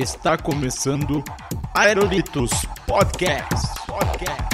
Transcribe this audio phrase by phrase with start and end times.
[0.00, 1.24] Está começando
[1.74, 2.52] Aerolitos
[2.86, 3.68] Podcast.
[3.84, 4.48] Podcast.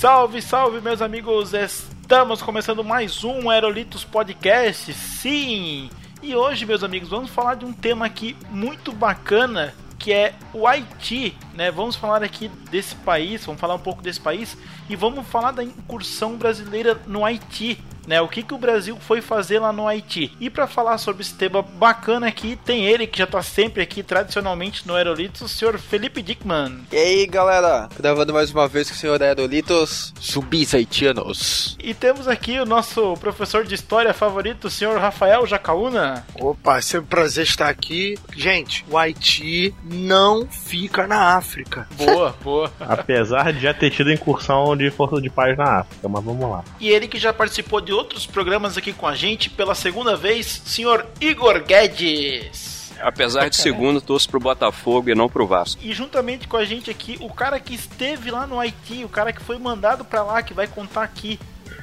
[0.00, 1.52] Salve, salve, meus amigos!
[1.52, 4.94] Estamos começando mais um Aerolitos Podcast.
[4.94, 5.90] Sim!
[6.22, 10.66] E hoje, meus amigos, vamos falar de um tema aqui muito bacana que é o
[10.66, 11.70] Haiti, né?
[11.70, 14.56] Vamos falar aqui desse país, vamos falar um pouco desse país
[14.88, 18.20] e vamos falar da incursão brasileira no Haiti né?
[18.22, 20.32] O que, que o Brasil foi fazer lá no Haiti.
[20.40, 24.02] E para falar sobre esse tema bacana aqui, tem ele que já tá sempre aqui
[24.02, 26.80] tradicionalmente no Aerolitos, o senhor Felipe Dickman.
[26.90, 27.88] E aí, galera?
[27.98, 31.76] Gravando mais uma vez com o senhor Aerolitos, zumbis haitianos.
[31.82, 36.24] E temos aqui o nosso professor de história favorito, o senhor Rafael Jacaúna.
[36.40, 38.16] Opa, é sempre um prazer estar aqui.
[38.34, 41.86] Gente, o Haiti não fica na África.
[41.96, 42.72] Boa, boa.
[42.80, 46.64] Apesar de já ter tido incursão de força de paz na África, mas vamos lá.
[46.80, 50.46] E ele que já participou de outros programas aqui com a gente pela segunda vez,
[50.64, 52.92] senhor Igor Guedes.
[53.00, 55.80] Apesar de segundo, torço pro Botafogo e não pro Vasco.
[55.84, 59.32] E juntamente com a gente aqui, o cara que esteve lá no Haiti, o cara
[59.32, 61.38] que foi mandado para lá, que vai contar aqui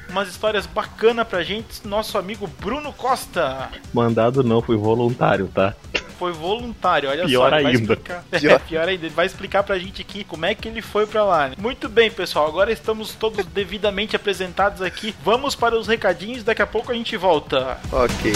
[0.08, 3.70] umas histórias bacanas pra gente, nosso amigo Bruno Costa.
[3.92, 5.74] Mandado não, fui voluntário, tá?
[6.18, 7.56] Foi voluntário, olha Pior só.
[7.56, 7.92] ele vai ainda.
[7.94, 11.06] explicar- É, pior ainda, ele vai explicar pra gente aqui como é que ele foi
[11.06, 11.50] pra lá.
[11.58, 15.14] Muito bem, pessoal, agora estamos todos devidamente apresentados aqui.
[15.24, 17.78] Vamos para os recadinhos, daqui a pouco a gente volta.
[17.92, 18.32] Ok.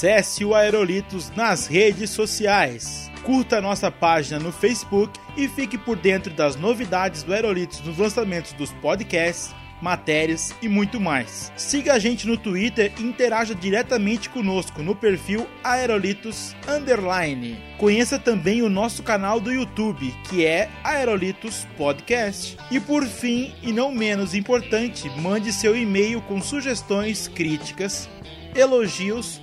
[0.00, 3.10] Acesse o Aerolitos nas redes sociais.
[3.22, 8.54] Curta nossa página no Facebook e fique por dentro das novidades do Aerolitos nos lançamentos
[8.54, 11.52] dos podcasts, matérias e muito mais.
[11.54, 17.62] Siga a gente no Twitter e interaja diretamente conosco no perfil Aerolitos Underline.
[17.76, 22.56] Conheça também o nosso canal do YouTube, que é Aerolitos Podcast.
[22.70, 28.08] E por fim, e não menos importante, mande seu e-mail com sugestões, críticas,
[28.54, 29.42] elogios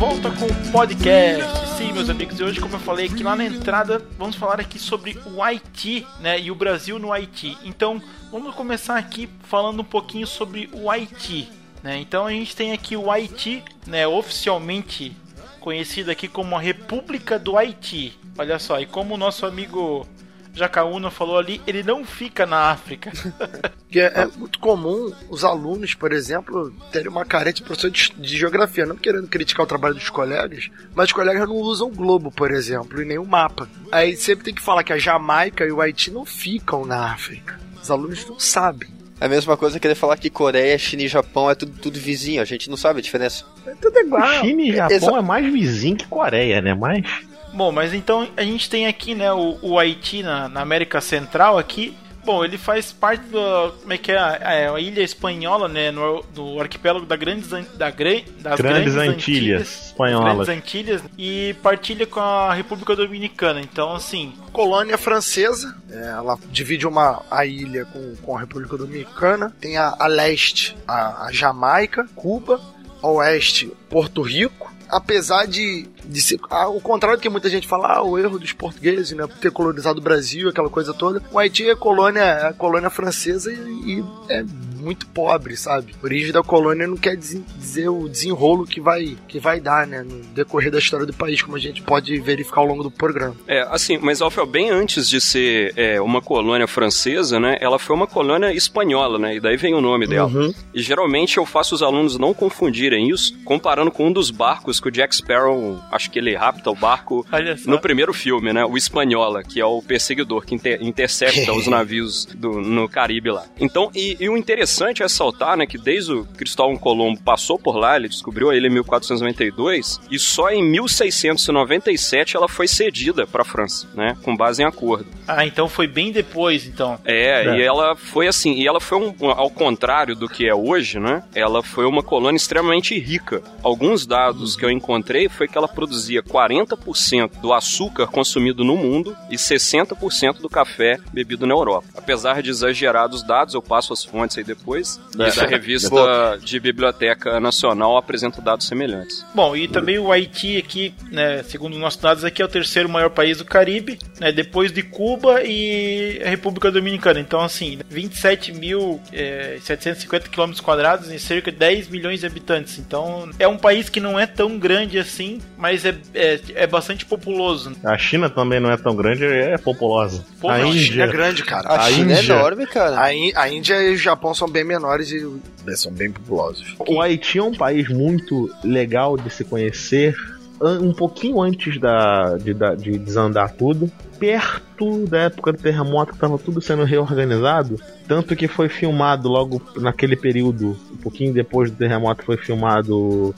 [0.00, 1.76] Volta com o podcast.
[1.76, 4.78] Sim, meus amigos, e hoje, como eu falei aqui lá na entrada, vamos falar aqui
[4.78, 6.40] sobre o Haiti, né?
[6.40, 7.54] E o Brasil no Haiti.
[7.62, 8.00] Então,
[8.32, 11.50] vamos começar aqui falando um pouquinho sobre o Haiti,
[11.82, 11.98] né?
[11.98, 14.08] Então, a gente tem aqui o Haiti, né?
[14.08, 15.14] Oficialmente
[15.60, 18.18] conhecido aqui como a República do Haiti.
[18.38, 20.08] Olha só, e como o nosso amigo
[20.54, 23.10] Jacaúna falou ali, ele não fica na África.
[23.92, 28.38] É, é muito comum os alunos, por exemplo, terem uma carência de professor de, de
[28.38, 32.30] geografia, não querendo criticar o trabalho dos colegas, mas os colegas não usam o globo,
[32.30, 33.68] por exemplo, e nem o mapa.
[33.90, 37.58] Aí sempre tem que falar que a Jamaica e o Haiti não ficam na África.
[37.82, 38.88] Os alunos não sabem.
[39.20, 42.40] É a mesma coisa querer falar que Coreia, China e Japão é tudo, tudo vizinho,
[42.40, 43.44] a gente não sabe a diferença.
[43.66, 44.34] É tudo igual.
[44.40, 46.74] China e Japão exa- é mais vizinho que Coreia, né?
[46.74, 47.04] Mas
[47.52, 51.58] Bom, mas então a gente tem aqui, né, o, o Haiti na, na América Central
[51.58, 53.72] aqui, Bom, ele faz parte do.
[53.80, 54.16] Como é que é?
[54.42, 55.90] É a ilha espanhola, né?
[55.90, 60.46] No, do arquipélago da grandes, An- da, gran- das Grandes grandes, Antilhas espanholas.
[60.46, 63.62] Grandes Antilhas e partilha com a República Dominicana.
[63.62, 65.74] Então, assim, colônia francesa.
[65.90, 69.50] é, ela divide uma a ilha com, com a República Dominicana.
[69.58, 72.60] Tem a, a leste a, a Jamaica, Cuba,
[73.02, 74.70] a oeste Porto Rico.
[74.90, 76.38] Apesar de, de ser.
[76.50, 79.26] ah, o contrário do que muita gente fala, ah, o erro dos portugueses, né?
[79.26, 81.22] Por ter colonizado o Brasil, aquela coisa toda.
[81.32, 84.44] O Haiti é colônia, é colônia francesa e, e é
[84.80, 85.94] muito pobre, sabe?
[86.00, 90.02] A origem da colônia não quer dizer o desenrolo que vai, que vai dar, né?
[90.02, 93.36] No decorrer da história do país, como a gente pode verificar ao longo do programa.
[93.46, 97.94] É, assim, mas Alfred, bem antes de ser é, uma colônia francesa, né, ela foi
[97.94, 100.28] uma colônia espanhola, né, e daí vem o nome dela.
[100.28, 100.52] Uhum.
[100.74, 104.88] E geralmente eu faço os alunos não confundirem isso, comparando com um dos barcos que
[104.88, 107.26] o Jack Sparrow, acho que ele rapta o barco
[107.66, 112.24] no primeiro filme, né, o Espanhola, que é o perseguidor que inter- intercepta os navios
[112.26, 113.44] do- no Caribe lá.
[113.58, 117.76] Então, e, e o interessante é ressaltar, né, que desde o Cristóvão Colombo passou por
[117.76, 123.42] lá, ele descobriu a ilha em 1492, e só em 1697 ela foi cedida para
[123.42, 125.06] a França, né, com base em acordo.
[125.26, 126.98] Ah, então foi bem depois, então.
[127.04, 127.56] É, É.
[127.58, 130.98] e ela foi assim, e ela foi um, um- ao contrário do que é hoje,
[130.98, 131.22] né?
[131.34, 133.42] Ela foi uma colônia extremamente rica.
[133.62, 139.16] Alguns dados que eu encontrei foi que ela produzia 40% do açúcar consumido no mundo
[139.30, 141.86] e 60% do café bebido na Europa.
[141.96, 147.40] Apesar de exagerados dados, eu passo as fontes aí depois, e da revista de Biblioteca
[147.40, 149.24] Nacional apresenta dados semelhantes.
[149.34, 152.90] Bom, e também o Haiti aqui, né, segundo os nossos dados aqui, é o terceiro
[152.90, 157.20] maior país do Caribe, né, depois de Cuba e a República Dominicana.
[157.20, 162.78] Então, assim, 27.750 km quadrados e cerca de 10 milhões de habitantes.
[162.78, 167.04] Então, é um país que não é tão grande assim, mas é, é, é bastante
[167.06, 167.72] populoso.
[167.84, 170.24] A China também não é tão grande, é populosa.
[170.40, 171.02] Pô, a não, A China Índia.
[171.02, 171.68] é grande, cara.
[171.68, 172.32] A, A China é Índia.
[172.32, 172.96] enorme, cara.
[172.96, 173.04] A,
[173.42, 176.74] a Índia e o Japão são bem menores e são bem populosos.
[176.88, 180.14] O Haiti é um país muito legal de se conhecer.
[180.62, 186.16] Um pouquinho antes da, de, da- de desandar tudo, perto da época do terremoto que
[186.18, 191.76] estava tudo sendo reorganizado, tanto que foi filmado logo naquele período, um pouquinho depois do
[191.78, 193.34] terremoto, foi filmado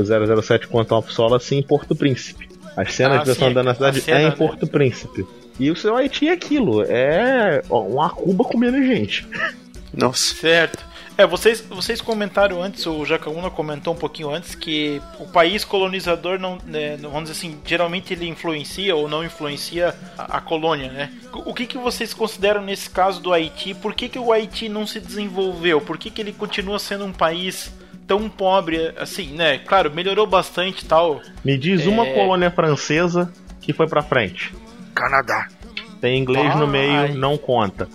[0.00, 2.48] o 007 Quantum of Solace em Porto Príncipe.
[2.76, 4.30] As cenas Ah, de sim, andando na cidade cena, é em né?
[4.30, 5.26] Porto Príncipe.
[5.58, 9.26] E o seu Haiti é aquilo, é uma Cuba com menos gente.
[9.92, 10.36] Nossa.
[10.36, 10.86] Certo.
[11.18, 16.38] É, vocês, vocês comentaram antes, o Jacaúna comentou um pouquinho antes, que o país colonizador
[16.38, 21.12] não, né, vamos dizer assim, geralmente ele influencia ou não influencia a, a colônia, né?
[21.32, 23.74] O que, que vocês consideram nesse caso do Haiti?
[23.74, 25.80] Por que, que o Haiti não se desenvolveu?
[25.80, 27.72] Por que, que ele continua sendo um país
[28.08, 29.58] tão pobre assim, né?
[29.58, 31.20] Claro, melhorou bastante e tal.
[31.44, 32.14] Me diz uma É.
[32.14, 34.52] colônia francesa que foi pra frente.
[34.94, 35.46] Canadá.
[36.00, 36.70] Tem inglês no Ai.
[36.70, 37.86] meio, não conta.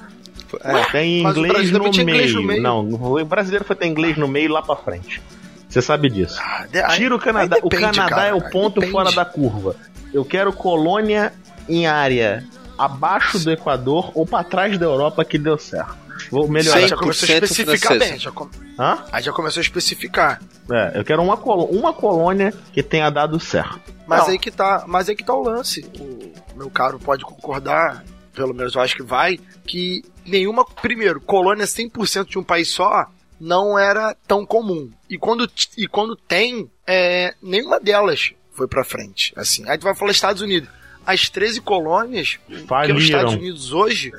[0.64, 2.62] É, Tem inglês, no inglês no meio.
[2.62, 5.20] Não, o brasileiro foi ter inglês no meio lá pra frente.
[5.68, 6.40] Você sabe disso.
[6.40, 7.56] Ah, Tira o Canadá.
[7.56, 8.92] aí o depende, Canadá cara, é o ponto depende.
[8.92, 9.76] fora da curva.
[10.14, 11.34] Eu quero colônia
[11.68, 12.44] em área
[12.78, 15.98] abaixo do Equador ou pra trás da Europa que deu certo.
[16.32, 16.78] Vou melhorar.
[16.80, 18.12] Aí já começou a 100% especificar francesa.
[18.12, 18.20] bem.
[18.20, 18.50] Já com-
[18.80, 19.06] Hã?
[19.12, 20.42] Aí já começou a especificar.
[20.72, 23.94] É, eu quero uma, colo- uma colônia que tenha dado certo.
[24.08, 24.28] Mas Não.
[24.30, 25.86] aí que tá, mas aí que tá o lance.
[26.00, 28.04] O meu caro pode concordar,
[28.34, 33.06] pelo menos eu acho que vai, que nenhuma, primeiro, colônia 100% de um país só
[33.40, 34.90] não era tão comum.
[35.10, 39.34] E quando, e quando tem, é, nenhuma delas foi pra frente.
[39.36, 40.70] Assim, aí tu vai falar Estados Unidos.
[41.06, 42.98] As 13 colônias, o que os Faliram.
[43.00, 44.12] Estados Unidos hoje,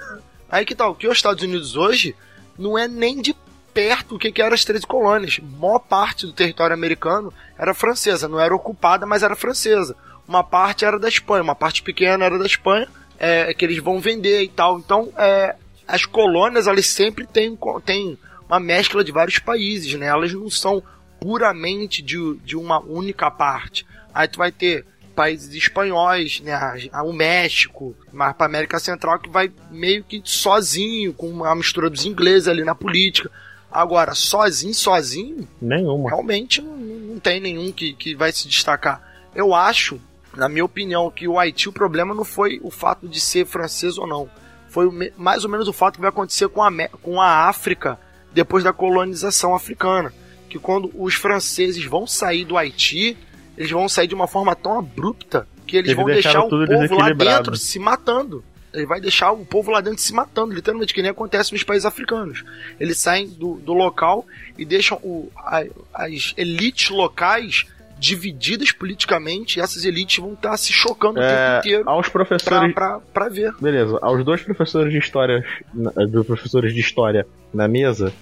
[0.50, 2.14] aí que tá, o que os Estados Unidos hoje
[2.58, 3.34] não é nem de
[3.72, 5.40] perto o que, que eram as 13 colônias.
[5.40, 9.96] Maior parte do território americano era francesa, não era ocupada, mas era francesa.
[10.26, 14.00] Uma parte era da Espanha, uma parte pequena era da Espanha, é, que eles vão
[14.00, 14.78] vender e tal.
[14.78, 18.16] Então, é, as colônias, elas sempre têm, têm
[18.48, 20.06] uma mescla de vários países, né?
[20.06, 20.82] Elas não são
[21.20, 23.86] puramente de, de uma única parte.
[24.14, 26.54] Aí tu vai ter países espanhóis, né?
[27.04, 32.04] O México, mais para América Central, que vai meio que sozinho, com uma mistura dos
[32.04, 33.30] ingleses ali na política.
[33.70, 36.08] Agora, sozinho, sozinho, Nenhuma.
[36.10, 39.02] realmente não, não tem nenhum que, que vai se destacar.
[39.34, 40.00] Eu acho,
[40.36, 43.98] na minha opinião, que o Haiti, o problema não foi o fato de ser francês
[43.98, 44.28] ou não.
[44.68, 46.70] Foi mais ou menos o fato que vai acontecer com a,
[47.02, 47.98] com a África
[48.32, 50.12] depois da colonização africana.
[50.48, 53.16] Que quando os franceses vão sair do Haiti,
[53.56, 56.94] eles vão sair de uma forma tão abrupta que eles, Eles vão deixar o povo
[56.98, 58.44] lá dentro se matando.
[58.72, 61.86] Ele vai deixar o povo lá dentro se matando, literalmente, que nem acontece nos países
[61.86, 62.42] africanos.
[62.80, 64.26] Eles saem do, do local
[64.58, 70.72] e deixam o, a- as elites locais divididas politicamente e essas elites vão estar se
[70.72, 72.74] chocando o É, tempo inteiro aos pra, professores.
[72.74, 73.54] pra, pra ver.
[73.60, 75.44] Beleza, aos dois professores de história,
[76.10, 78.12] dos professores de história na mesa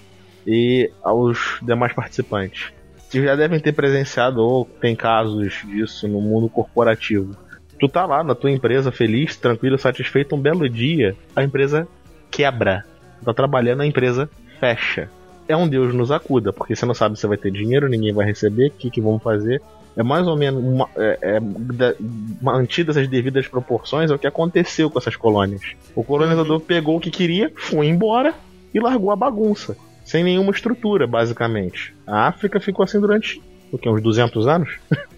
[0.45, 2.71] e aos demais participantes.
[3.13, 7.35] Que já devem ter presenciado ou tem casos disso no mundo corporativo.
[7.79, 11.87] Tu tá lá na tua empresa feliz, tranquilo, satisfeito, um belo dia, a empresa
[12.31, 12.83] quebra.
[13.19, 14.29] Tu tá trabalhando, a empresa
[14.59, 15.09] fecha.
[15.47, 18.25] É um Deus nos acuda, porque você não sabe se vai ter dinheiro, ninguém vai
[18.25, 19.61] receber, o que, que vão fazer.
[19.95, 21.93] É mais ou menos uma, é, é, da-
[22.41, 25.61] mantidas as devidas proporções é o que aconteceu com essas colônias.
[25.93, 28.33] O colonizador pegou o que queria, foi embora
[28.73, 31.95] e largou a bagunça, sem nenhuma estrutura, basicamente.
[32.05, 33.41] A África ficou assim durante
[33.71, 34.69] o que, uns 200 anos?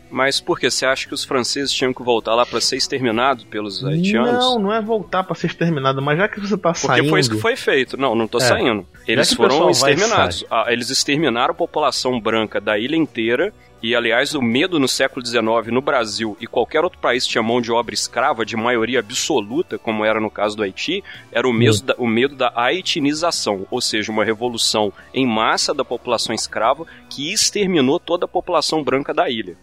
[0.09, 0.69] Mas por que?
[0.69, 4.31] Você acha que os franceses tinham que voltar lá pra ser exterminados pelos haitianos?
[4.31, 7.19] Não, não é voltar pra ser exterminado, mas já que você tá Porque saindo, foi
[7.19, 7.97] isso que foi feito.
[7.97, 8.41] Não, não tô É.
[8.41, 8.85] saindo.
[9.05, 10.45] Eles foram exterminados.
[10.49, 13.51] Ah, eles exterminaram a população branca da ilha inteira.
[13.85, 17.43] E, aliás, o medo no século XIX no Brasil e qualquer outro país que tinha
[17.43, 21.53] mão de obra escrava, de maioria absoluta, como era no caso do Haiti, era o
[21.53, 26.87] medo, da, o medo da haitinização, ou seja, uma revolução em massa da população escrava
[27.11, 29.55] que exterminou toda a população branca da ilha.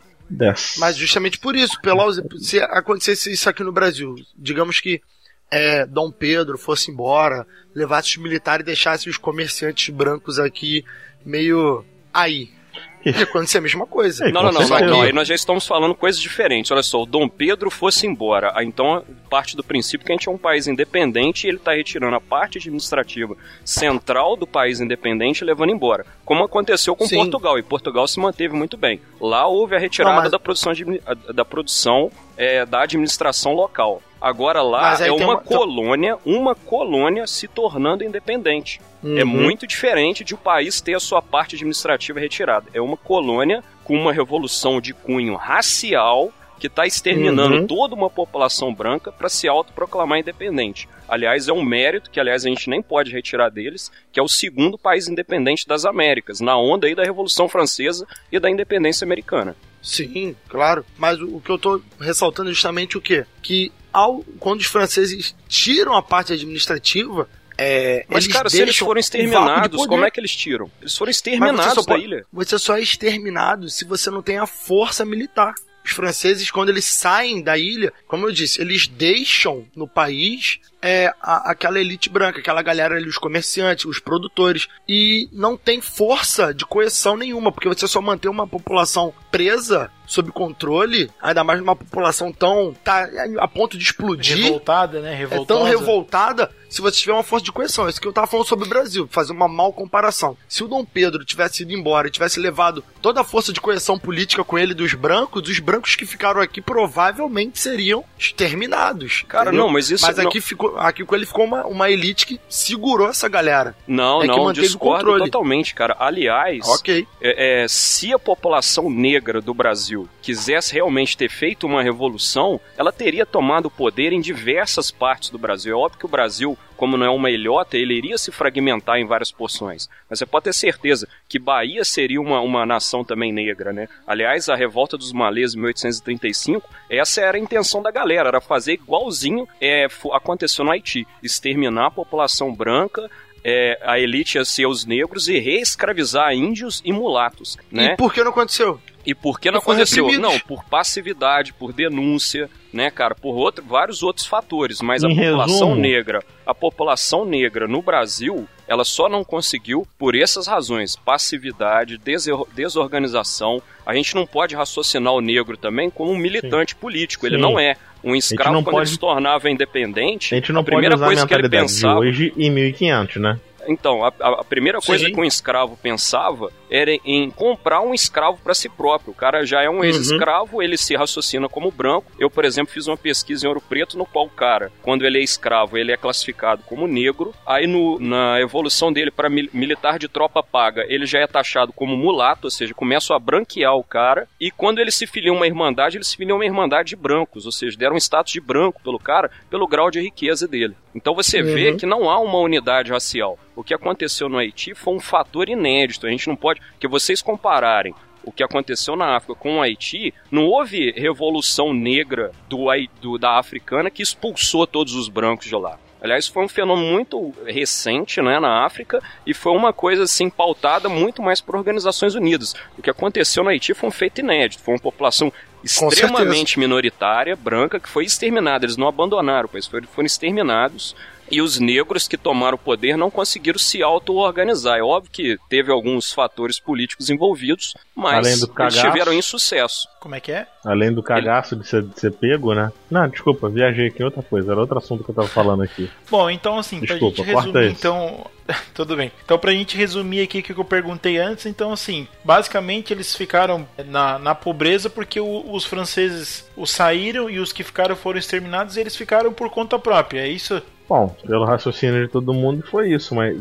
[0.79, 2.07] Mas justamente por isso, pela,
[2.39, 5.03] se acontecesse isso aqui no Brasil, digamos que
[5.51, 10.85] é, Dom Pedro fosse embora, levasse os militares e deixasse os comerciantes brancos aqui
[11.25, 12.62] meio aí.
[13.19, 14.29] Ia acontecer a mesma coisa.
[14.29, 15.01] É, Não, não, não, não.
[15.03, 16.71] Aí nós já estamos falando coisas diferentes.
[16.71, 18.53] Olha só, o Dom Pedro fosse embora.
[18.63, 22.15] Então, parte do princípio que a gente é um país independente e ele está retirando
[22.17, 26.05] a parte administrativa central do país independente e levando embora.
[26.25, 27.17] Como aconteceu com Sim.
[27.17, 27.59] Portugal.
[27.59, 29.01] E Portugal se manteve muito bem.
[29.21, 31.01] Lá houve a retirada Não, mas- da produção, de-
[31.35, 34.03] da, produção é, da administração local.
[34.21, 38.81] Agora lá é uma uma- colônia, uma colônia se tornando independente.
[39.03, 39.27] É Uhum.
[39.27, 42.67] muito diferente de o país ter a sua parte administrativa retirada.
[42.73, 47.67] É uma colônia com uma revolução de cunho racial que está exterminando Uhum.
[47.67, 50.89] toda uma população branca para se autoproclamar independente.
[51.09, 54.29] Aliás, é um mérito que, aliás, a gente nem pode retirar deles, que é o
[54.29, 59.57] segundo país independente das Américas, na onda aí da Revolução Francesa e da independência americana.
[59.83, 60.85] Sim, claro.
[60.97, 63.27] Mas o, o que eu tô ressaltando é justamente o quê?
[63.43, 68.99] Que ao, quando os franceses tiram a parte administrativa, é, Mas, cara, se eles foram
[68.99, 70.71] exterminados, como é que eles tiram?
[70.81, 72.27] Eles foram exterminados você só, da ilha.
[72.33, 75.55] você só é exterminado se você não tem a força militar.
[75.85, 81.13] Os franceses, quando eles saem da ilha, como eu disse, eles deixam no país é,
[81.21, 86.53] a- aquela elite branca, aquela galera ali, os comerciantes, os produtores, e não tem força
[86.53, 91.75] de coesão nenhuma, porque você só mantém uma população presa, sob controle, ainda mais numa
[91.77, 92.75] população tão.
[92.85, 95.13] tá a ponto de explodir Revoltada, né?
[95.13, 95.47] é Revoltosa.
[95.47, 97.87] tão revoltada se você tiver uma força de coesão.
[97.87, 100.37] É isso que eu tava falando sobre o Brasil, fazer uma mal comparação.
[100.49, 103.99] Se o Dom Pedro tivesse ido embora e tivesse levado toda a força de coesão
[103.99, 109.25] política com ele dos brancos, os brancos que ficaram aqui provavelmente seriam exterminados.
[109.29, 109.67] Cara, entendeu?
[109.67, 112.41] não, mas isso Mas não- aqui ficou, aqui com ele ficou uma, uma elite que
[112.49, 113.75] segurou essa galera.
[113.87, 115.25] Não, É que não, o discordo controle.
[115.25, 115.97] totalmente, cara.
[115.99, 117.07] Aliás, Ok.
[117.21, 122.93] é, é, se a população negra do Brasil quisesse realmente ter feito uma revolução, ela
[122.93, 125.73] teria tomado o poder em diversas partes do Brasil.
[125.73, 129.07] É óbvio que o Brasil, como não é uma ilhota, ele iria se fragmentar em
[129.07, 129.89] várias porções.
[130.09, 133.89] Mas você pode ter certeza que Bahia seria uma, uma nação também negra, né?
[134.07, 138.75] Aliás, a revolta dos malês em 1835, essa era a intenção da galera, era fazer
[138.75, 143.11] igualzinho é, aconteceu no Haiti, exterminar a população branca,
[143.45, 147.93] é, a elite ia ser os negros e reescravizar índios e mulatos, né?
[147.93, 148.81] E por que não aconteceu?
[149.05, 150.07] E por que não aconteceu?
[150.21, 155.17] Não, por passividade, por denúncia, né, cara, por outro, vários outros fatores, mas a Em
[155.17, 160.97] população resumo- negra, a população negra no Brasil, ela só não conseguiu por essas razões,
[160.97, 163.63] passividade, desor- desorganização.
[163.85, 167.43] A gente não pode raciocinar o negro também como um militante político, ele Sim.
[167.43, 167.77] não é.
[168.05, 171.05] Um escravo, não quando pode- ele se tornava independente, A gente não pode primeira usar
[171.05, 173.39] a coisa que ele pensava de hoje em 1500, né?
[173.69, 175.13] então, a, a- a primeira coisa Sim.
[175.15, 179.13] que um escravo pensava era em comprar um escravo para si próprio.
[179.13, 182.11] O cara já é um ex-escravo, ele se raciocina como branco.
[182.19, 185.19] Eu, por exemplo, fiz uma pesquisa em Ouro Preto no qual o cara, quando ele
[185.19, 187.35] é escravo, ele é classificado como negro.
[187.47, 191.95] Aí no- na evolução dele para militar de tropa paga, ele já é taxado como
[191.97, 194.27] mulato, ou seja, começa a branquear o cara.
[194.41, 197.53] E quando ele se filia uma irmandade, ele se filia uma irmandade de brancos, ou
[197.53, 200.75] seja, deram um status de branco pelo cara pelo grau de riqueza dele.
[200.95, 203.39] Então você vê que não há uma unidade racial.
[203.55, 206.07] O que aconteceu no Haiti foi um fator inédito.
[206.07, 206.62] A gente não pode.
[206.81, 212.31] Que vocês compararem o que aconteceu na África com o Haiti, não houve revolução negra
[212.49, 212.67] do,
[213.01, 215.77] do- da africana que expulsou todos os brancos de lá.
[216.01, 220.89] Aliás, foi um fenômeno muito recente né, na África e foi uma coisa assim pautada
[220.89, 222.55] muito mais por Organizações Unidas.
[222.77, 225.33] O que aconteceu no Haiti foi um feito inédito, foi uma população
[225.65, 228.65] extremamente minoritária, branca, que foi exterminada.
[228.65, 230.97] Eles não abandonaram, pois foram, foram exterminados.
[231.33, 234.79] E os negros que tomaram o poder não conseguiram se auto-organizar.
[234.79, 239.89] É óbvio que teve alguns fatores políticos envolvidos, mas Além do eles tiveram insucesso.
[239.99, 240.47] Como é que é?
[240.65, 242.71] Além do cagaço de ser, de ser pego, né?
[242.91, 244.53] Não, desculpa, viajei aqui em outra coisa.
[244.53, 245.89] Era outro assunto que eu tava falando aqui.
[246.11, 247.77] Bom, então assim, Desculpa, pra gente resumir, isso.
[247.79, 248.27] então.
[248.75, 249.13] Tudo bem.
[249.25, 253.67] Então, pra gente resumir aqui o que eu perguntei antes, então assim, basicamente eles ficaram
[253.87, 258.77] na, na pobreza porque o- os franceses os saíram e os que ficaram foram exterminados
[258.77, 260.61] e eles ficaram por conta própria, é isso?
[260.89, 263.37] Bom, pelo raciocínio de todo mundo foi isso, mas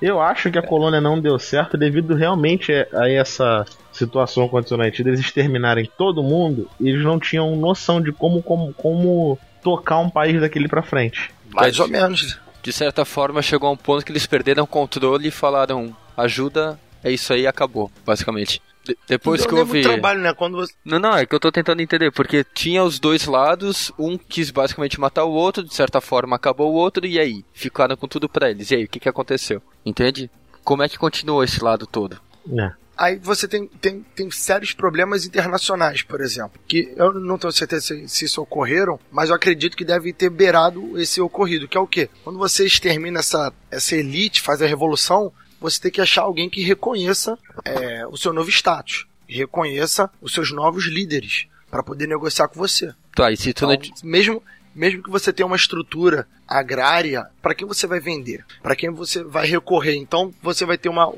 [0.00, 4.84] eu acho que a colônia não deu certo devido realmente a essa situação aconteceu na
[4.84, 9.98] Haiti, deles exterminarem todo mundo, e eles não tinham noção de como, como, como tocar
[9.98, 11.30] um país daquele pra frente.
[11.52, 12.38] Mais ou menos.
[12.62, 16.78] De certa forma, chegou a um ponto que eles perderam o controle e falaram: ajuda,
[17.02, 18.60] é isso aí, acabou, basicamente.
[18.86, 19.72] De- depois Não que houve.
[19.72, 20.32] muito trabalho, né?
[20.32, 20.72] Quando você...
[20.84, 24.50] Não, não, é que eu tô tentando entender, porque tinha os dois lados, um quis
[24.50, 27.44] basicamente matar o outro, de certa forma acabou o outro, e aí?
[27.52, 28.70] Ficaram com tudo pra eles.
[28.70, 29.60] E aí, o que que aconteceu?
[29.84, 30.30] Entende?
[30.62, 32.20] Como é que continuou esse lado todo?
[32.58, 32.70] É.
[32.98, 36.58] Aí você tem, tem, tem sérios problemas internacionais, por exemplo.
[36.66, 40.30] Que eu não tenho certeza se, se isso ocorreram, mas eu acredito que deve ter
[40.30, 42.08] beirado esse ocorrido, que é o quê?
[42.24, 46.62] Quando você extermina essa, essa elite, faz a revolução, você tem que achar alguém que
[46.62, 49.06] reconheça é, o seu novo status.
[49.28, 52.94] Reconheça os seus novos líderes para poder negociar com você.
[53.14, 54.42] Tá, e se tu Então, mesmo,
[54.74, 58.44] mesmo que você tenha uma estrutura agrária, para quem você vai vender?
[58.62, 59.96] Para quem você vai recorrer?
[59.96, 61.12] Então você vai ter uma,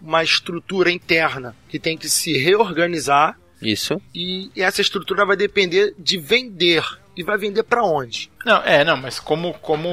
[0.00, 4.00] uma estrutura interna que tem que se reorganizar Isso.
[4.14, 6.84] e essa estrutura vai depender de vender.
[7.18, 8.30] E vai vender para onde?
[8.46, 9.88] Não, é, não, mas como, como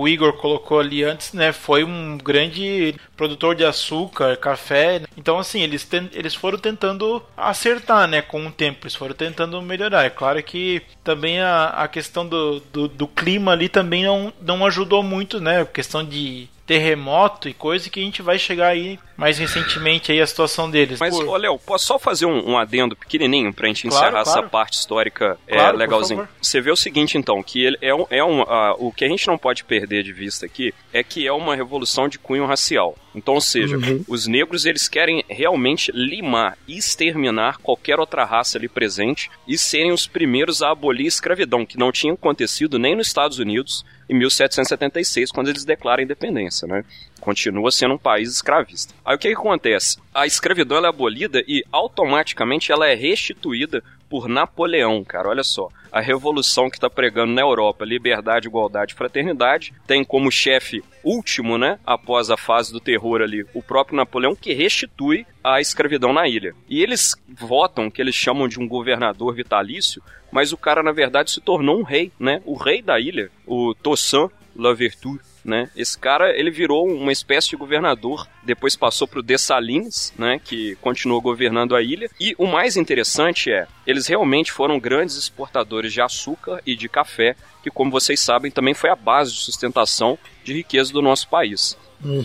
[0.00, 5.62] o Igor colocou ali antes, né, foi um grande produtor de açúcar, café, então assim,
[5.62, 10.04] eles, ten- eles foram tentando acertar, né, com o tempo, eles foram tentando melhorar.
[10.04, 14.66] É claro que também a, a questão do, do, do clima ali também não, não
[14.66, 19.38] ajudou muito, né, questão de terremoto e coisa que a gente vai chegar aí mais
[19.38, 20.98] recentemente aí a situação deles.
[21.00, 24.24] Mas, Por- ô Léo, posso só fazer um, um adendo pequenininho pra gente Claro, encerrar
[24.24, 24.38] claro.
[24.40, 26.20] essa parte histórica é, Claro, por legalzinho?
[26.20, 26.34] favor.
[26.40, 29.08] Você vê o seguinte, então, que ele é um, é um ah, o que a
[29.08, 32.96] gente não pode perder de vista aqui é que é uma revolução de cunho racial.
[33.14, 33.76] Então, ou seja,
[34.08, 39.92] os negros eles querem realmente limar e exterminar qualquer outra raça ali presente e serem
[39.92, 44.14] os primeiros a abolir a escravidão, que não tinha acontecido nem nos Estados Unidos em
[44.18, 46.84] 1776, quando eles declaram a independência, né?
[47.24, 48.92] Continua sendo um país escravista.
[49.02, 49.96] Aí o que, que acontece?
[50.14, 55.30] A escravidão é abolida e automaticamente ela é restituída por Napoleão, cara.
[55.30, 55.70] Olha só.
[55.90, 61.56] A revolução que está pregando na Europa liberdade, igualdade e fraternidade tem como chefe último,
[61.56, 61.78] né?
[61.86, 66.54] Após a fase do terror ali, o próprio Napoleão que restitui a escravidão na ilha.
[66.68, 71.30] E eles votam que eles chamam de um governador vitalício, mas o cara na verdade
[71.30, 72.42] se tornou um rei, né?
[72.44, 75.68] O rei da ilha, o Toussaint Louverture, né?
[75.76, 81.20] Esse cara, ele virou uma espécie de governador, depois passou pro Dessalines, né, que continuou
[81.20, 82.08] governando a ilha.
[82.18, 87.36] E o mais interessante é, eles realmente foram grandes exportadores de açúcar e de café,
[87.62, 91.76] que como vocês sabem, também foi a base de sustentação de riqueza do nosso país.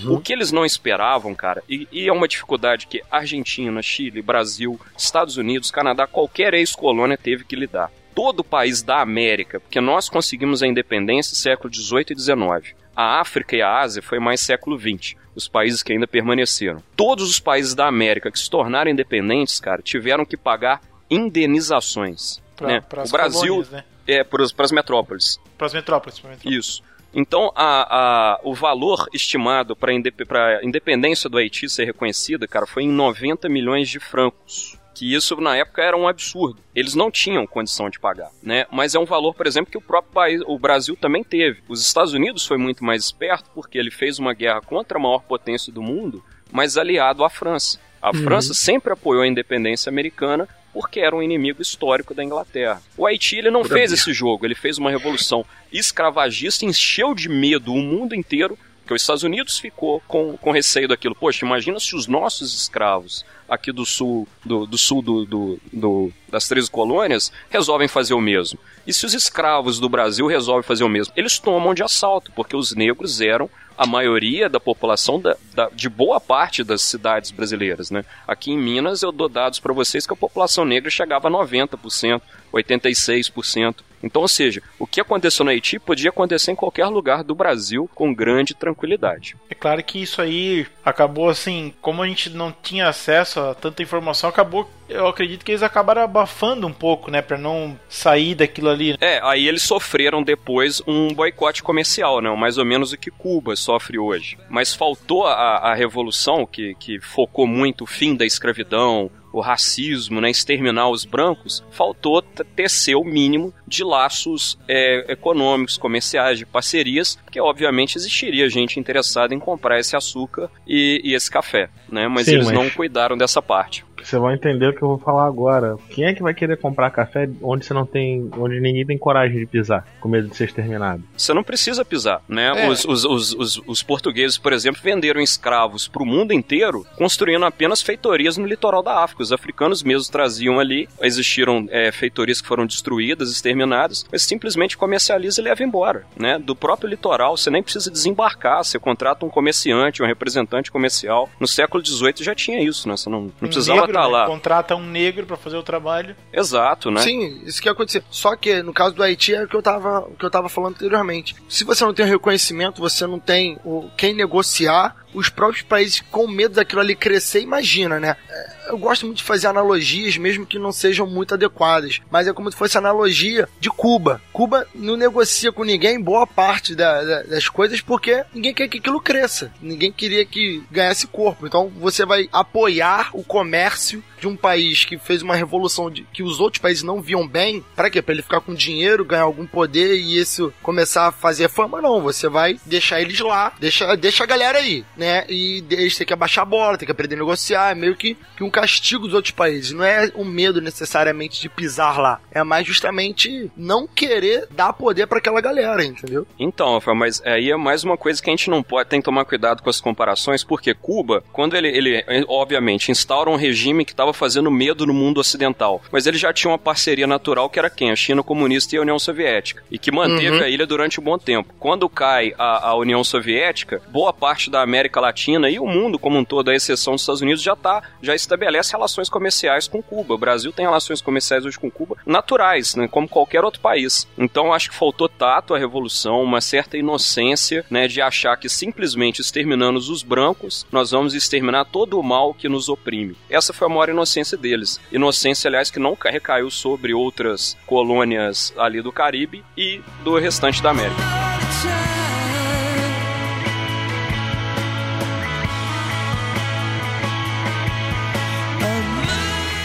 [0.09, 4.79] O que eles não esperavam, cara, e, e é uma dificuldade que Argentina, Chile, Brasil,
[4.97, 7.89] Estados Unidos, Canadá, qualquer ex-colônia teve que lidar.
[8.21, 12.75] Todo o país da América, porque nós conseguimos a independência no século XVIII e XIX.
[12.95, 16.83] A África e a Ásia foi mais século XX, os países que ainda permaneceram.
[16.97, 22.41] Todos os países da América que se tornaram independentes, cara, tiveram que pagar indenizações.
[22.55, 22.83] pra, né?
[22.91, 23.83] O Brasil colônias, né?
[24.07, 24.71] é para as metrópoles.
[24.73, 25.39] Metrópoles.
[25.57, 26.21] pras metrópoles.
[26.45, 26.83] Isso.
[27.13, 32.83] Então, a, a- o valor estimado para a independência do Haiti ser reconhecida, cara, foi
[32.83, 34.77] em 90 milhões de francos.
[34.99, 36.61] Que isso, na época, era um absurdo.
[36.75, 38.65] Eles não tinham condição de pagar, né?
[38.69, 41.61] Mas é um valor, por exemplo, que o próprio país, o Brasil também teve.
[41.69, 45.21] Os Estados Unidos foi muito mais esperto porque ele fez uma guerra contra a maior
[45.21, 47.79] potência do mundo, mas aliado à França.
[48.01, 52.81] A França sempre apoiou a independência americana porque era um inimigo histórico da Inglaterra.
[52.97, 57.73] O Haiti ele não fez esse jogo, ele fez uma revolução escravagista, encheu de medo
[57.73, 61.13] o mundo inteiro, porque os Estados Unidos ficou com, com receio daquilo.
[61.13, 66.11] Poxa, imagina se os nossos escravos aqui do sul, do, do sul do, do- do-
[66.27, 68.57] das 13 colônias resolvem fazer o mesmo.
[68.87, 71.13] E se os escravos do Brasil resolvem fazer o mesmo?
[71.15, 73.47] Eles tomam de assalto, porque os negros eram
[73.77, 78.03] a maioria da população da- da- de boa parte das cidades brasileiras, né?
[78.27, 82.23] Aqui em Minas eu dou dados para vocês que a população negra chegava a 90%,
[82.51, 83.83] 86%.
[84.03, 87.89] Então, ou seja, o que aconteceu no Haiti podia acontecer em qualquer lugar do Brasil
[87.93, 89.35] com grande tranquilidade.
[89.49, 93.83] É claro que isso aí acabou assim, como a gente não tinha acesso a tanta
[93.83, 98.69] informação, acabou, eu acredito que eles acabaram abafando um pouco, né, Pra não sair daquilo
[98.69, 98.97] ali.
[98.99, 102.33] É, aí eles sofreram depois um boicote comercial, né?
[102.35, 104.37] Mais ou menos o que Cuba sofre hoje.
[104.49, 110.19] Mas faltou a, a revolução, que, que focou muito o fim da escravidão, o racismo,
[110.19, 117.17] né, exterminar os brancos, faltou tecer o mínimo de laços é, econômicos, comerciais, de parcerias,
[117.23, 122.07] porque obviamente existiria gente interessada em comprar esse açúcar e, e esse café, né?
[122.07, 123.85] Mas Sim, eles mas- não cuidaram dessa parte.
[124.03, 125.75] Você vai entender o que eu vou falar agora.
[125.89, 128.29] Quem é que vai querer comprar café onde você não tem.
[128.37, 131.03] onde ninguém tem coragem de pisar, com medo de ser exterminado?
[131.15, 132.65] Você não precisa pisar, né?
[132.65, 132.69] É.
[132.69, 137.45] Os, os, os, os, os portugueses, por exemplo, venderam escravos para o mundo inteiro, construindo
[137.45, 139.23] apenas feitorias no litoral da África.
[139.23, 145.41] Os africanos mesmos traziam ali, existiram é, feitorias que foram destruídas, exterminadas, mas simplesmente comercializa
[145.41, 146.39] e leva embora, né?
[146.39, 151.29] Do próprio litoral, você nem precisa desembarcar, você contrata um comerciante, um representante comercial.
[151.39, 152.95] No século XVIII já tinha isso, né?
[152.95, 154.25] Você não, não precisava negro, estar né, lá.
[154.25, 156.15] Contrata um negro pra fazer o trabalho.
[156.31, 157.01] Exato, né?
[157.01, 158.03] Sim, isso que ia acontecer.
[158.09, 160.49] Só que no caso do Haiti é o que eu tava, o que eu tava
[160.49, 161.35] falando anteriormente.
[161.47, 166.01] Se você não tem o reconhecimento, você não tem o quem negociar, os próprios países
[166.11, 168.15] com medo daquilo ali crescer, imagina, né?
[168.29, 171.99] É, Eu gosto muito de fazer analogias, mesmo que não sejam muito adequadas.
[172.11, 174.21] Mas é como se fosse analogia de Cuba.
[174.31, 178.77] Cuba não negocia com ninguém boa parte da- da- das coisas porque ninguém quer que
[178.77, 179.51] aquilo cresça.
[179.61, 181.47] Ninguém queria que ganhasse corpo.
[181.47, 186.23] Então você vai apoiar o comércio de um país que fez uma revolução de, que
[186.23, 187.63] os outros países não viam bem.
[187.75, 188.01] Pra quê?
[188.01, 191.81] Pra ele ficar com dinheiro, ganhar algum poder e isso começar a fazer fama?
[191.81, 192.01] Não.
[192.01, 195.25] Você vai deixar eles lá, deixa, deixa a galera aí, né?
[195.29, 197.71] E eles têm que abaixar a bola, têm que aprender a negociar.
[197.71, 199.71] É meio que, que um castigo dos outros países.
[199.71, 202.19] Não é o medo necessariamente de pisar lá.
[202.31, 206.27] É mais justamente não querer dar poder pra aquela galera, entendeu?
[206.37, 209.05] Então, Rafael, mas aí é mais uma coisa que a gente não pode, tem que
[209.05, 213.91] tomar cuidado com as comparações, porque Cuba, quando ele, ele obviamente, instaura um regime que
[213.91, 217.69] estava fazendo medo no mundo ocidental, mas ele já tinha uma parceria natural que era
[217.69, 217.91] quem?
[217.91, 220.43] A China comunista e a União Soviética, e que manteve Uhum.
[220.43, 221.53] a ilha durante um bom tempo.
[221.59, 226.17] Quando cai a, a União Soviética, boa parte da América Latina e o mundo como
[226.17, 230.13] um todo, à exceção dos Estados Unidos, já tá, já estabelece relações comerciais com Cuba.
[230.13, 234.07] O Brasil tem relações comerciais hoje com Cuba naturais, né, como qualquer outro país.
[234.17, 239.21] Então acho que faltou tato à revolução, uma certa inocência, né, de achar que simplesmente
[239.21, 243.15] exterminando os brancos, nós vamos exterminar todo o mal que nos oprime.
[243.29, 244.79] Essa foi a maior inocência deles.
[244.91, 250.61] Inocência, aliás, que não ca- recaiu sobre outras colônias ali do Caribe e do restante
[250.63, 251.01] da América.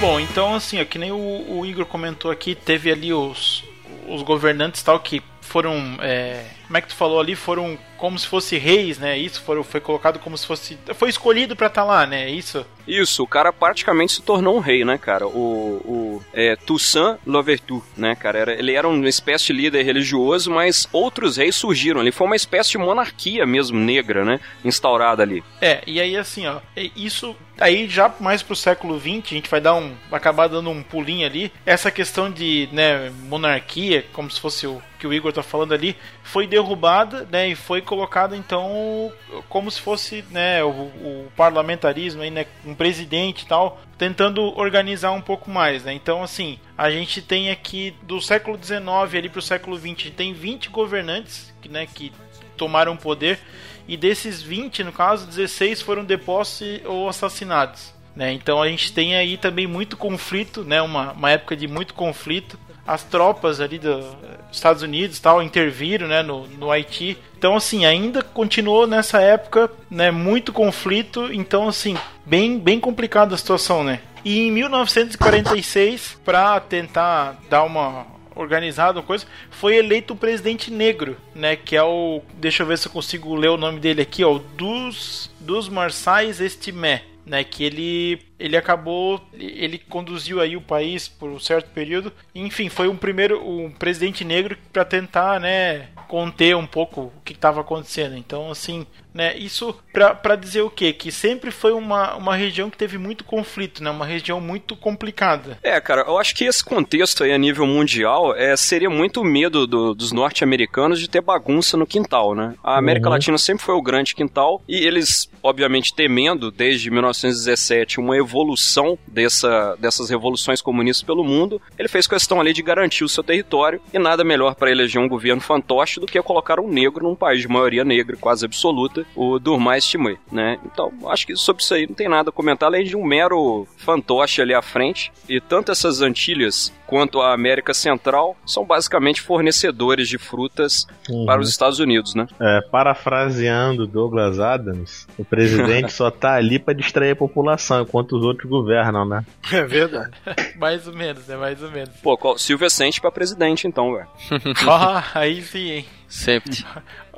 [0.01, 1.17] Bom, então assim, ó, que nem o,
[1.59, 3.65] o Igor comentou aqui, teve ali os,
[4.07, 5.97] os governantes tal que foram.
[6.01, 7.35] é, como é que tu falou ali?
[7.35, 9.17] Foram como se fosse reis, né?
[9.17, 10.79] Isso foram, foi colocado como se fosse.
[10.95, 12.29] Foi escolhido pra estar lá, né?
[12.29, 12.67] Isso.
[12.87, 15.27] Isso, o cara praticamente se tornou um rei, né, cara?
[15.27, 18.39] O, o é, Toussaint Louverture, né, cara?
[18.39, 22.13] Era, ele era uma espécie de líder religioso, mas outros reis surgiram ali.
[22.13, 24.41] Foi uma espécie de monarquia mesmo, negra, né?
[24.65, 25.43] Instaurada ali.
[25.61, 26.61] É, e aí assim, ó,
[26.97, 30.83] isso aí já mais pro século XX, a gente vai dar um acabar dando um
[30.83, 31.53] pulinho ali.
[31.65, 35.97] Essa questão de, né, monarquia, como se fosse o que o Igor tá falando ali,
[36.23, 39.13] foi derrubada, né, e foi colocada então
[39.49, 45.13] como se fosse, né, o, o parlamentarismo aí, né, um presidente e tal, tentando organizar
[45.13, 45.95] um pouco mais, né?
[45.95, 50.69] Então, assim, a gente tem aqui do século XIX ali pro século XX, tem 20
[50.69, 52.13] governantes, né, que
[52.57, 53.39] tomaram poder
[53.87, 57.93] e desses 20, no caso, 16 foram depostos ou assassinados.
[58.17, 58.33] Né?
[58.33, 60.81] Então a gente tem aí também muito conflito, né?
[60.81, 62.59] uma, uma época de muito conflito.
[62.87, 66.23] As tropas ali do- dos Estados Unidos tal interviram né?
[66.23, 67.17] no, no Haiti.
[67.39, 70.11] Então assim, ainda continuou nessa época né?
[70.11, 71.33] muito conflito.
[71.33, 73.83] Então assim, bem, bem complicada a situação.
[73.83, 74.01] Né?
[74.25, 81.17] E em 1946, para tentar dar uma organizado, uma coisa, foi eleito o presidente negro,
[81.35, 81.55] né?
[81.57, 82.21] Que é o.
[82.35, 84.41] Deixa eu ver se eu consigo ler o nome dele aqui, ó.
[84.57, 87.05] Dos, dos Marçais Estimé.
[87.27, 92.13] Né, que ele ele acabou ele conduziu aí o país por um certo período.
[92.35, 97.33] Enfim foi um primeiro um presidente negro para tentar né conter um pouco o que
[97.33, 98.17] estava acontecendo.
[98.17, 100.93] Então assim né isso para dizer o quê?
[100.93, 105.57] que sempre foi uma, uma região que teve muito conflito né uma região muito complicada
[105.63, 109.67] É, cara, eu acho que esse contexto aí a nível mundial é, seria muito medo
[109.67, 112.55] do- dos norte-americanos de ter bagunça no quintal, né?
[112.63, 113.13] A América Uhum.
[113.13, 118.99] Latina sempre foi o grande quintal e eles, obviamente, temendo desde 1917 uma evolução evolução
[119.07, 123.81] dessa, dessas revoluções comunistas pelo mundo, ele fez questão ali de garantir o seu território
[123.93, 127.41] e nada melhor para eleger um governo fantoche do que colocar um negro num país
[127.41, 130.59] de maioria negra quase absoluta, o Durmais Timur, né?
[130.65, 133.67] Então, acho que sobre isso aí não tem nada a comentar além de um mero
[133.79, 140.09] fantoche ali à frente e tanto essas Antilhas quanto a América Central são basicamente fornecedores
[140.09, 141.27] de frutas Uhum.
[141.27, 142.27] para os Estados Unidos, né?
[142.41, 148.25] É, parafraseando Douglas Adams, o presidente só tá ali pra distrair a população, enquanto os
[148.25, 149.25] outros governam, né?
[149.53, 150.11] É verdade.
[150.59, 151.37] Mais ou menos, né?
[151.37, 151.91] Mais ou menos.
[152.03, 154.09] Pô, qual- Silvio Sente pra presidente então, velho.
[154.69, 155.85] ah, aí sim, hein?
[156.09, 156.65] Sempre.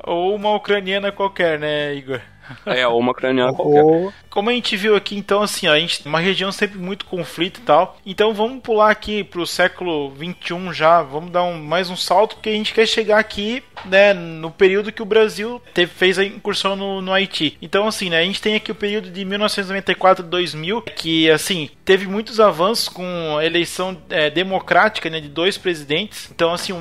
[0.07, 2.21] Ou uma ucraniana qualquer, né, Igor?
[2.65, 3.83] É, ou uma ucraniana qualquer.
[3.83, 7.05] Ou Como a gente viu aqui, então, assim, ó, a gente uma região sempre muito
[7.05, 7.99] conflito e tal.
[8.07, 12.51] Então vamos pular aqui pro século 21 já, vamos dar um, mais um salto, porque
[12.51, 16.77] a gente quer chegar aqui, né, no período que o Brasil teve, fez a incursão
[16.77, 17.57] no, no Haiti.
[17.61, 21.69] Então, assim, né, a gente tem aqui o período de 1994 a 2000, que, assim,
[21.85, 26.29] teve muitos avanços com a eleição é, democrática, né, de dois presidentes.
[26.31, 26.77] Então, assim, o-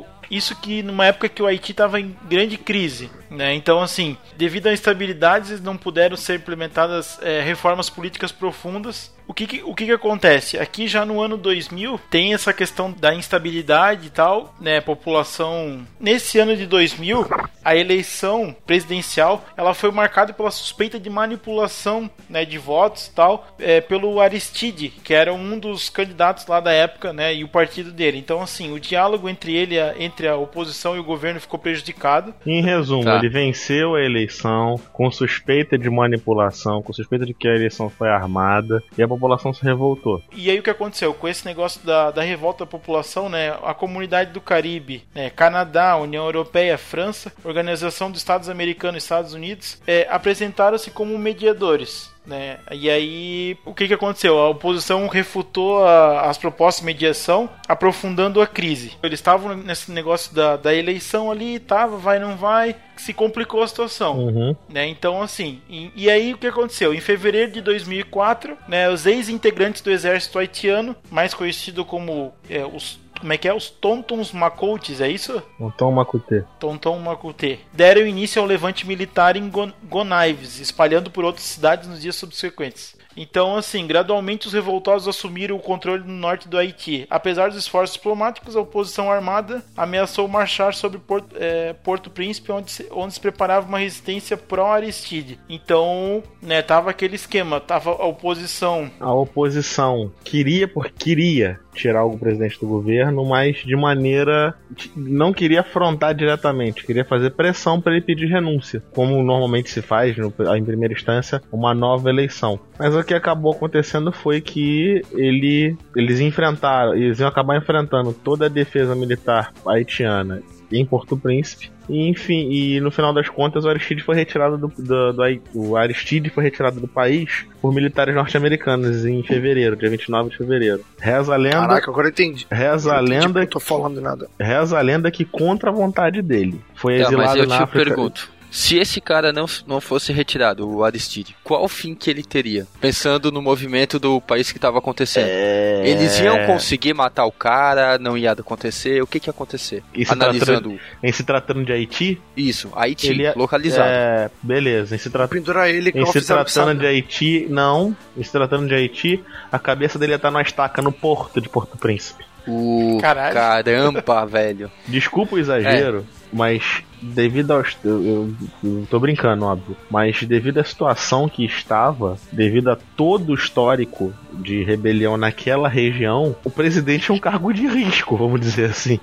[0.00, 3.54] o isso que numa época que o Haiti estava em grande crise, né?
[3.54, 9.14] Então, assim, devido à instabilidade, eles não puderam ser implementadas é, reformas políticas profundas.
[9.28, 10.56] O que que, o que que acontece?
[10.56, 14.80] Aqui já no ano 2000 tem essa questão da instabilidade e tal, né?
[14.80, 17.26] População nesse ano de 2000,
[17.64, 23.46] a eleição presidencial, ela foi marcada pela suspeita de manipulação, né, de votos e tal,
[23.58, 27.90] é, pelo Aristide, que era um dos candidatos lá da época, né, e o partido
[27.90, 28.18] dele.
[28.18, 32.34] Então, assim, o diálogo entre ele, a- entre a oposição e o governo ficou prejudicado.
[32.46, 33.18] Em resumo, Tá.
[33.26, 38.08] Ele venceu a eleição com suspeita de manipulação, com suspeita de que a eleição foi
[38.08, 40.22] armada e a população se revoltou.
[40.32, 41.12] E aí o que aconteceu?
[41.12, 43.56] Com esse negócio da, da revolta da população, né?
[43.62, 49.34] A comunidade do Caribe, né, Canadá, União Europeia, França, Organização dos Estados Americanos e Estados
[49.34, 52.14] Unidos, é, apresentaram-se como mediadores.
[52.26, 52.58] Né?
[52.72, 54.38] E aí, o que, que aconteceu?
[54.38, 58.92] A oposição refutou a- as propostas de mediação, aprofundando a crise.
[59.02, 63.68] Eles estavam nesse negócio da, da eleição ali, tava, vai, não vai, se complicou a
[63.68, 64.56] situação Uhum.
[64.68, 64.86] né?
[64.88, 66.92] Então, assim, e, e aí o que aconteceu?
[66.92, 72.98] Em fevereiro de 2004, né, os ex-integrantes do exército haitiano, mais conhecido como é, os
[73.20, 73.54] como é que é?
[73.54, 75.42] Os Tontons Macoutes, é isso?
[75.60, 76.44] Então, Makutê.
[76.58, 77.58] Tonton Macuté.
[77.72, 82.96] Deram início ao levante militar em Gon Gonaives, espalhando por outras cidades nos dias subsequentes.
[83.16, 87.06] Então, assim, gradualmente os revoltosos assumiram o controle no norte do Haiti.
[87.08, 92.70] Apesar dos esforços diplomáticos, a oposição armada ameaçou marchar sobre Porto, eh, Porto Príncipe, onde
[92.70, 95.40] se, onde se preparava uma resistência pró-Aristide.
[95.48, 102.18] Então, né, tava aquele esquema, tava a oposição A oposição queria, por queria tirar o
[102.18, 104.54] presidente do governo, mas de maneira
[104.96, 110.16] não queria afrontar diretamente, queria fazer pressão para ele pedir renúncia, como normalmente se faz
[110.16, 112.58] no- em primeira instância uma nova eleição.
[112.78, 118.46] Mas o que acabou acontecendo foi que ele, eles enfrentaram, eles iam acabar enfrentando toda
[118.46, 121.70] a defesa militar haitiana em Porto Príncipe.
[121.88, 125.22] E, enfim, e no final das contas o Aristide foi retirado do, do, do
[125.54, 130.80] o Aristide foi retirado do país por militares norte-americanos em fevereiro, dia 29 de fevereiro.
[130.98, 132.46] Reza a lenda, Caraca, agora eu entendi.
[132.50, 134.28] reza a Eu entendi lenda, porque eu tô falando nada.
[134.40, 136.60] reza a lenda que contra a vontade dele.
[136.74, 137.84] Foi Tá, mas exilado eu na te África.
[137.84, 138.35] pergunto.
[138.50, 142.66] Se esse cara não, não fosse retirado, o Aristide, qual o fim que ele teria?
[142.80, 145.28] Pensando no movimento do país que estava acontecendo.
[145.28, 145.82] É...
[145.86, 149.82] Eles iam conseguir matar o cara, não ia acontecer, o que que ia acontecer?
[149.94, 153.88] E se Analisando Em se tratando de Haiti, isso, Haiti, ele é, localizado.
[153.88, 154.94] é, beleza.
[154.94, 155.28] Em se, tra...
[155.28, 157.96] Pendurar ele em se tratando do de Haiti, não.
[158.16, 161.48] Em se tratando de Haiti, a cabeça dele ia estar numa estaca no porto de
[161.48, 162.24] Porto Príncipe.
[162.46, 163.34] O Caralho.
[163.34, 164.70] caramba, velho.
[164.86, 166.62] Desculpa o exagero, mas
[167.02, 167.76] devido aos.
[167.84, 169.76] Eu, eu- eu tô brincando, óbvio.
[169.90, 176.34] Mas devido à situação que estava, devido a todo o histórico de rebelião naquela região,
[176.44, 178.98] o presidente é um cargo de risco, vamos dizer assim.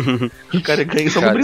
[0.54, 1.36] o cara ganha Cara.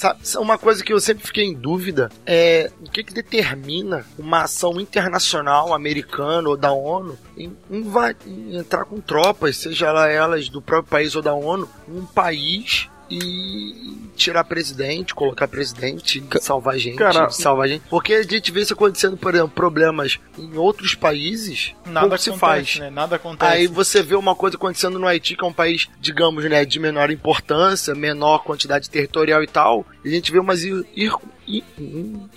[0.00, 4.44] Sabe, uma coisa que eu sempre fiquei em dúvida é o que, que determina uma
[4.44, 10.62] ação internacional americana ou da ONU em, inva- em entrar com tropas, seja elas do
[10.62, 17.30] próprio país ou da ONU, num país e tirar presidente, colocar presidente, salvar gente, Cara,
[17.30, 17.82] salvar gente.
[17.88, 22.30] Porque a gente vê isso acontecendo, por exemplo, problemas em outros países, nada pouco acontece,
[22.30, 22.78] se faz.
[22.78, 22.90] né?
[22.90, 23.52] Nada acontece.
[23.52, 26.78] Aí você vê uma coisa acontecendo no Haiti, que é um país, digamos, né, de
[26.78, 31.12] menor importância, menor quantidade territorial e tal, e a gente vê umas ir, ir,
[31.48, 31.64] ir,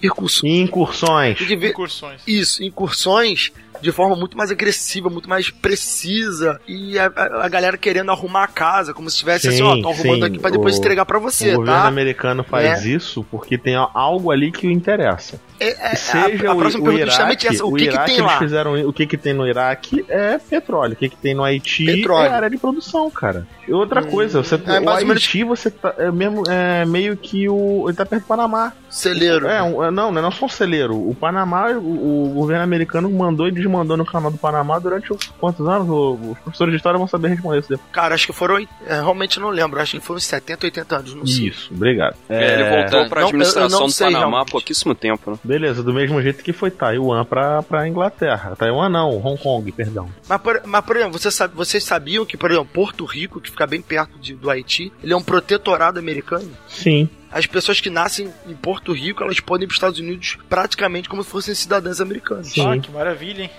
[0.02, 0.52] incursões.
[0.52, 1.40] E incursões.
[1.40, 2.22] Vê incursões.
[2.26, 3.52] isso, incursões
[3.84, 6.60] de forma muito mais agressiva, muito mais precisa.
[6.68, 10.22] E a, a- galera querendo arrumar a casa, como se estivesse assim, ó, tô arrumando
[10.22, 11.88] sim, aqui pra depois o- entregar pra O você, governo tá?
[11.88, 15.40] americano faz isso porque tem algo ali que o interessa.
[15.60, 17.66] É, é, Seja a, a o, próxima o pergunta é Iraque, justamente essa.
[17.66, 18.40] O, o que, Iraque que tem lá?
[18.40, 21.86] fizeram, o que que tem no Iraque é petróleo, o que que tem no Haiti
[21.86, 22.28] Petróleo.
[22.32, 23.48] é área de produção, cara.
[23.68, 26.86] E outra Hum, coisa, você, é o ou menos- Haiti você tá, é mesmo é
[26.86, 28.74] meio que o ele tá perto do Panamá.
[28.90, 29.48] Celeiro.
[29.48, 30.96] É, um- é, não, não é só um celeiro.
[30.96, 35.28] O Panamá, o, o governo americano mandou e desmandou no canal do Panamá durante os-
[35.40, 35.88] quantos anos?
[35.90, 37.90] Os professores de história vão saber responder isso depois.
[37.92, 38.58] Cara, acho que foram.
[38.58, 39.80] é, realmente não lembro.
[39.80, 41.14] Acho que foram uns 70, 80 anos.
[41.16, 41.48] Não sei.
[41.48, 42.16] Isso, obrigado.
[42.28, 45.38] É, ele voltou pra não, administração eu não do sei Panamá há pouquíssimo tempo, né?
[45.44, 48.56] Beleza, do mesmo jeito que foi Taiwan pra, pra Inglaterra.
[48.58, 50.10] Taiwan não, Hong Kong, perdão.
[50.28, 53.50] Mas, por, mas, por exemplo, você sabe, vocês sabiam que, por exemplo, Porto Rico, que
[53.50, 56.50] fica bem perto de- do Haiti, ele é um protetorado americano?
[56.68, 57.08] Sim.
[57.34, 61.10] As pessoas que nascem em Porto Rico, elas podem ir para os Estados Unidos praticamente
[61.10, 62.48] como se fossem cidadãs americanas.
[62.48, 62.66] Sim.
[62.68, 63.50] Ah, que maravilha, hein?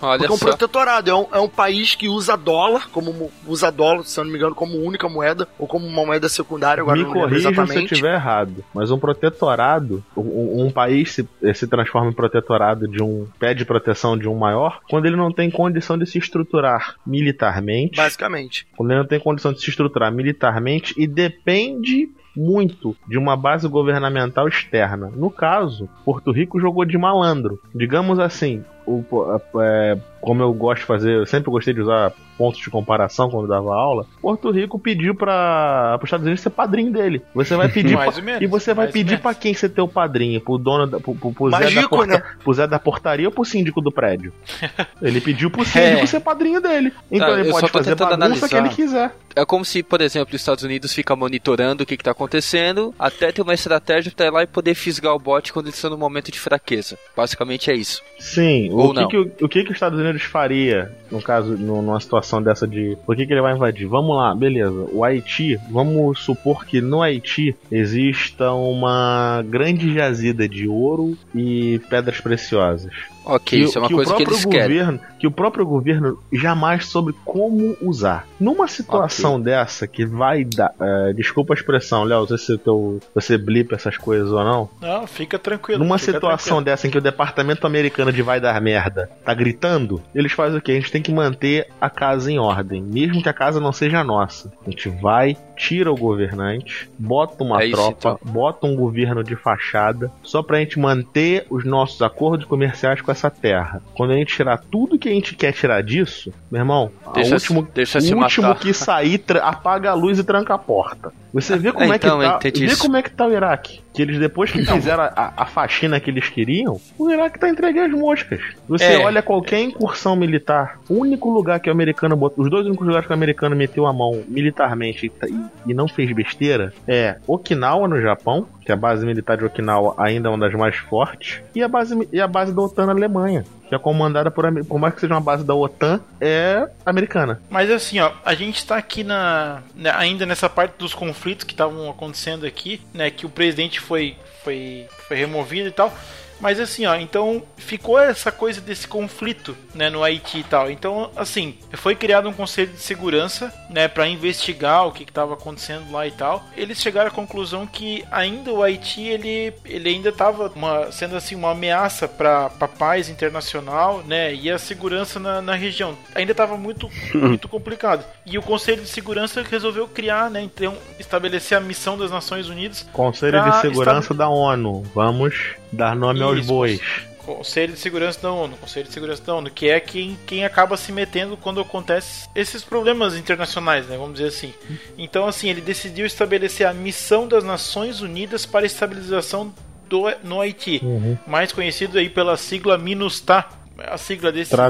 [0.00, 0.46] Olha Porque é um só.
[0.46, 4.24] protetorado, é um, é um país que usa dólar, como mo- usa dólar, se eu
[4.24, 7.40] não me engano, como única moeda, ou como uma moeda secundária, agora Me não corrija
[7.40, 7.92] se eu exatamente.
[7.92, 13.26] estiver errado, mas um protetorado, um, um país se, se transforma em protetorado de um
[13.40, 18.66] pede proteção de um maior quando ele não tem condição de se estruturar militarmente, Basicamente.
[18.76, 23.66] quando ele não tem condição de se estruturar militarmente e depende muito de uma base
[23.68, 25.10] governamental externa.
[25.14, 27.60] No caso, Porto Rico jogou de malandro.
[27.74, 32.58] Digamos assim, o, é, como eu gosto de fazer, eu sempre gostei de usar pontos
[32.60, 34.06] de comparação quando dava aula.
[34.20, 37.22] Porto Rico pediu para os Estados Unidos ser padrinho dele.
[37.34, 39.86] Você vai pedir Mais pra- ou menos, e você vai pedir para quem ser teu
[39.86, 42.22] padrinho, pro dono, da, pro, pro, pro Zé da Mágico, porta- né?
[42.42, 44.32] pro Zé da portaria ou pro síndico do prédio.
[45.02, 46.06] Ele pediu pro síndico É.
[46.06, 46.92] ser padrinho dele.
[47.10, 49.14] Então Tá, ele pode fazer bagunça que ele quiser.
[49.36, 52.92] É como se, por exemplo, os Estados Unidos fica monitorando o que, que tá acontecendo,
[52.98, 55.90] até ter uma estratégia pra ir lá e poder fisgar o bot quando eles estão
[55.90, 56.98] no momento de fraqueza.
[57.16, 58.02] Basicamente é isso.
[58.18, 59.08] Sim, Ou o que, não.
[59.08, 62.96] que, o, que, que os Estados Unidos faria, no caso, numa situação dessa de.
[63.04, 63.86] Por que, que ele vai invadir?
[63.86, 64.86] Vamos lá, beleza.
[64.92, 72.20] O Haiti, vamos supor que no Haiti exista uma grande jazida de ouro e pedras
[72.20, 72.92] preciosas.
[73.30, 74.78] Ok, isso é uma que coisa o que próprio eles querem.
[74.78, 78.26] governo, que o próprio governo jamais soube como usar.
[78.38, 83.00] Numa situação dessa que vai dar, é, desculpa a expressão, Léo, não sei se teu,
[83.14, 84.68] você blipa essas coisas ou não.
[84.80, 85.82] Não, fica tranquilo.
[85.82, 86.64] Numa fica situação tranquilo.
[86.64, 90.62] dessa em que o departamento americano de vai dar merda tá gritando, eles fazem o
[90.62, 90.72] quê?
[90.72, 94.02] A gente tem que manter a casa em ordem, mesmo que a casa não seja
[94.02, 94.52] nossa.
[94.66, 99.36] A gente vai, tira o governante, bota uma É isso, tropa, bota um governo de
[99.36, 103.82] fachada, só pra gente manter os nossos acordos comerciais com terra.
[103.94, 107.34] Quando a gente tirar tudo que a gente quer tirar disso, meu irmão, Deixa o
[107.34, 107.68] último,
[108.00, 108.60] se- o último matar.
[108.62, 111.12] que sair, apaga a luz e tranca a porta.
[111.34, 113.80] Você vê como é, então, que tá, vê como é que tá o Iraque.
[113.92, 117.80] Que eles, depois que fizeram a, a- faxina que eles queriam, o Iraque tá entregue
[117.80, 118.40] às moscas.
[118.68, 119.04] Você É.
[119.04, 123.06] olha qualquer incursão militar, o único lugar que o americano botou, os dois únicos lugares
[123.06, 127.88] que o americano meteu a mão militarmente e, e- e não fez besteira é Okinawa,
[127.88, 131.60] no Japão, que a base militar de Okinawa ainda é uma das mais fortes, e
[131.62, 133.44] a base, e a base da OTAN na Alemanha.
[133.70, 137.40] Que é comandada por, por mais que seja uma base da OTAN, é americana.
[137.48, 141.52] Mas assim, ó, a gente tá aqui na, né, ainda nessa parte dos conflitos que
[141.52, 145.94] estavam acontecendo aqui, né, que o presidente foi foi foi removido e tal.
[146.40, 150.70] Mas assim, ó, então ficou essa coisa desse conflito, né, no Haiti e tal.
[150.70, 155.90] Então, assim, foi criado um conselho de segurança, né, para investigar o que estava acontecendo
[155.92, 156.44] lá e tal.
[156.56, 160.50] Eles chegaram à conclusão que ainda o Haiti ele, ele ainda estava
[160.90, 165.96] sendo assim uma ameaça para a paz internacional, né, e a segurança na, na região.
[166.14, 168.04] Ainda estava muito muito complicado.
[168.24, 172.86] E o Conselho de Segurança resolveu criar, né, então estabelecer a missão das Nações Unidas
[172.92, 174.82] Conselho de Segurança da ONU.
[174.94, 176.80] Vamos dar nome aos Isso, bois.
[177.18, 180.76] Conselho de Segurança da ONU, Conselho de Segurança da ONU, que é quem, quem acaba
[180.76, 184.52] se metendo quando acontece esses problemas internacionais, né, vamos dizer assim.
[184.98, 189.54] Então, assim, ele decidiu estabelecer a missão das Nações Unidas para a estabilização
[189.88, 191.16] do, no Haiti, Uhum.
[191.26, 194.68] mais conhecido aí pela sigla MINUSTAH, a sigla desse, desse cara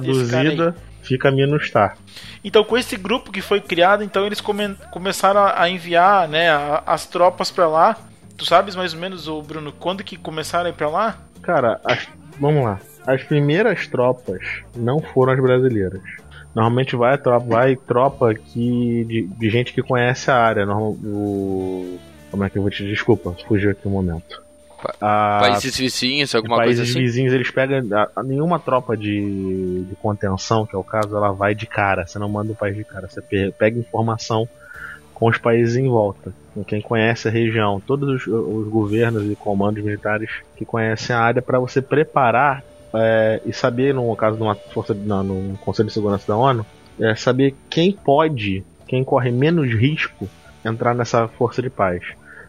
[0.50, 0.56] aí.
[0.56, 1.96] Traduzida, fica minustar.
[2.44, 6.50] Então, com esse grupo que foi criado, então eles come- começaram a, a enviar, né,
[6.50, 7.96] a- as tropas para lá.
[8.40, 11.18] Tu sabes mais ou menos, o Bruno, quando que começaram a ir para lá?
[11.42, 12.80] Cara, as- vamos lá.
[13.06, 14.40] As primeiras tropas
[14.74, 16.00] não foram as brasileiras.
[16.54, 20.64] Normalmente vai tropa, vai tropa que, de, de gente que conhece a área.
[20.64, 21.98] Normal- o,
[22.30, 22.82] como é que eu vou te.
[22.82, 24.42] Desculpa, fugiu aqui um momento.
[25.02, 27.00] A- Países vizinhos, alguma países coisa assim.
[27.00, 27.86] vizinhos, eles pegam.
[27.94, 32.06] a- a- nenhuma tropa de, de contenção, que é o caso, ela vai de cara.
[32.06, 33.06] Você não manda o país de cara.
[33.06, 34.48] Você pe- pega informação
[35.20, 36.32] com os países em volta.
[36.54, 37.78] Com quem conhece a região.
[37.78, 42.64] Todos os, os governos e comandos militares que conhecem a área para você preparar
[42.94, 46.64] é, e saber, no caso de uma força, não, no Conselho de Segurança da ONU,
[46.98, 50.26] é saber quem pode, quem corre menos risco
[50.64, 52.02] entrar nessa força de paz.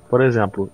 [0.10, 0.70] Por exemplo,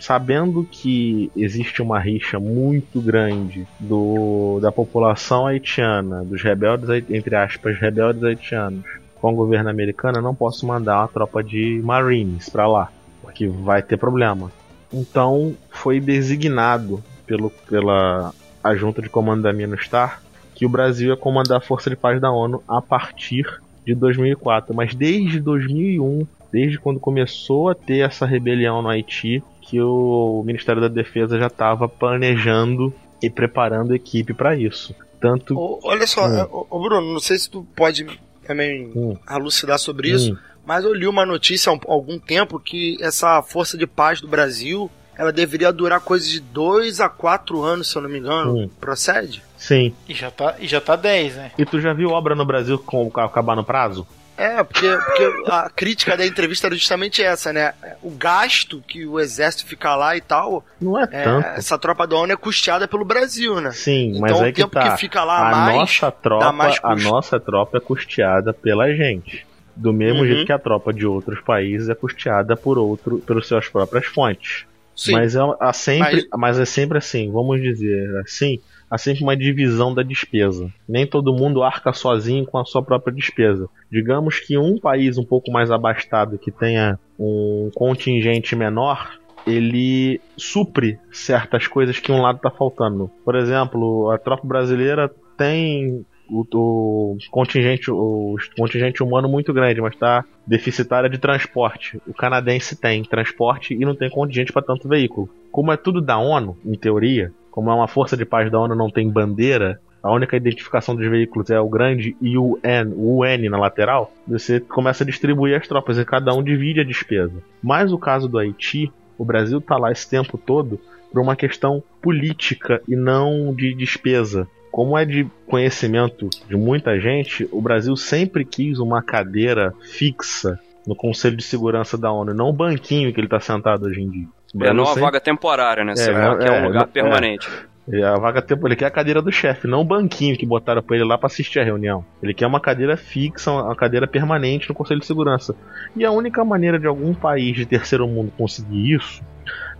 [0.00, 7.78] sabendo que existe uma rixa muito grande do, da população haitiana, dos rebeldes, entre aspas,
[7.78, 12.66] rebeldes haitianos, com o governo americano, eu não posso mandar uma tropa de Marines pra
[12.66, 12.90] lá,
[13.22, 14.50] porque vai ter problema.
[14.92, 20.20] Então foi designado pelo, pela a junta de comando da MINUSTAR
[20.56, 23.44] que o Brasil ia comandar a Força de Paz da ONU a partir
[23.86, 24.74] de 2004.
[24.74, 30.82] Mas desde 2001, desde quando começou a ter essa rebelião no Haiti, que o Ministério
[30.82, 32.92] da Defesa já estava planejando
[33.22, 34.94] e preparando a equipe para isso.
[35.20, 35.54] Tanto.
[35.84, 36.34] Olha só, Hum.
[36.36, 38.04] é, ô, ô, Bruno, não sei se tu pode
[38.52, 39.16] também Hum.
[39.30, 40.36] elucidar sobre isso, Hum.
[40.64, 44.28] mas eu li uma notícia há um- algum tempo que essa força de paz do
[44.28, 48.56] Brasil ela deveria durar coisa de dois a quatro anos, se eu não me engano.
[48.56, 48.70] Hum.
[48.80, 49.42] Procede?
[49.58, 49.94] Sim.
[50.08, 51.52] E já tá, e já tá 10, né?
[51.58, 54.06] E tu já viu obra no Brasil com acabar no prazo?
[54.42, 57.72] É, porque, porque a crítica da entrevista era justamente essa, né?
[58.02, 61.46] O gasto que o exército fica lá e tal, Não é, é, tanto.
[61.48, 63.70] essa tropa da ONU é custeada pelo Brasil, né?
[63.70, 64.90] Sim, Então mas o aí que tempo tá.
[64.90, 69.46] que fica lá a mais, nossa tropa, mais a nossa tropa é custeada pela gente.
[69.76, 70.26] Do mesmo Uhum.
[70.26, 74.66] jeito que a tropa de outros países é custeada por outro, pelas suas próprias fontes.
[74.94, 75.12] Sim.
[75.12, 76.58] Mas é sempre, mas...
[76.58, 78.60] é sempre assim, vamos dizer assim,
[78.92, 80.70] há sempre uma divisão da despesa.
[80.86, 83.66] Nem todo mundo arca sozinho com a sua própria despesa.
[83.90, 90.98] Digamos que um país um pouco mais abastado que tenha um contingente menor, ele supre
[91.10, 93.10] certas coisas que um lado está faltando.
[93.24, 99.94] Por exemplo, a tropa brasileira tem o, o contingente o contingente humano muito grande, mas
[99.94, 101.98] está deficitária de transporte.
[102.06, 105.30] O canadense tem transporte e não tem contingente para tanto veículo.
[105.50, 108.74] Como é tudo da ONU, em teoria, como é uma força de paz da ONU
[108.74, 114.10] não tem bandeira, a única identificação dos veículos é o grande UN, UN na lateral,
[114.26, 117.34] você começa a distribuir as tropas e cada um divide a despesa.
[117.62, 120.80] Mas o caso do Haiti, o Brasil está lá esse tempo todo
[121.12, 124.48] por uma questão política e não de despesa.
[124.72, 130.96] Como é de conhecimento de muita gente, o Brasil sempre quis uma cadeira fixa no
[130.96, 134.26] Conselho de Segurança da ONU, não o banquinho que ele está sentado hoje em dia.
[134.60, 135.94] É não uma sempre- vaga temporária, né?
[135.96, 136.86] Você É, quer é, um lugar é.
[136.86, 137.48] permanente.
[137.90, 140.82] é, A vaga tempo, ele quer a cadeira do chefe, não o banquinho que botaram
[140.82, 142.04] pra ele lá pra assistir a reunião.
[142.22, 145.54] Ele quer uma cadeira fixa, uma cadeira permanente no Conselho de Segurança.
[145.96, 149.22] E a única maneira de algum país de terceiro mundo conseguir isso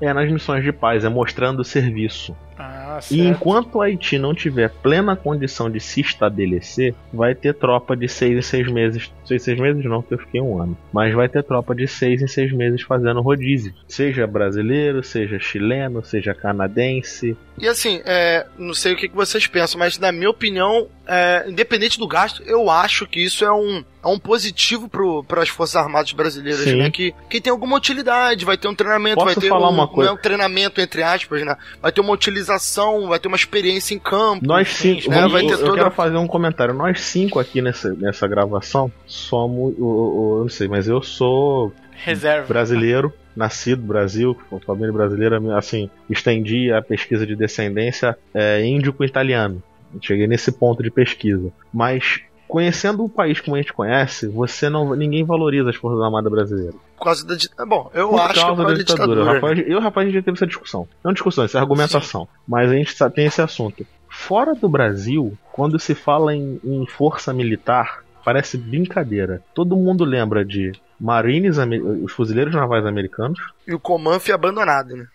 [0.00, 2.34] é nas missões de paz, é mostrando o serviço.
[2.58, 3.28] Ah, E certo.
[3.28, 8.36] enquanto o Haiti não tiver plena condição de se estabelecer, vai ter tropa de seis
[8.36, 9.10] em seis meses.
[9.24, 10.76] Seis em seis meses não, porque eu fiquei um ano.
[10.92, 13.74] Mas vai ter tropa de seis em seis meses fazendo rodízio.
[13.88, 17.36] Seja brasileiro, seja chileno, seja canadense.
[17.58, 21.44] E assim, é, não sei o que que vocês pensam, mas na minha opinião, é,
[21.48, 24.90] independente do gasto, eu acho que isso é um, é um positivo
[25.28, 26.78] para as Forças Armadas brasileiras, Sim.
[26.78, 26.90] né?
[26.90, 29.86] Que, que tem alguma utilidade, vai ter um treinamento, Posso vai ter falar um, uma
[29.86, 30.10] coisa?
[30.10, 31.56] não é um treinamento entre aspas, né?
[31.80, 34.46] Vai ter uma utilização, vai ter uma experiência em campo.
[34.46, 35.16] Nós cinco, né?
[35.16, 36.74] vamos- vai ter eu toda quero fazer um comentário.
[36.74, 41.72] Nós cinco aqui nessa, nessa gravação somos, o- o- eu não sei, mas eu sou
[41.92, 42.46] Reserva.
[42.48, 48.92] brasileiro, nascido no Brasil, com família brasileira, assim, estendi a pesquisa de descendência é, índio
[48.92, 49.62] com italiano.
[50.00, 51.50] Cheguei nesse ponto de pesquisa.
[51.72, 52.20] Mas
[52.52, 56.74] conhecendo o país como a gente conhece, você não, ninguém valoriza as forças armadas brasileiras.
[56.98, 57.34] Por causa da.
[57.34, 59.20] di- Bom, eu Por acho que é causa por da causa da ditadura.
[59.20, 59.34] ditadura.
[59.34, 60.86] Rapaz, eu rapaz a gente já teve essa discussão.
[61.02, 62.28] Não discussão, isso é argumentação.
[62.46, 63.86] Mas a gente tem esse assunto.
[64.06, 69.42] Fora do Brasil, quando se fala em, em força militar, parece brincadeira.
[69.54, 71.56] Todo mundo lembra de Marines,
[72.02, 73.40] os fuzileiros navais americanos.
[73.66, 75.06] E o Coman foi abandonado, né?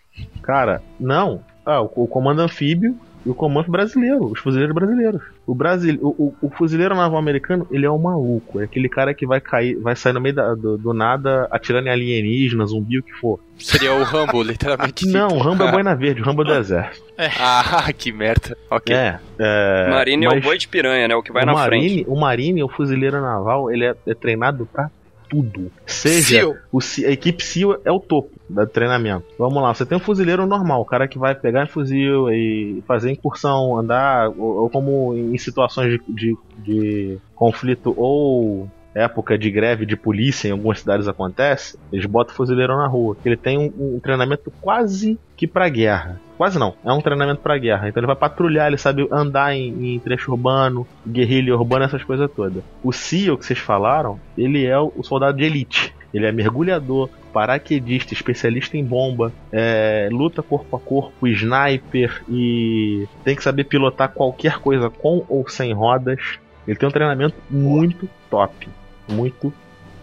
[0.42, 1.40] Cara, não.
[1.64, 5.20] Ah, o, o comando anfíbio e o comando brasileiro, os fuzileiros brasileiros.
[5.46, 8.60] O, Brasil, o, o, o fuzileiro naval americano, ele é um maluco.
[8.60, 11.86] É aquele cara que vai cair, vai sair no meio da- do, do nada atirando
[11.88, 13.40] em alienígena, zumbi, o que for.
[13.58, 15.06] Seria o Rambo, literalmente.
[15.08, 17.06] Não, o Rambo é boina verde, o Rambo é do exército.
[17.40, 18.56] Ah, que merda.
[18.70, 18.94] Ok.
[18.94, 19.18] É.
[19.38, 21.14] é Marine é o mas boi de piranha, né?
[21.16, 22.04] O que vai o na Marine, frente.
[22.10, 24.90] O Marine, o fuzileiro naval, ele é, é treinado pra
[25.28, 25.70] tudo.
[25.86, 26.56] Seja Seal.
[26.72, 29.26] o, a equipe SEAL é o topo do treinamento.
[29.38, 32.82] Vamos lá, você tem um fuzileiro normal, o cara que vai pegar em fuzil e
[32.86, 38.68] fazer incursão, andar, ou, ou como em situações de, de, de conflito ou
[39.02, 43.16] época de greve de polícia em algumas cidades acontece, eles botam o fuzileiro na rua.
[43.24, 46.20] Ele tem um, um treinamento quase que pra guerra.
[46.36, 47.88] Quase não, é um treinamento pra guerra.
[47.88, 52.30] Então ele vai patrulhar, ele sabe andar em, em trecho urbano, guerrilha urbana, essas coisas
[52.30, 52.62] todas.
[52.82, 55.94] O SEAL que vocês falaram, ele é o, o soldado de elite.
[56.12, 63.36] Ele é mergulhador, paraquedista, especialista em bomba, é, luta corpo a corpo, sniper e tem
[63.36, 66.38] que saber pilotar qualquer coisa com ou sem rodas.
[66.66, 68.68] Ele tem um treinamento muito top,
[69.08, 69.52] muito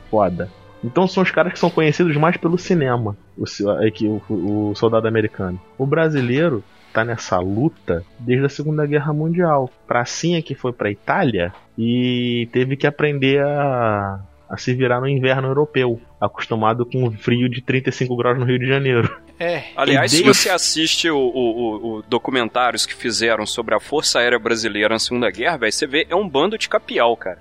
[0.09, 0.49] foda.
[0.83, 3.43] Então são os caras que são conhecidos mais pelo cinema, o,
[3.81, 3.91] é
[4.29, 5.59] o, o soldado americano.
[5.77, 9.69] O brasileiro tá nessa luta desde a Segunda Guerra Mundial.
[9.87, 15.47] Pracinha que foi pra Itália e teve que aprender a, a se virar no inverno
[15.47, 19.13] europeu, acostumado com frio de 35 graus no Rio de Janeiro.
[19.39, 19.63] É.
[19.75, 24.39] Aliás, se você assiste o, o- o- o documentários que fizeram sobre a Força Aérea
[24.39, 27.39] Brasileira na Segunda Guerra, velho, você vê, é um bando de capial, cara.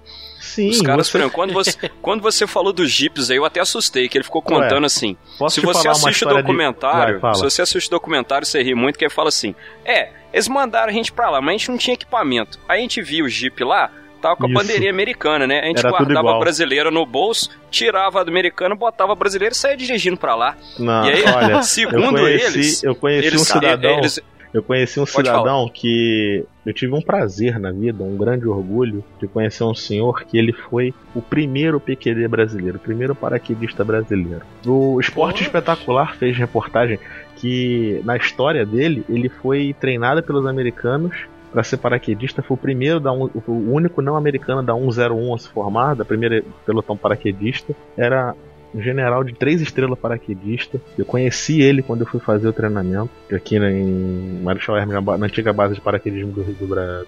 [0.55, 4.09] Sim, Os caras, você- quando você, quando você falou dos jipes aí, eu até assustei,
[4.09, 5.17] que ele ficou contando Ué, assim.
[5.49, 8.75] se você assiste o história de- documentário, Vai, se você assiste o documentário, você ri
[8.75, 11.71] muito, que ele fala assim: É, eles mandaram a gente pra lá, mas a gente
[11.71, 12.59] não tinha equipamento.
[12.69, 13.91] Aí a gente viu o jipe lá,
[14.23, 14.55] tava com a Isso.
[14.59, 15.61] bandeirinha americana, né?
[15.61, 19.53] A gente Era guardava a brasileira no bolso, tirava a do americano, botava a brasileira
[19.53, 20.57] e saía dirigindo pra lá.
[20.79, 24.21] Não, e aí, olha, eu segundo conheci, eles, eu conheci eles, um cidadão, eles-
[24.55, 29.03] eu conheci um Pode cidadão que eu tive um prazer na vida, um grande orgulho
[29.21, 34.43] de conhecer um senhor que ele foi o primeiro PQD brasileiro, o primeiro paraquedista brasileiro.
[34.65, 35.45] O Esporte Poxa.
[35.45, 37.01] Espetacular fez reportagem
[37.37, 43.01] que na história dele ele foi treinado pelos americanos para ser paraquedista, foi o primeiro
[43.01, 47.75] da um, o único não americano da 101 a se formar, da primeira pelotão paraquedista.
[47.97, 48.35] Era
[48.75, 50.81] um general de três estrelas paraquedista.
[50.99, 55.53] Eu conheci ele quando eu fui fazer o treinamento aqui em Marechal Hermes, na antiga
[55.53, 57.05] base de paraquedismo do, do, Bra-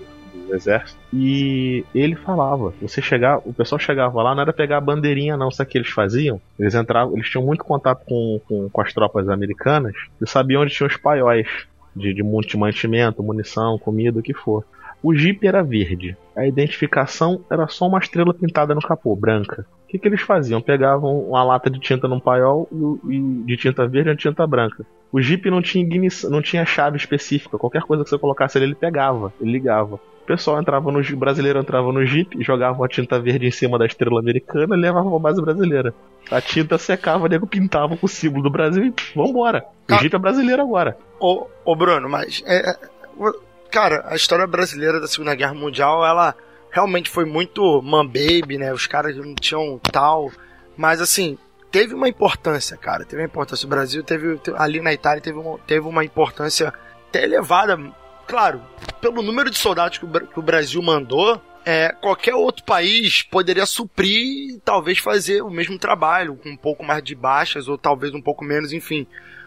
[0.49, 0.99] do Exército.
[1.13, 5.51] E ele falava, você chegar, o pessoal chegava lá, não era pegar a bandeirinha não,
[5.51, 6.41] sabe o que eles faziam?
[6.59, 10.73] Eles entravam, eles tinham muito contato com, com, com as tropas americanas e sabiam onde
[10.73, 11.49] tinham os paióis
[11.97, 14.65] de, de mantimento, munição, comida, o que for.
[15.03, 16.17] O Jeep era verde.
[16.37, 19.65] A identificação era só uma estrela pintada no capô, branca.
[19.97, 20.61] Que, que eles faziam?
[20.61, 22.69] Pegavam uma lata de tinta num paiol
[23.09, 24.85] e, e de tinta verde e uma tinta branca.
[25.13, 27.57] O Jeep não tinha ignição, não tinha chave específica.
[27.59, 29.95] Qualquer coisa que você colocasse ali, ele pegava, ele ligava.
[29.97, 33.51] O pessoal entrava no Jeep- o brasileiro entrava no Jeep, jogava a tinta verde em
[33.53, 35.95] cima da estrela americana e levava pra base brasileira.
[36.31, 39.65] A tinta secava, o nego pintava com o símbolo do Brasil e vambora.
[39.85, 39.99] O Tá.
[39.99, 40.97] Jeep é brasileiro agora.
[41.21, 42.43] Ô, ô Bruno, mas.
[42.45, 42.77] é, é,
[43.71, 46.35] cara, a história brasileira da Segunda Guerra Mundial, ela
[46.77, 48.71] realmente foi muito man baby, né?
[48.73, 50.31] Os caras não tinham tal.
[50.77, 51.39] Mas assim,
[51.71, 53.03] teve uma importância, cara.
[53.05, 53.65] Teve uma importância.
[53.67, 54.37] O Brasil teve.
[54.39, 56.73] te- Ali na Itália teve uma, teve uma importância
[57.09, 57.79] até elevada.
[58.27, 58.61] Claro,
[59.01, 61.41] pelo número de soldados que o, Bra- que o Brasil mandou.
[61.69, 66.85] É, qualquer outro país poderia suprir e talvez fazer o mesmo trabalho, com um pouco
[66.85, 69.05] mais de baixas, ou talvez um pouco menos, enfim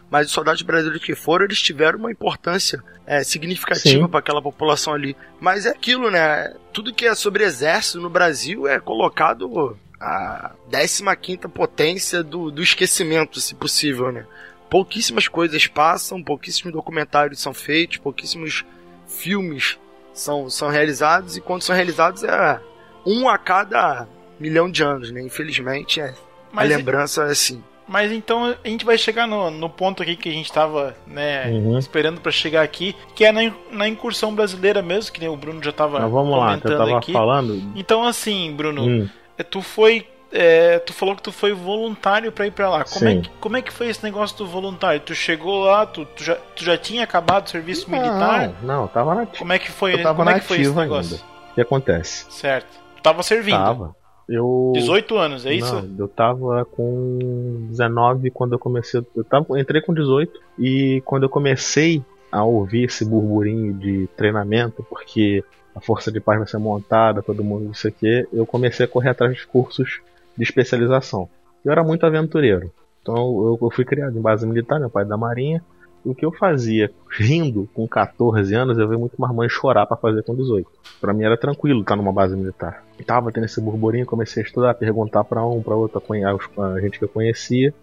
[0.10, 4.93] mas os soldados brasileiros que foram, eles tiveram uma importância é, significativa para aquela população
[4.93, 5.16] ali.
[5.39, 6.53] Mas é aquilo, né?
[6.74, 13.39] Tudo que é sobre exército no Brasil é colocado a 15 potência do, do esquecimento,
[13.39, 14.26] se possível, né?
[14.70, 18.64] Pouquíssimas coisas passam, pouquíssimos documentários são feitos, pouquíssimos
[19.07, 19.78] filmes
[20.14, 22.62] são, são realizados, e quando são realizados é
[23.05, 24.07] um a cada
[24.39, 25.22] milhão de anos, né?
[25.22, 26.16] Infelizmente, é, a
[26.51, 27.64] Mas, lembrança é assim.
[27.89, 31.47] Mas então a gente vai chegar no, no ponto aqui que a gente tava, né,
[31.47, 31.77] Uhum.
[31.77, 35.61] esperando pra chegar aqui, que é na, na incursão brasileira mesmo, que nem o Bruno
[35.63, 37.11] já tava Mas vamos lá, eu comentando tava aqui.
[37.11, 37.71] falando.
[37.75, 42.45] Então assim, Bruno, Hum, é, tu foi é, tu falou que tu foi voluntário pra
[42.45, 42.83] ir pra lá.
[42.83, 44.99] Como é, que, como é que foi esse negócio do voluntário?
[45.01, 48.51] Tu chegou lá, tu, tu já, tu já tinha acabado o serviço militar?
[48.61, 49.95] Não, não, tava na Como é que foi?
[49.95, 51.15] Eu tava como é que foi esse negócio?
[51.15, 51.25] ainda.
[51.51, 52.27] O que acontece?
[52.29, 52.67] Certo.
[52.97, 53.57] Tu tava servindo.
[53.57, 53.95] Tava.
[54.30, 54.71] Eu.
[54.75, 55.73] 18 anos, é isso?
[55.73, 59.03] Não, eu tava com 19 quando eu comecei.
[59.15, 64.86] Eu tava, entrei com 18 e quando eu comecei a ouvir esse burburinho de treinamento,
[64.88, 65.43] porque
[65.75, 69.09] a força de paz vai ser montada, todo mundo isso aqui, eu comecei a correr
[69.09, 69.99] atrás de cursos
[70.38, 71.27] de especialização.
[71.65, 72.71] Eu era muito aventureiro.
[73.01, 75.63] Então eu, eu fui criado em base militar, meu pai é da marinha.
[76.03, 80.23] O que eu fazia rindo com 14 anos, eu vi muito mãe chorar pra fazer
[80.23, 80.69] com 18.
[81.01, 82.83] Pra mim era tranquilo estar numa base militar.
[83.05, 86.01] Tava tendo esse burburinho, comecei a estudar, perguntar pra um, pra outro,
[86.57, 87.73] a gente que eu conhecia,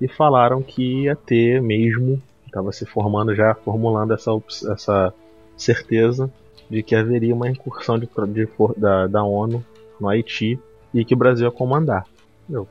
[0.00, 4.30] e falaram que ia ter mesmo, tava se formando já, formulando essa,
[4.72, 5.12] essa
[5.56, 6.32] certeza
[6.70, 9.62] de que haveria uma incursão de, de da, da ONU
[10.00, 10.58] no Haiti
[10.94, 12.06] e que o Brasil ia comandar.
[12.48, 12.66] Meu,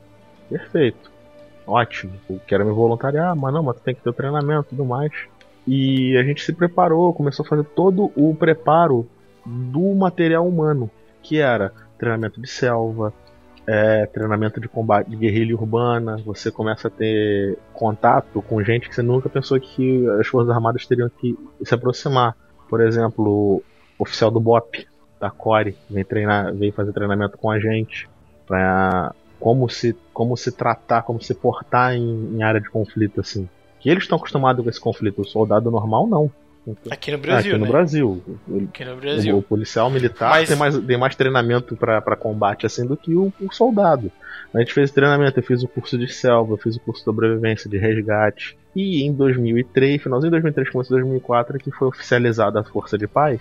[0.48, 1.10] perfeito.
[1.70, 2.14] Ótimo.
[2.28, 5.12] Eu quero me voluntariar, mas não, mas tem que ter treinamento e tudo mais.
[5.66, 9.06] E a gente se preparou, começou a fazer todo o preparo
[9.46, 10.90] do material humano,
[11.22, 13.12] que era treinamento de selva,
[13.68, 18.94] é, treinamento de combate de guerrilha urbana, você começa a ter contato com gente que
[18.94, 22.36] você nunca pensou que as Forças Armadas teriam que se aproximar.
[22.68, 23.62] Por exemplo,
[23.96, 24.88] oficial do BOP,
[25.20, 28.08] da CORE, vem treinar, veio fazer treinamento com a gente.
[28.44, 33.48] Pra como se, como se tratar, como se portar em, em área de conflito, assim.
[33.80, 36.30] Que eles estão acostumados com esse conflito, o soldado normal não.
[36.90, 37.70] Aqui no Brasil, aqui no né?
[37.72, 38.22] Brasil.
[38.68, 39.38] Aqui no o, Brasil.
[39.38, 43.32] o policial militar Mas- tem, mais, tem mais treinamento pra combate assim do que o,
[43.40, 44.12] o soldado.
[44.52, 47.04] A gente fez treinamento, eu fiz o curso de selva, eu fiz o curso de
[47.04, 48.58] sobrevivência, de resgate.
[48.76, 52.98] E em 2003, finalzinho de 2003, começo de 2004, é que foi oficializada a Força
[52.98, 53.40] de Paz.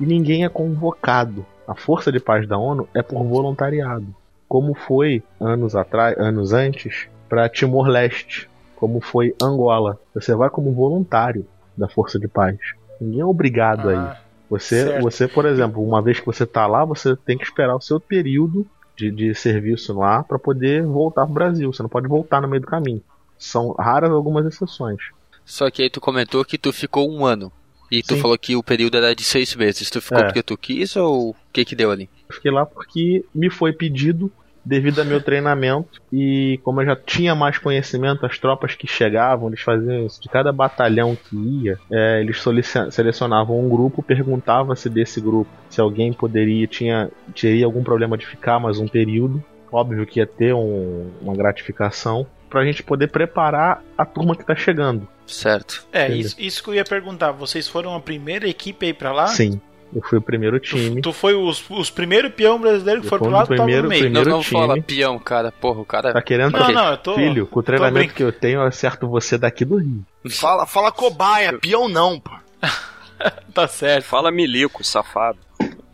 [0.00, 1.44] E ninguém é convocado.
[1.66, 4.06] A Força de Paz da ONU é por voluntariado.
[4.52, 8.50] Como foi anos atrás, anos antes, para Timor-Leste.
[8.76, 9.98] Como foi Angola.
[10.14, 12.58] Você vai como voluntário da Força de Paz.
[13.00, 13.96] Ninguém é obrigado aí.
[13.96, 15.00] Ah, Você, Certo.
[15.02, 17.98] você, por exemplo, uma vez que você tá lá, você tem que esperar o seu
[17.98, 21.72] período de, de serviço lá para poder voltar pro Brasil.
[21.72, 23.02] Você não pode voltar no meio do caminho.
[23.38, 24.98] São raras algumas exceções.
[25.46, 27.50] Só que aí tu comentou que tu ficou um ano.
[27.90, 28.20] E tu Sim.
[28.20, 29.88] falou que o período era de seis meses.
[29.90, 30.24] Tu ficou É.
[30.24, 32.10] porque tu quis ou o que que deu ali?
[32.28, 34.30] Eu fiquei lá porque me foi pedido
[34.64, 39.48] devido ao meu treinamento e como eu já tinha mais conhecimento, as tropas que chegavam,
[39.48, 40.20] eles faziam isso.
[40.22, 42.42] De cada batalhão que ia, é, eles
[42.90, 48.26] selecionavam um grupo, perguntavam se desse grupo, se alguém poderia, tinha, teria algum problema de
[48.26, 49.42] ficar mais um período.
[49.70, 54.54] Óbvio que ia ter um- uma gratificação pra gente poder preparar a turma que tá
[54.54, 55.08] chegando.
[55.26, 55.86] Certo.
[55.90, 57.32] É, isso, isso que eu ia perguntar.
[57.32, 59.28] Vocês foram a primeira equipe aí pra lá?
[59.28, 59.58] Sim,
[59.94, 61.00] eu fui o primeiro time.
[61.02, 63.72] Tu foi os, os primeiros peão brasileiros que foram pro lado do e tava no
[63.72, 64.02] primeiro- meio.
[64.02, 64.60] primeiro- não, não time.
[64.60, 65.52] fala peão, cara.
[65.52, 66.12] Porra, o cara.
[66.12, 67.14] Tá querendo Não, não, eu tô.
[67.14, 70.04] Filho, com o treinamento que eu tenho, eu acerto você daqui do Rio.
[70.30, 72.30] Fala, fala cobaia, peão não, pô.
[73.54, 74.04] Tá certo.
[74.04, 75.38] Fala milico, safado.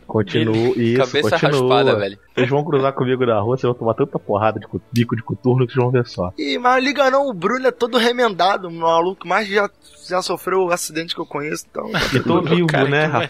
[0.07, 1.51] Continuo isso, Cabeça continua.
[1.76, 2.18] raspada, velho.
[2.34, 5.66] Vocês vão cruzar comigo na rua, vocês vão tomar tanta porrada de bico de coturno
[5.66, 6.32] que vocês vão ver só.
[6.38, 9.68] Ih, mas liga não, o Bruno é todo remendado, o maluco mais já,
[10.09, 11.90] já sofreu o acidente que eu conheço, então.
[12.14, 13.28] E tô vivo, Cara, né, que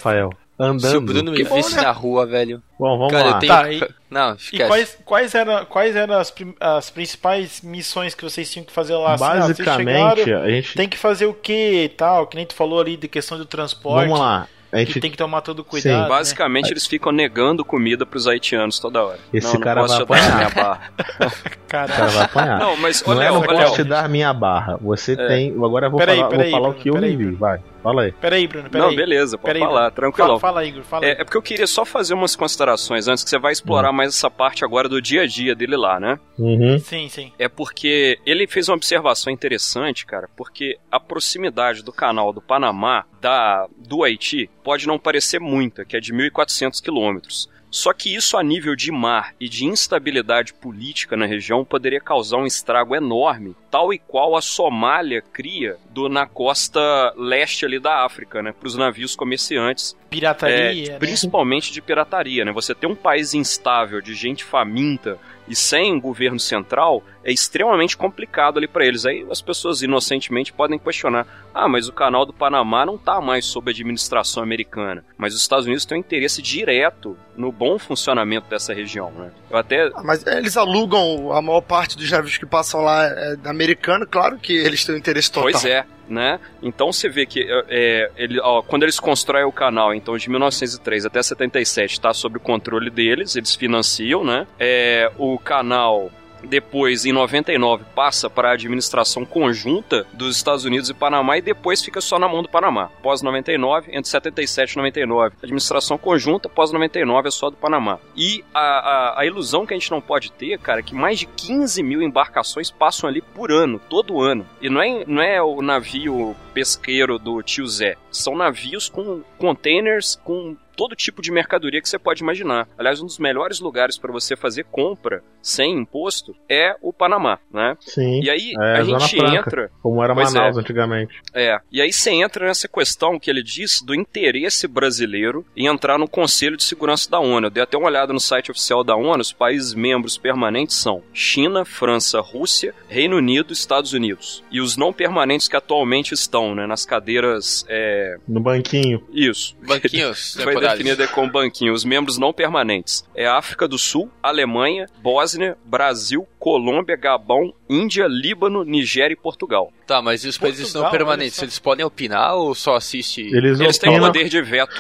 [0.59, 0.79] Rafael?
[0.81, 1.07] Se o Andando.
[1.13, 1.83] Bruno me Que bom, visse né?
[1.83, 2.63] na rua, velho.
[2.79, 3.37] Bom, vamos cara, lá.
[3.37, 3.53] eu tenho.
[3.53, 4.67] Tá, e- Não, E esquece.
[4.69, 8.95] quais, quais eram, quais eram as, prim- as principais missões que vocês tinham que fazer
[8.95, 9.15] lá?
[9.15, 10.75] Assim, ah, vocês Basicamente, chegaram, a gente.
[10.75, 12.27] tem que fazer o que e tal?
[12.27, 14.07] Que nem tu falou ali de questão do transporte.
[14.09, 14.47] Vamos lá.
[14.71, 16.03] A Que gente, tem que tomar todo cuidado.
[16.03, 16.09] né?
[16.11, 19.19] Basicamente, eles ficam negando comida pros haitianos toda hora.
[19.33, 20.53] Esse não, não cara posso vai te dar apanhar.
[20.53, 20.91] minha barra.
[21.65, 22.11] o cara Caralho.
[22.13, 22.59] vai apanhar.
[22.59, 24.77] Não, mas, ô Não é, não posso te dar minha barra.
[24.83, 25.27] Você É.
[25.27, 25.53] tem.
[25.53, 27.35] Agora eu vou Peraí, falar, peraí, vou falar o que eu peraí, vivi.
[27.35, 28.13] Vai, fala aí.
[28.13, 28.89] Peraí, Bruno, peraí.
[28.89, 29.95] Não, beleza, pode Peraí, falar, Bruno.
[29.95, 30.39] tranquilo.
[30.39, 31.07] Fala, fala, Igor, fala.
[31.07, 34.15] É, é porque eu queria só fazer umas considerações antes, que você vai explorar mais
[34.15, 36.19] essa parte agora do dia a dia dele lá, né?
[36.39, 36.79] Uhum.
[36.79, 37.33] Sim, sim.
[37.39, 43.05] É porque ele fez uma observação interessante, cara, porque a proximidade do canal do Panamá
[43.21, 47.49] da do Haiti pode não parecer muita, que é de 1.400 quilômetros.
[47.71, 52.39] Só que isso a nível de mar e de instabilidade política na região poderia causar
[52.39, 56.81] um estrago enorme, tal e qual a Somália cria do, na costa
[57.17, 60.99] leste ali da África, né, para os navios comerciantes Pirataria, é, né?
[60.99, 62.53] principalmente de pirataria, né?
[62.53, 67.95] Você ter um país instável, de gente faminta e sem um governo central é extremamente
[67.95, 69.05] complicado ali para eles.
[69.05, 73.45] Aí as pessoas inocentemente podem questionar: ah, mas o canal do Panamá não tá mais
[73.45, 75.05] sob administração americana.
[75.19, 79.31] Mas os Estados Unidos têm um interesse direto no bom funcionamento dessa região, né?
[79.51, 83.37] Eu até Ah, Mas eles alugam a maior parte dos navios que passam lá é,
[83.45, 85.51] americano, claro que eles têm um interesse total.
[85.51, 86.41] Pois é, né?
[86.63, 90.31] Então você vê que é, é, ele, ó, quando eles constroem o canal, então de
[90.31, 94.47] 1903 até 77 está sob o controle deles, eles financiam, né?
[94.59, 96.11] É, o canal
[96.43, 101.83] depois, em 99, passa para a administração conjunta dos Estados Unidos e Panamá e depois
[101.83, 102.91] fica só na mão do Panamá.
[103.03, 107.99] Pós 99, entre 77 e 99, administração conjunta, pós 99 é só do Panamá.
[108.17, 111.19] E a, a, a ilusão que a gente não pode ter, cara, é que mais
[111.19, 114.47] de 15 mil embarcações passam ali por ano, todo ano.
[114.61, 120.17] E não é, não é o navio pesqueiro do tio Zé, são navios com containers
[120.25, 122.69] com todo tipo de mercadoria que você pode imaginar.
[122.79, 127.77] Aliás, um dos melhores lugares para você fazer compra sem imposto é o Panamá, né?
[127.81, 128.21] Sim.
[128.23, 129.37] E aí É, a gente Franca.
[129.37, 131.21] entra, Como era Pois Manaus antigamente.
[131.35, 135.99] é, e aí você entra nessa questão que ele diz do interesse brasileiro em entrar
[135.99, 137.49] no Conselho de Segurança da ONU.
[137.49, 141.03] Eu dei até uma olhada no site oficial da ONU, os países membros permanentes são
[141.13, 144.45] China, França, Rússia, Reino Unido, Estados Unidos.
[144.49, 149.03] E os não permanentes que atualmente estão, né, nas cadeiras, é, No banquinho.
[149.13, 149.57] isso.
[149.63, 153.05] Banquinhos Foi definida como banquinho, os membros não permanentes.
[153.15, 159.73] É África do Sul, Alemanha, Bósnia, Brasil, Colômbia, Gabão, Índia, Líbano, Nigéria e Portugal.
[159.87, 163.21] Tá, mas e os países não Portugal, permanentes, eles podem opinar ou só assiste?
[163.23, 164.13] Eles, Eles têm o opinam.
[164.13, 164.75] poder de veto.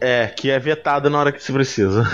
[0.00, 2.04] É, que é vetado na hora que se precisa.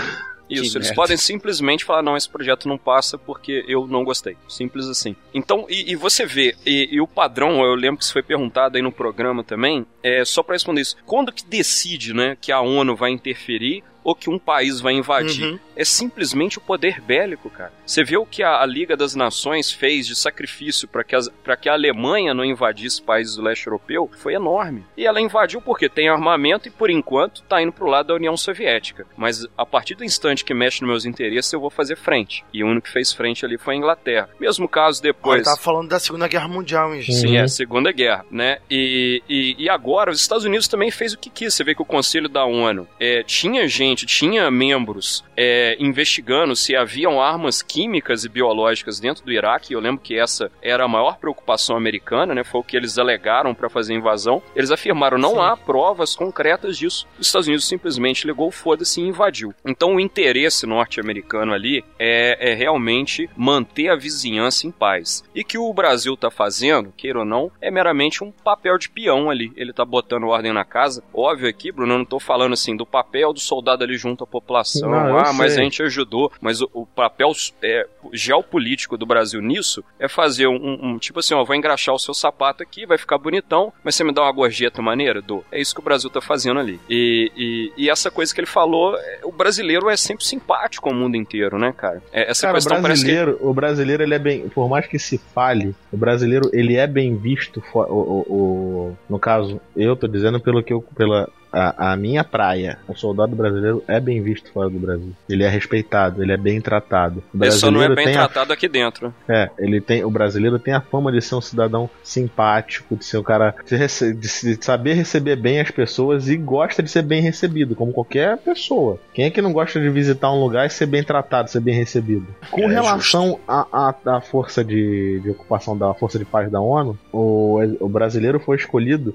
[0.49, 0.95] Isso, Que eles merda.
[0.95, 4.35] podem simplesmente falar, não, esse projeto não passa porque eu não gostei.
[4.47, 5.15] Simples assim.
[5.33, 8.75] Então, e, e você vê, e, e o padrão, eu lembro que isso foi perguntado
[8.77, 10.95] aí no programa também, é só pra responder isso.
[11.05, 15.45] Quando que decide, né, que a ONU vai interferir ou que um país vai invadir?
[15.45, 15.59] Uhum.
[15.75, 17.71] É simplesmente o poder bélico, cara.
[17.85, 21.29] Você vê o que a, a Liga das Nações fez de sacrifício para que, as-
[21.61, 24.85] que a Alemanha não invadisse países do leste europeu, foi enorme.
[24.97, 28.35] E ela invadiu porque tem armamento e, por enquanto, tá indo pro lado da União
[28.37, 29.05] Soviética.
[29.17, 32.43] Mas a partir do instante que mexe nos meus interesses, eu vou fazer frente.
[32.53, 34.29] E o único que fez frente ali foi a Inglaterra.
[34.39, 35.43] Mesmo caso depois.
[35.43, 37.15] tava falando da Segunda Guerra Mundial, hein, gente?
[37.17, 37.35] Sim, Uhum.
[37.35, 38.59] é a Segunda Guerra, né?
[38.69, 41.53] E, e, e agora os Estados Unidos também fez o que quis.
[41.53, 46.75] Você vê que o Conselho da ONU é, tinha gente, tinha membros é, investigando se
[46.75, 49.73] haviam armas químicas e biológicas dentro do Iraque.
[49.73, 52.43] Eu lembro que essa era a maior preocupação americana, né?
[52.43, 54.41] Foi o que eles alegaram para fazer a invasão.
[54.55, 57.07] Eles afirmaram não há provas concretas disso.
[57.19, 59.53] Os Estados Unidos simplesmente ligou o foda-se e invadiu.
[59.65, 65.23] Então o interesse norte-americano ali é, é realmente manter a vizinhança em paz.
[65.33, 69.29] E que o Brasil tá fazendo, queira ou não, é meramente um papel de peão
[69.29, 69.51] ali.
[69.55, 71.03] Ele tá botando ordem na casa.
[71.13, 74.27] Óbvio aqui, Bruno, eu não tô falando assim do papel do soldado ali junto à
[74.27, 74.89] população.
[74.89, 76.31] Não, ah, mas a gente ajudou.
[76.41, 77.31] Mas o, o papel
[77.61, 81.99] é, geopolítico do Brasil nisso é fazer um, um- tipo assim, ó, vou engraxar o
[81.99, 85.21] seu sapato aqui, vai ficar bonitão, mas você me dá uma gorjeta maneira?
[85.21, 85.43] Dou.
[85.51, 86.79] É isso que o Brasil tá fazendo ali.
[86.89, 90.95] E, e, e essa coisa que ele falou, é, o brasileiro é sempre simpático ao
[90.95, 92.01] mundo inteiro, né, cara?
[92.11, 94.97] É, essa Cara, o questão que brasileiro, o brasileiro ele é bem, por mais que
[94.99, 100.07] se fale, o brasileiro ele é bem visto, o, o- o- no caso, eu tô
[100.07, 104.51] dizendo pelo que eu, pela a, a minha praia, o soldado brasileiro é bem visto
[104.51, 105.13] fora do Brasil.
[105.29, 107.23] Ele é respeitado, ele é bem tratado.
[107.33, 109.13] O ele só não é brasileiro bem tem a tratado aqui dentro.
[109.29, 113.17] É, ele tem, o brasileiro tem a fama de ser um cidadão simpático, de ser
[113.17, 114.27] um cara de, rece- de
[114.63, 118.99] saber receber bem as pessoas e gosta de ser bem recebido, como qualquer pessoa.
[119.13, 121.75] Quem é que não gosta de visitar um lugar e ser bem tratado, ser bem
[121.75, 122.25] recebido?
[122.51, 126.59] Com É, relação à à- à força de, de ocupação da força de paz da
[126.59, 129.13] ONU, o, o brasileiro foi escolhido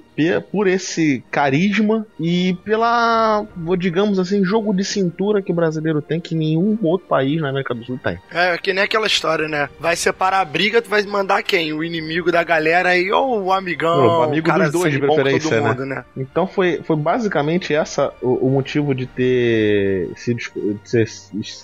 [0.52, 2.27] por esse carisma e
[2.64, 7.40] pela, vou- digamos assim, jogo de cintura que o brasileiro tem que nenhum outro país
[7.40, 8.18] na América do Sul tem.
[8.30, 9.68] É, que nem aquela história, né?
[9.78, 11.72] Vai separar a briga, tu vai mandar quem?
[11.72, 14.06] O inimigo da galera aí ou o amigão?
[14.20, 15.68] O amigo cara dos dois, de preferência, todo né?
[15.68, 16.04] mundo, né?
[16.16, 21.06] Então foi, foi basicamente essa o, o motivo de ter sido de ser,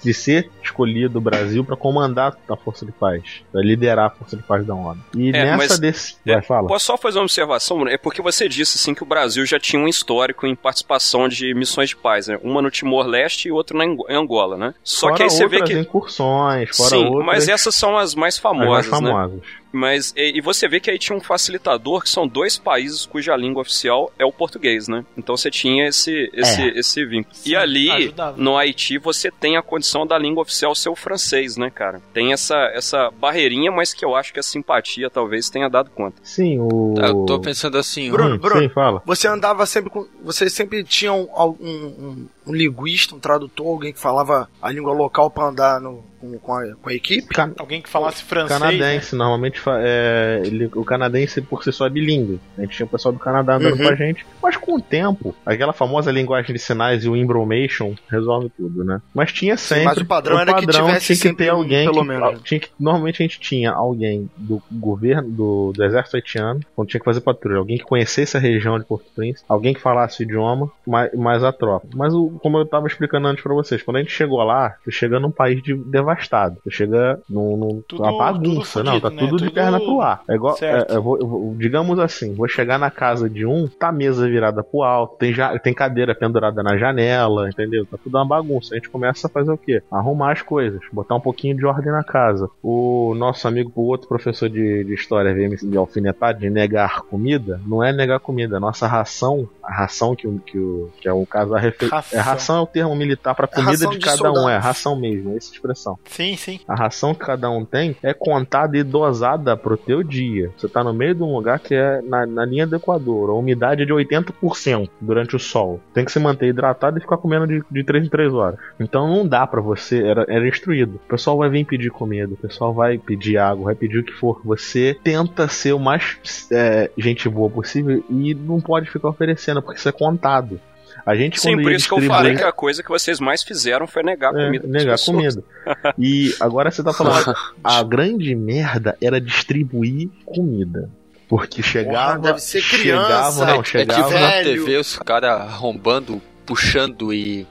[0.03, 4.37] de ser escolhido o Brasil para comandar a força de paz, para liderar a força
[4.37, 5.01] de paz da ONU.
[5.17, 6.69] E É, nessa mas- desse, É, vai fala.
[6.69, 7.77] Posso só fazer uma observação?
[7.79, 7.91] Bruno?
[7.91, 11.55] É porque você disse assim que o Brasil já tinha um histórico em participação de
[11.55, 12.39] missões de paz, né?
[12.43, 14.75] Uma no Timor-Leste e outra na em Angola, né?
[14.83, 18.15] Só fora que aí você vê que incursões, fora Sim, outras mas essas são as
[18.15, 19.41] mais as famosas, mais né?
[19.75, 23.37] Mas e, e você vê que aí tinha um facilitador que são dois países cuja
[23.37, 25.05] língua oficial é o português, né?
[25.17, 26.79] Então você tinha esse esse É.
[26.79, 27.35] esse vínculo.
[27.35, 28.37] Sim, e ali ajudava.
[28.41, 32.01] no Haiti você tem a condição da língua oficial ser o francês, né, cara?
[32.13, 36.17] Tem essa essa barreirinha, mas que eu acho que a simpatia talvez tenha dado conta.
[36.23, 38.61] Sim, o Eu tô pensando assim, Bruno, Hum, Bruno.
[38.63, 39.03] Sim, fala.
[39.05, 40.07] Você andava sempre com.
[40.23, 41.29] Você sempre tinha um,
[41.61, 46.39] um, um- linguista, um tradutor, alguém que falava a língua local pra andar no, com,
[46.39, 47.27] com, a, com a equipe?
[47.29, 48.61] Can- Alguém que falasse francês.
[48.61, 48.67] né?
[48.67, 52.41] canadense, normalmente fa- é, ele- o canadense por si só é bilíngue.
[52.57, 53.85] A gente tinha o pessoal do Canadá andando Uhum.
[53.85, 57.95] com a gente, mas com o tempo, aquela famosa linguagem de sinais e o embromation
[58.09, 59.01] resolve tudo, né?
[59.15, 59.85] Mas tinha sempre.
[59.85, 61.85] mas o padrão era que tivesse tinha que sempre ter alguém.
[61.87, 62.43] pelo que- menos.
[62.43, 67.01] tinha que- normalmente a gente tinha alguém do governo, do, do exército haitiano, quando tinha
[67.01, 70.25] que fazer patrulha, alguém que conhecesse a região de Porto Príncipe, alguém que falasse o
[70.25, 71.87] idioma, mais, mais a tropa.
[71.95, 74.91] Mas o, como eu tava explicando antes pra vocês, quando a gente chegou lá, você
[74.91, 76.57] chega num país de- devastado.
[76.65, 79.17] Você chega num, num Tudo- uma bagunça, não, tá né?
[79.19, 80.23] tudo de Tudo perna pro ar.
[80.29, 83.67] É igual, é, eu vou- eu vou- digamos assim, vou chegar na casa de um,
[83.69, 87.87] tá a mesa virada pro alto, tem, ja, tem cadeira pendurada na janela, entendeu?
[87.87, 88.75] Tá tudo uma bagunça.
[88.75, 89.83] A gente começa a fazer o quê?
[89.91, 92.49] Arrumar as coisas, botar um pouquinho de ordem na casa.
[92.63, 97.61] O nosso amigo, o outro professor de, de história veio me alfinetar de negar comida,
[97.67, 100.59] não é negar comida, a nossa ração, a ração que, o- que,
[101.01, 101.99] que é o caso da refeição.
[102.13, 105.33] É ração é o termo militar pra comida de de cada um, é ração mesmo,
[105.33, 105.99] é essa expressão.
[106.05, 106.61] Sim, sim.
[106.67, 110.51] A ração que cada um tem é contada e dosada pro teu dia.
[110.57, 113.35] Você tá no meio de um lugar que é na, na linha do Equador, a
[113.35, 115.81] umidade é de 80% durante o sol.
[115.93, 118.59] Tem que se manter hidratado e ficar comendo de, de 3 em 3 horas.
[118.79, 120.97] Então não dá pra você, era, era instruído.
[120.97, 124.13] O pessoal vai vir pedir comida, o pessoal vai pedir água, vai pedir o que
[124.13, 124.41] for.
[124.45, 129.79] Você tenta ser o mais é, gente boa possível e não pode ficar oferecendo, porque
[129.79, 130.61] isso é contado.
[131.07, 133.87] A gente Sim, por isso que eu falei que a coisa que vocês mais fizeram
[133.87, 134.67] foi negar é, comida.
[134.67, 135.45] negar comida.
[135.99, 140.91] E agora você tá falando, a grande merda era distribuir comida.
[141.29, 142.19] Porque chegava.
[142.19, 144.03] deve ser chegava, criança, não, é chegava.
[144.03, 144.65] tipo na velho.
[144.65, 147.47] TV os caras arrombando, puxando e.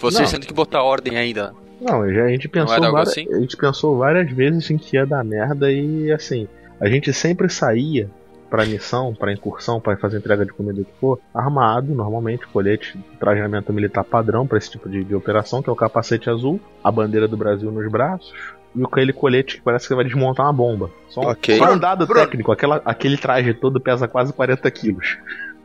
[0.00, 0.38] Vocês Não.
[0.38, 1.54] tendo que botar ordem ainda.
[1.80, 3.26] Não, já a gente pensou várias, assim?
[3.32, 6.48] a gente pensou várias vezes em que ia dar merda e assim,
[6.80, 8.10] a gente sempre saía
[8.54, 12.96] pra missão, pra incursão, pra fazer entrega de comida o que for, armado, normalmente, colete,
[13.18, 16.88] trajamento militar padrão pra esse tipo de, de operação, que é o capacete azul, a
[16.92, 18.32] bandeira do Brasil nos braços,
[18.76, 20.88] e aquele colete que parece que vai desmontar uma bomba.
[21.08, 21.58] Só, um- Ok.
[21.58, 22.24] só um dado Bruno.
[22.24, 25.18] técnico, aquela, aquele traje todo pesa quase 40 quilos.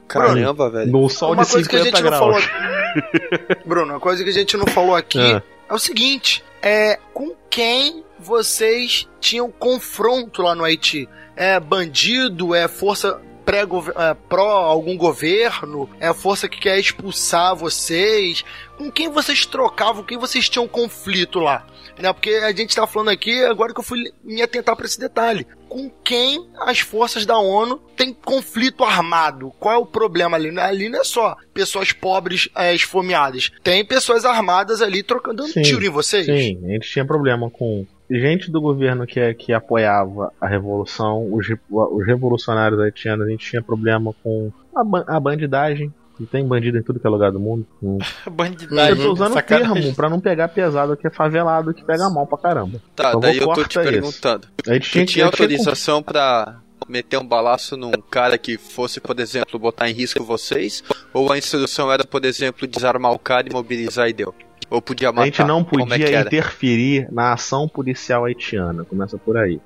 [0.07, 0.91] Caramba, velho.
[0.91, 3.63] No sol Uma de coisa que a 50 gente não falou graus.
[3.65, 5.43] Bruno, uma coisa que a gente não falou aqui Ah.
[5.69, 11.07] é o seguinte: é com quem vocês tinham confronto lá no Haiti?
[11.35, 12.53] É bandido?
[12.53, 15.89] É força pré é, pró algum governo?
[15.99, 18.45] É a força que quer expulsar vocês?
[18.77, 20.03] Com quem vocês trocavam?
[20.03, 21.65] Com quem vocês tinham conflito lá?
[21.99, 22.13] Né?
[22.13, 25.47] Porque a gente tá falando aqui agora que eu fui me atentar para esse detalhe.
[25.67, 29.51] Com quem as forças da ONU têm conflito armado?
[29.59, 30.57] Qual é o problema ali?
[30.59, 33.51] Ali não é só pessoas pobres é, esfomeadas.
[33.63, 36.27] Tem pessoas armadas ali trocando Sim, tiro em vocês.
[36.27, 41.47] Sim, a gente tinha problema com gente do governo que, que apoiava a revolução, os,
[41.69, 45.93] os revolucionários haitianos, a gente tinha problema com a, a bandidagem.
[46.19, 47.65] E tem bandido em tudo que é lugar do mundo.
[48.29, 48.97] Bandidagem.
[49.01, 52.27] Eu tô usando o termo pra não pegar pesado, que é favelado, que pega mal
[52.27, 52.81] pra caramba.
[52.93, 53.89] Tá, Por daí eu tô te isso.
[53.89, 54.47] perguntando.
[54.67, 58.57] A gente Tu tinha, tinha eu tinha autorização pra meter um balaço num cara que
[58.57, 60.83] fosse, por exemplo, botar em risco vocês?
[61.13, 64.35] Ou a instrução era, por exemplo, desarmar o cara e mobilizar e deu?
[64.69, 65.21] Ou podia matar?
[65.21, 66.27] A gente não é podia era?
[66.27, 68.83] interferir na ação policial haitiana.
[68.85, 69.59] Começa por aí.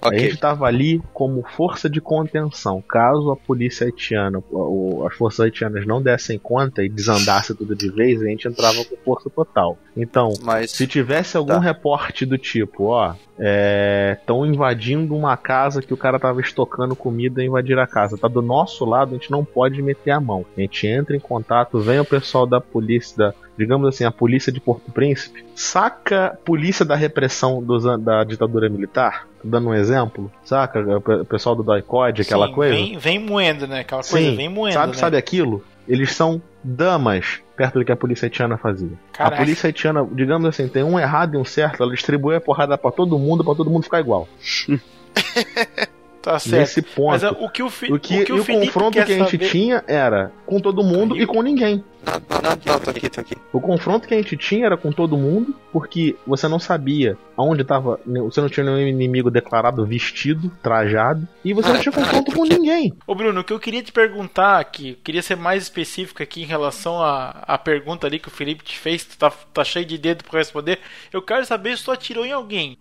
[0.00, 0.18] A Ok.
[0.20, 2.80] gente estava ali como força de contenção.
[2.88, 7.90] Caso a polícia haitiana, o- as forças haitianas não dessem conta e desandasse tudo de
[7.90, 9.76] vez, a gente entrava com força total.
[9.96, 11.58] Então, Mas se tivesse algum Tá.
[11.60, 17.46] reporte do tipo, ó, estão invadindo uma casa que o cara tava estocando comida e
[17.46, 20.44] invadir a casa, tá do nosso lado, a gente não pode meter a mão.
[20.56, 24.52] A gente entra em contato, vem o pessoal da polícia, da, digamos assim, a polícia
[24.52, 30.30] de Porto Príncipe, saca a polícia da repressão dos da ditadura militar, dando um exemplo,
[30.44, 32.74] saca o pe- o pessoal do DOICOD, aquela Sim, coisa.
[32.74, 33.80] Vem, vem moendo, né?
[33.80, 34.74] Aquela coisa, Sim, vem moendo.
[34.74, 34.98] sabe, né?
[34.98, 35.62] sabe aquilo?
[35.88, 38.92] Eles são damas perto do que a polícia haitiana fazia.
[39.12, 39.36] Caraca.
[39.36, 42.78] A polícia haitiana, digamos assim, tem um errado e um certo, ela distribui a porrada
[42.78, 44.28] pra todo mundo, pra todo mundo ficar igual.
[46.28, 46.60] Tá certo.
[46.60, 47.08] Nesse ponto.
[47.12, 49.06] Mas ah, o que o, fi, o que, o, que o o confronto que a
[49.06, 49.48] gente saber...
[49.48, 51.24] tinha era com todo mundo Caiu.
[51.24, 51.82] e com ninguém.
[52.04, 52.12] Não,
[52.42, 53.34] não, não, tô aqui, tô aqui.
[53.50, 57.62] O confronto que a gente tinha era com todo mundo, porque você não sabia aonde
[57.62, 57.98] estava.
[58.06, 62.92] Você não tinha nenhum inimigo declarado vestido, trajado, e você não tinha confronto com ninguém.
[63.06, 66.42] Ô Bruno, o que eu queria te perguntar aqui, eu queria ser mais específico aqui
[66.42, 69.86] em relação à, à pergunta ali que o Felipe te fez, tu tá, tá cheio
[69.86, 70.78] de dedo pra responder.
[71.10, 72.76] Eu quero saber se tu atirou em alguém.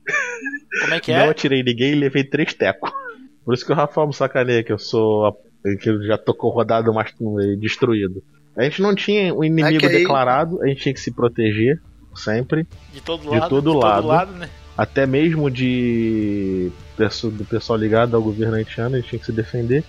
[0.81, 1.29] Como é que Não é?
[1.29, 2.91] atirei ninguém e levei três tecos.
[3.47, 5.31] Por isso que o Rafael me sacaneia, que eu sou.
[5.81, 7.13] que eu já tô rodado, mas
[7.57, 8.21] destruído.
[8.57, 11.81] A gente não tinha um inimigo É aí- declarado, a gente tinha que se proteger
[12.13, 12.67] sempre.
[12.93, 13.49] De todo de lado.
[13.49, 13.95] todo de lado.
[14.01, 14.49] todo lado, né?
[14.77, 16.69] até mesmo de
[17.37, 19.81] do pessoal ligado ao governo haitiano, a gente tinha que se defender.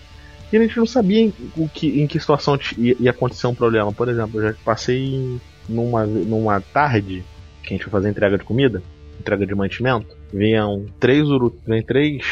[0.53, 3.55] E a gente não sabia em, o que, em que situação ia, ia acontecer um
[3.57, 3.93] problema.
[3.93, 5.37] Por exemplo, eu já passei
[5.69, 7.25] numa, numa tarde
[7.65, 8.81] que a gente foi fazer entrega de comida,
[9.19, 10.17] entrega de mantimento.
[10.33, 11.27] Vinham três,
[11.85, 12.23] três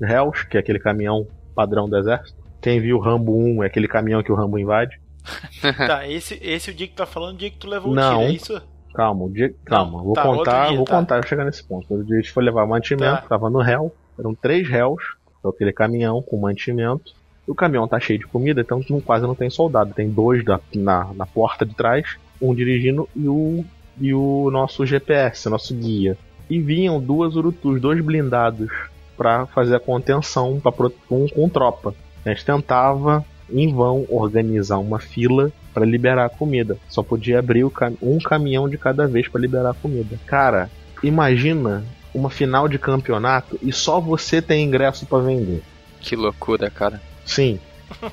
[0.00, 2.38] réus, que é aquele caminhão padrão do exército.
[2.60, 4.98] Quem viu o Rambo 1 é aquele caminhão que o Rambo invade.
[5.86, 7.94] Tá, esse, esse é o dia que tu tá falando, o dia que tu levou
[7.94, 8.16] Não.
[8.16, 8.62] o tiro, é isso?
[8.94, 10.96] Calma, o dia, calma, vou tá, contar, dia, vou tá.
[10.98, 11.92] contar, vou chegar nesse ponto.
[11.94, 13.28] O dia a gente foi levar mantimento, Tá.
[13.28, 15.02] tava no réu, eram três réus,
[15.38, 17.12] então aquele caminhão com mantimento.
[17.46, 19.92] E o caminhão tá cheio de comida, então não, quase não tem soldado.
[19.94, 23.64] Tem dois da- na, na porta de trás, um dirigindo e o,
[24.00, 26.16] e o nosso GPS, nosso guia.
[26.48, 28.70] E vinham duas urutus, dois blindados,
[29.18, 31.94] pra fazer a contenção pra, com, com tropa.
[32.24, 36.78] A gente tentava, em vão, organizar uma fila para liberar a comida.
[36.88, 40.16] Só podia abrir o cam- um caminhão de cada vez para liberar a comida.
[40.26, 40.70] Cara,
[41.02, 45.62] imagina uma final de campeonato e só você tem ingresso para vender.
[46.00, 47.02] Que loucura, cara.
[47.26, 47.58] Sim,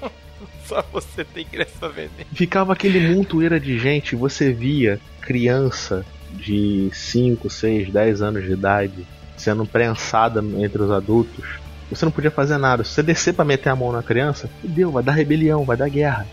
[0.65, 2.25] Só você tem ingresso pra vender.
[2.33, 9.05] ficava aquele montoeira de gente, você via criança de 5, 6, 10 anos de idade
[9.45, 11.45] sendo prensada entre os adultos.
[11.89, 12.83] Você não podia fazer nada.
[12.83, 15.87] Se você descer para meter a mão na criança, deu, vai dar rebelião, vai dar
[15.87, 16.25] guerra.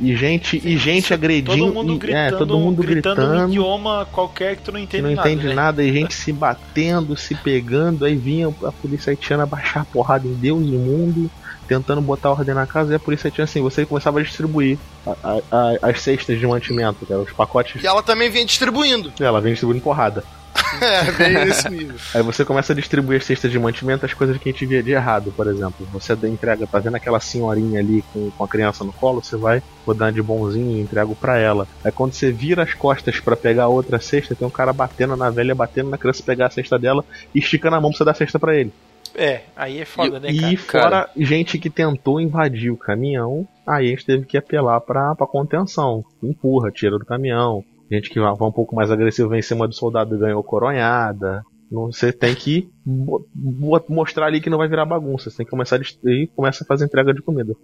[0.00, 3.48] E gente, e gente agredindo, Todo mundo gritando, é, todo mundo gritando, um gritando.
[3.50, 5.30] idioma qualquer que tu não entende não nada.
[5.30, 5.54] entende né?
[5.54, 10.26] nada, e gente se batendo, se pegando, aí vinha a polícia haitiana baixar a porrada
[10.26, 11.30] em Deus e mundo,
[11.68, 14.76] tentando botar ordem na casa, e a polícia haitiana assim, você começava a distribuir
[15.06, 17.80] a- a- a- as cestas de mantimento, que eram os pacotes.
[17.84, 19.12] E ela também vinha distribuindo.
[19.20, 20.24] Ela vem distribuindo porrada.
[20.80, 21.96] É, bem nesse nível.
[22.14, 24.82] Aí você começa a distribuir as cestas de mantimento, as coisas que a gente via
[24.82, 25.86] de errado, por exemplo.
[25.92, 29.36] Você dá entrega, tá vendo aquela senhorinha ali com, com a criança no colo, você
[29.36, 31.66] vai rodando de bonzinho e entrega pra ela.
[31.84, 35.16] Aí quando você vira as costas pra pegar a outra cesta, tem um cara batendo
[35.16, 37.04] na velha, batendo na criança pegar a cesta dela
[37.34, 38.72] e esticando a mão pra você dar a cesta pra ele.
[39.14, 40.82] É, aí é foda, né, e cara?
[40.82, 45.26] fora gente que tentou invadir o caminhão, aí a gente teve que apelar pra, pra
[45.26, 46.04] contenção.
[46.22, 47.64] Empurra, tira do caminhão.
[47.90, 51.42] Gente que vai um pouco mais agressivo vem em cima do soldado e ganhou coronhada.
[51.70, 55.30] Você tem que mo- mo- mostrar ali que não vai virar bagunça.
[55.30, 57.54] Você tem que começar a e começa a fazer entrega de comida.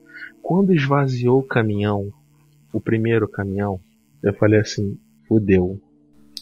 [0.42, 2.08] Quando esvaziou o caminhão,
[2.72, 3.80] o primeiro caminhão,
[4.22, 4.96] eu falei assim,
[5.28, 5.80] fudeu.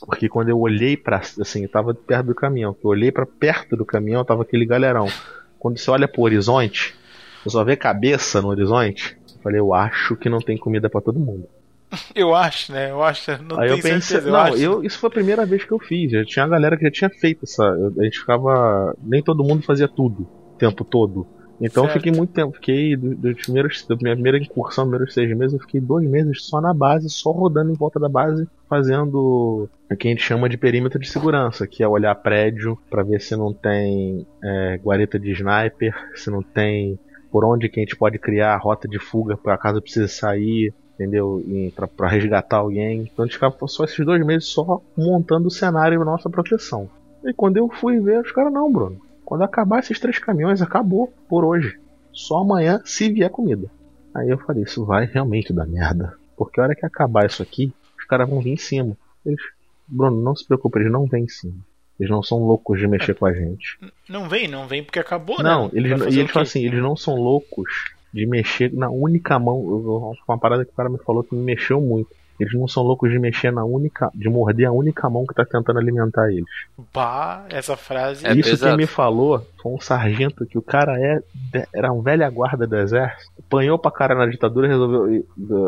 [0.05, 1.19] Porque quando eu olhei pra.
[1.19, 5.07] assim, eu tava perto do caminhão, eu olhei pra perto do caminhão, tava aquele galerão.
[5.59, 6.95] Quando você olha pro horizonte,
[7.43, 9.17] você só vê cabeça no horizonte.
[9.37, 11.47] Eu falei, eu acho que não tem comida pra todo mundo.
[12.15, 12.91] Eu acho, né?
[12.91, 14.29] Eu acho, não Aí eu pensei, certeza.
[14.29, 14.57] Eu não, acho.
[14.57, 16.11] eu, isso foi a primeira vez que eu fiz.
[16.11, 17.63] Já tinha a galera que já tinha feito essa.
[17.65, 18.95] eu- a gente ficava.
[19.03, 21.27] Nem todo mundo fazia tudo o tempo todo.
[21.61, 22.03] Então eu Certo.
[22.03, 22.53] fiquei muito tempo.
[22.55, 26.47] Fiquei do- dos primeiros, da minha primeira incursão, primeiros seis meses, eu fiquei dois meses
[26.47, 30.49] só na base, só rodando em volta da base, fazendo o que a gente chama
[30.49, 35.17] de perímetro de segurança, que é olhar prédio pra ver se não tem é, guarita
[35.19, 36.99] de sniper, se não tem
[37.31, 40.73] por onde que a gente pode criar a rota de fuga para caso precise sair,
[40.95, 41.45] entendeu?
[41.75, 43.03] Pra, pra resgatar alguém.
[43.03, 46.89] Então a gente ficava só esses dois meses só montando o cenário e nossa proteção.
[47.25, 49.01] E quando eu fui ver, os caras, não, Bruno.
[49.25, 51.79] Quando acabar esses três caminhões, acabou por hoje.
[52.13, 53.69] Só amanhã, se vier comida.
[54.15, 56.15] Aí eu falei, isso vai realmente dar merda.
[56.37, 58.97] Porque a hora que acabar isso aqui, os caras vão vir em cima.
[59.25, 59.41] Eles,
[59.89, 61.57] Bruno, não se preocupe, eles não vêm em cima.
[61.99, 63.79] Eles não são loucos de mexer com a gente.
[64.09, 65.45] Não vem, não vem porque acabou, né?
[65.45, 69.57] Não, eles, e eles falam assim, eles não são loucos de mexer na única mão.
[69.59, 72.09] Eu, uma parada que o cara me falou que me mexeu muito.
[72.39, 74.11] Eles não são loucos de mexer na única.
[74.15, 76.45] de morder a única mão que tá tentando alimentar eles.
[76.93, 78.27] Bah, essa frase.
[78.27, 78.71] É Isso pesado.
[78.71, 81.21] quem me falou foi um sargento que o cara é
[81.73, 83.31] era um velha guarda do exército.
[83.39, 85.27] Apanhou pra cara na ditadura e resolveu.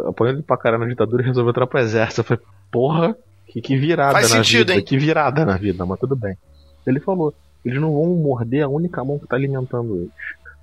[0.09, 2.20] Apanhou ele pra cara na ditadura e resolveu entrar pro exército.
[2.20, 3.16] Eu falei, porra,
[3.47, 4.74] que, que virada Faz na sentido, vida.
[4.74, 4.82] hein?
[4.84, 6.36] Que virada na vida, mas tudo bem.
[6.84, 7.32] Ele falou,
[7.64, 10.11] eles não vão morder a única mão que tá alimentando eles.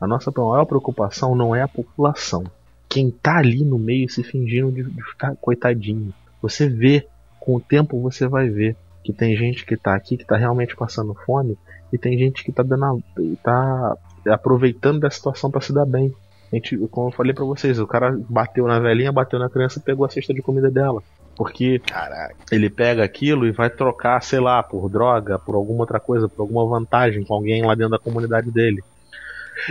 [0.04, 2.44] A nossa maior preocupação não é a população.
[2.90, 6.14] Quem tá ali no meio se fingindo de, de ficar coitadinho.
[6.42, 7.08] Você vê,
[7.40, 10.76] com o tempo você vai ver que tem gente que tá aqui que tá realmente
[10.76, 11.58] passando fome
[11.92, 12.98] e tem gente que tá dando a,
[13.42, 13.98] tá
[14.28, 16.14] aproveitando da situação pra se dar bem.
[16.52, 19.80] A gente, como eu falei pra vocês, o cara bateu na velhinha, bateu na criança
[19.80, 21.02] e pegou a cesta de comida dela.
[21.38, 22.36] Porque Caraca.
[22.52, 26.42] ele pega aquilo e vai trocar, sei lá, por droga, por alguma outra coisa, por
[26.42, 28.84] alguma vantagem com alguém lá dentro da comunidade dele.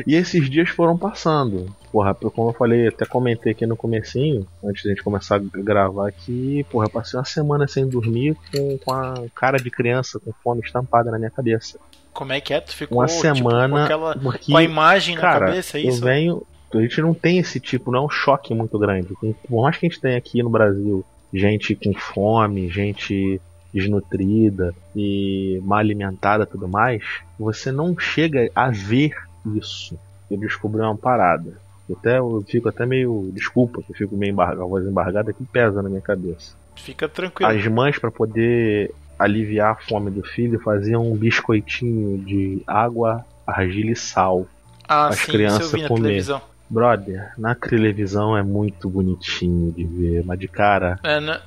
[0.06, 1.74] E esses dias foram passando.
[1.90, 6.08] Porra, como eu falei, até comentei aqui no comecinho, antes da gente começar a gravar
[6.08, 10.32] aqui, porra, eu passei uma semana sem dormir com, com a cara de criança, com
[10.42, 11.78] fome estampada na minha cabeça.
[12.12, 12.60] Como é que é?
[12.60, 15.84] Tu ficou Uma tipo, semana, com, aquela, porque, com a imagem na cara, cabeça, é
[15.84, 16.04] eu isso?
[16.04, 16.46] venho...
[16.74, 19.14] A gente não tem esse tipo, não é um choque muito grande.
[19.46, 23.38] Por mais que a gente tenha aqui no Brasil gente com fome, gente
[23.72, 27.02] desnutrida e mal alimentada e tudo mais,
[27.38, 29.14] você não chega a ver
[29.56, 29.98] isso.
[30.30, 31.52] Eu descobri uma parada.
[31.90, 33.30] Até eu fico até meio.
[33.34, 36.54] Desculpa, eu fico meio embargado, a voz embargada que pesa na minha cabeça.
[36.76, 37.50] Fica tranquilo.
[37.50, 43.90] As mães, para poder aliviar a fome do filho, faziam um biscoitinho de água, argila
[43.90, 44.46] e sal.
[44.88, 46.02] ah, as sim, isso crianças eu na comer.
[46.02, 46.40] televisão.
[46.70, 51.42] Brother, na televisão é muito bonitinho de ver, mas de cara, É, na-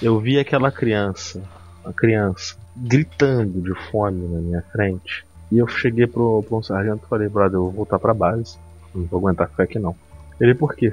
[0.00, 1.42] eu vi aquela criança,
[1.84, 5.26] a criança, gritando de fome na minha frente.
[5.52, 8.56] E eu cheguei pro, pro um sargento e falei, brother, eu vou voltar pra base.
[8.94, 9.94] Não vou aguentar ficar aqui não.
[10.40, 10.90] Ele, por quê?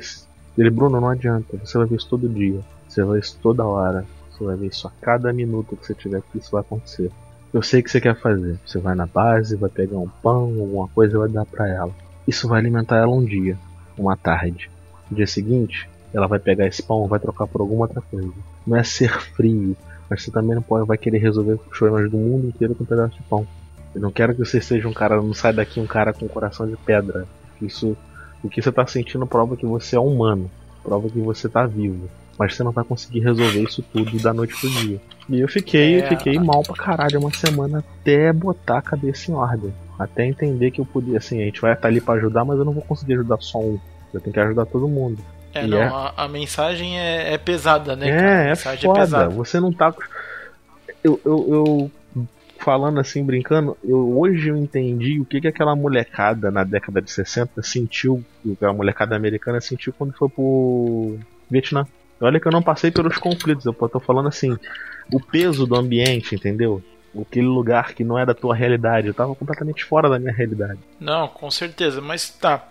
[0.58, 1.58] Ele, Bruno, não adianta.
[1.64, 2.60] Você vai ver isso todo dia.
[2.86, 4.06] Você vai ver isso toda hora.
[4.30, 7.10] Você vai ver isso a cada minuto que você tiver aqui, isso vai acontecer.
[7.54, 8.60] Eu sei o que você quer fazer.
[8.66, 11.92] Você vai na base, vai pegar um pão, alguma coisa e vai dar pra ela.
[12.28, 13.58] Isso vai alimentar ela um dia,
[13.98, 14.70] uma tarde.
[15.10, 18.30] No dia seguinte, ela vai pegar esse pão vai trocar por alguma outra coisa.
[18.68, 19.78] Não é ser frio,
[20.10, 22.88] mas você também não pode, vai querer resolver os problemas do mundo inteiro com um
[22.88, 23.48] pedaço de pão.
[23.96, 26.30] Eu não quero que você seja um cara, não sai daqui um cara com um
[26.30, 27.26] coração de pedra.
[27.62, 27.98] Isso,
[28.44, 30.50] o que você tá sentindo prova que você é humano,
[30.84, 32.10] prova que você tá vivo.
[32.38, 35.02] Mas você não vai conseguir resolver isso tudo da noite pro dia.
[35.28, 36.08] E eu fiquei, É.
[36.08, 39.74] fiquei mal pra caralho uma semana até botar a cabeça em ordem.
[40.00, 42.64] Até entender que eu podia, assim, a gente vai estar ali pra ajudar, mas eu
[42.64, 43.78] não vou conseguir ajudar só um.
[44.14, 45.18] Eu tenho que ajudar todo mundo.
[45.54, 48.10] é, E não, é- A, a mensagem é, é pesada, né?
[48.10, 48.22] cara?
[48.22, 49.00] A É, é mensagem foda.
[49.00, 49.30] é pesada.
[49.30, 49.94] Você não tá.
[51.04, 51.92] Eu, eu, eu
[52.60, 57.12] falando assim, brincando, eu hoje eu entendi o que, que aquela molecada na década de
[57.12, 58.24] 60 sentiu,
[58.62, 61.18] a molecada americana sentiu quando foi pro
[61.50, 61.88] Vietnã.
[62.22, 64.58] Olha que eu não passei pelos conflitos, eu tô falando assim,
[65.12, 66.84] o peso do ambiente, entendeu?
[67.20, 70.80] Aquele lugar que não é da tua realidade, eu tava completamente fora da minha realidade.
[71.00, 72.68] Não, com certeza, mas tá.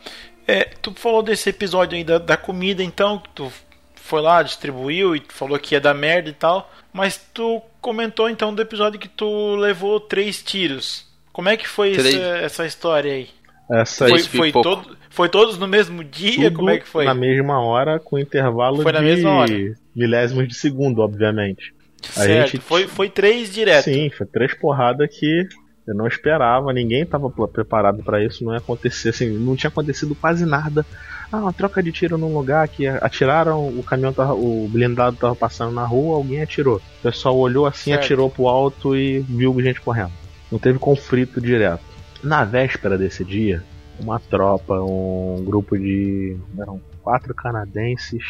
[0.46, 3.50] É, tu falou desse episódio aí da, da comida, então, tu
[3.94, 6.70] foi lá, distribuiu e falou que ia dar merda e tal.
[6.92, 11.06] Mas tu comentou então do episódio que tu levou três tiros.
[11.32, 13.28] Como é que foi Três- essa, essa história aí?
[13.70, 16.44] Essa Foi, foi, todo, foi todos no mesmo dia?
[16.50, 17.04] tudo Como é que foi?
[17.04, 19.52] na mesma hora, com intervalo Foi na de mesma hora.
[19.94, 21.74] milésimos de segundo, obviamente.
[22.16, 23.84] A certo, gente- foi, foi três direto.
[23.84, 25.46] Sim, foi três porradas que
[25.88, 30.14] eu não esperava, ninguém estava preparado pra isso, não ia acontecer, assim, não tinha acontecido
[30.14, 30.84] quase nada.
[31.32, 35.34] Ah, uma troca de tiro num lugar que atiraram, o caminhão tava, o blindado tava
[35.34, 36.76] passando na rua, alguém atirou.
[36.76, 38.04] O pessoal olhou assim, Certo.
[38.04, 40.12] atirou pro alto e viu gente correndo.
[40.50, 41.82] Não teve conflito direto.
[42.22, 43.62] Na véspera desse dia,
[44.00, 46.36] uma tropa, um grupo de.
[46.58, 48.22] eram quatro canadenses,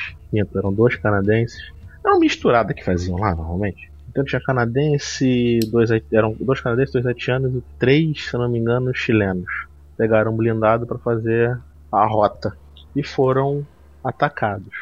[0.54, 1.58] eram dois canadenses.
[2.04, 3.90] Era uma misturada que faziam lá normalmente.
[4.18, 8.92] Então tinha canadense, dois, eram dois canadenses, dois haitianos e três, se não me engano,
[8.92, 9.68] chilenos.
[9.96, 11.56] Pegaram um blindado para fazer
[11.92, 12.52] a rota
[12.96, 13.64] e foram
[14.02, 14.74] atacados.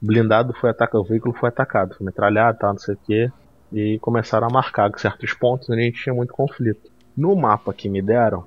[0.00, 3.32] O blindado foi atacado, o veículo foi atacado, foi metralhado, tal, não sei o que,
[3.72, 6.88] e começaram a marcar certos pontos onde a gente tinha muito conflito.
[7.16, 8.44] No mapa que me deram,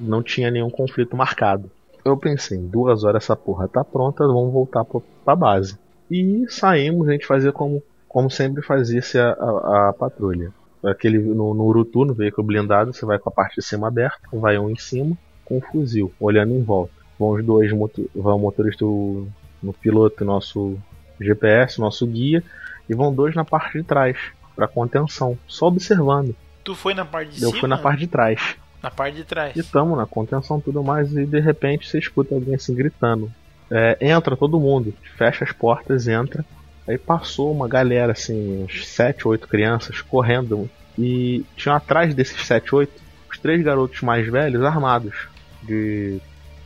[0.00, 1.70] não tinha nenhum conflito marcado.
[2.02, 4.86] Eu pensei, em duas horas essa porra tá pronta, vamos voltar
[5.22, 5.78] pra base.
[6.10, 7.82] E saímos, a gente fazia como,
[8.12, 10.52] como sempre fazia-se a, a, a patrulha.
[10.84, 14.20] Aquele, no, no Urutu, no veículo blindado, você vai com a parte de cima aberta,
[14.32, 16.92] vai um em cima, com um fuzil, olhando em volta.
[17.18, 19.26] Vão os dois, vai o motorista, o,
[19.62, 20.76] no piloto, nosso
[21.20, 22.42] GPS, nosso guia,
[22.88, 24.18] e vão dois na parte de trás,
[24.54, 26.34] para contenção, só observando.
[26.62, 27.60] Tu foi na parte de Eu cima?
[27.60, 28.56] fui na parte de trás.
[28.82, 29.56] Na parte de trás.
[29.56, 33.32] E tamo na contenção e tudo mais, e de repente você escuta alguém assim gritando.
[33.70, 36.44] É, entra todo mundo, fecha as portas, entra.
[36.86, 40.68] Aí passou uma galera, assim, uns 7, 8 crianças correndo.
[40.98, 42.92] E tinham atrás desses 7, 8,
[43.30, 45.14] os três garotos mais velhos armados.
[45.62, 46.18] De.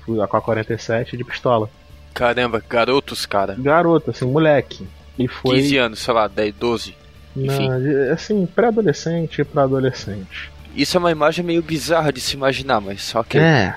[0.06, 1.68] com a 47 de pistola.
[2.14, 3.54] Caramba, garotos, cara.
[3.58, 4.86] Garoto, assim, moleque.
[5.18, 5.56] E foi.
[5.56, 6.94] 15 anos, sei lá, 10, 12.
[7.36, 7.68] enfim.
[7.68, 10.50] na- assim, pré-adolescente pra adolescente.
[10.74, 13.36] Isso é uma imagem meio bizarra de se imaginar, mas só que.
[13.38, 13.74] É.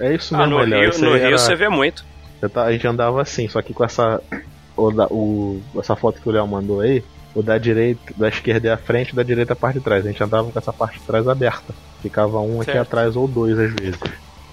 [0.00, 0.90] É isso Ah, mesmo, no Léo.
[0.90, 2.04] Rio, no Rio era- você vê muito.
[2.42, 4.20] Eu ta- a gente andava assim, só que com essa.
[4.80, 7.04] O da, o, essa foto que o Léo mandou aí,
[7.34, 10.04] o da direita, da esquerda é a frente, da direita é a parte de trás.
[10.04, 11.74] A gente andava com essa parte de trás aberta.
[12.00, 12.86] Ficava um aqui Certo.
[12.86, 14.00] atrás ou dois às vezes.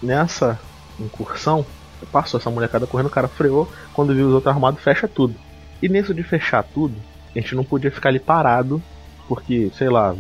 [0.04, 0.60] Nessa
[1.00, 1.66] incursão,
[2.12, 5.36] passou essa molecada correndo, o cara freou, quando viu os outros armados, fecha tudo.
[5.82, 6.96] E nisso de fechar tudo,
[7.36, 8.82] a gente não podia ficar ali parado,
[9.28, 10.16] porque, sei lá,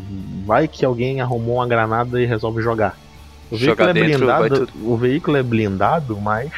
[0.46, 2.98] vai que alguém arrumou uma granada e resolve jogar.
[3.50, 6.52] O Jogar veículo é dentro, blindado, o veículo é blindado, mas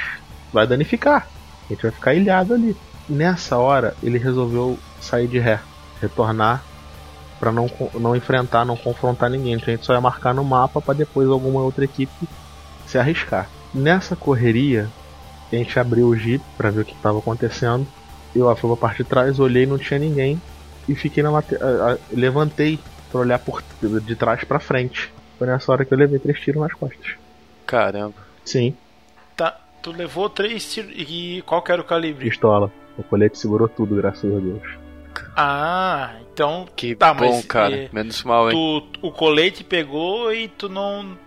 [0.51, 1.27] vai danificar.
[1.69, 2.75] A gente vai ficar ilhado ali.
[3.09, 5.59] Nessa hora, ele resolveu sair de ré,
[5.99, 6.63] retornar
[7.39, 9.53] pra não, não enfrentar, não confrontar ninguém.
[9.53, 12.27] Então a gente só ia marcar no mapa pra depois alguma outra equipe
[12.85, 13.49] se arriscar.
[13.73, 14.89] Nessa correria,
[15.51, 17.87] a gente abriu o jeep pra ver o que estava acontecendo.
[18.35, 20.39] Eu lá fui pra parte de trás, olhei, não tinha ninguém
[20.87, 21.55] e fiquei na late...
[22.11, 22.79] levantei
[23.11, 25.11] pra olhar por de trás pra frente.
[25.37, 27.15] Foi nessa hora que eu levei três tiros nas costas.
[27.65, 28.15] Caramba.
[28.43, 28.75] Sim,
[29.35, 30.91] Tá, tu levou três tiros.
[30.93, 32.29] E qual que era o calibre?
[32.29, 32.69] pistola.
[32.99, 34.61] O colete segurou tudo, graças a Deus.
[35.35, 36.67] Ah, então.
[36.75, 37.73] Que Tá, bom, mas, cara.
[37.75, 38.55] eh, Menos mal, hein?
[39.01, 41.17] Tu, o colete pegou e tu não.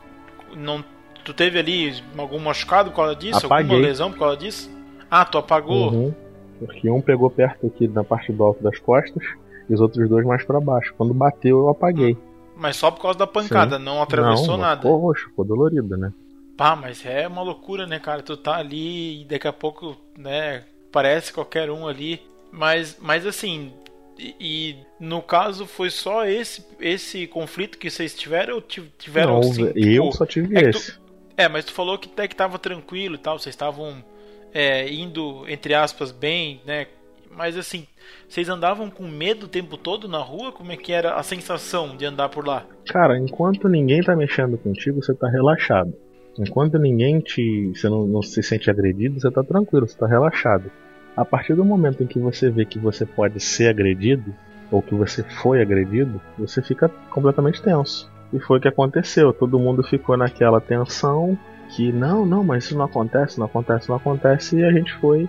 [0.54, 0.84] não
[1.24, 3.46] tu teve ali algum machucado por causa disso?
[3.46, 3.70] Apaguei.
[3.72, 4.70] Alguma lesão por causa disso?
[5.10, 5.92] Ah, tu apagou?
[5.92, 6.14] Uhum.
[6.58, 9.22] Porque um pegou perto aqui na parte do alto das costas
[9.68, 10.94] e os outros dois mais pra baixo.
[10.96, 12.16] Quando bateu, eu apaguei.
[12.56, 14.82] Mas só por causa da pancada, não atravessou não, nada.
[14.82, 16.12] Ficou roxo, ficou dolorido, né?
[16.56, 18.22] Pá, mas é uma loucura, né, cara?
[18.22, 20.62] Tu tá ali e daqui a pouco, né,
[20.92, 22.20] parece qualquer um ali.
[22.50, 23.72] Mas, mas assim,
[24.18, 29.34] e, e no caso foi só esse esse conflito que vocês tiveram ou ti- tiveram
[29.34, 29.62] não, assim?
[29.64, 31.02] eu tipo- só tive é que tu- esse.
[31.36, 34.04] É, mas tu falou que até que tava tranquilo e tal, vocês estavam
[34.52, 36.86] é, indo, entre aspas, bem, né?
[37.34, 37.86] Mas assim,
[38.28, 40.52] vocês andavam com medo o tempo todo na rua?
[40.52, 42.66] Como é que era a sensação de andar por lá?
[42.86, 45.94] Cara, enquanto ninguém tá mexendo contigo, você tá relaxado.
[46.38, 47.72] Enquanto ninguém te.
[47.74, 50.70] Você não, não se sente agredido, você tá tranquilo, você tá relaxado.
[51.16, 54.34] A partir do momento em que você vê que você pode ser agredido,
[54.70, 58.10] ou que você foi agredido, você fica completamente tenso.
[58.32, 59.32] E foi o que aconteceu.
[59.32, 63.96] Todo mundo ficou naquela tensão que não, não, mas isso não acontece, não acontece, não
[63.96, 65.28] acontece, e a gente foi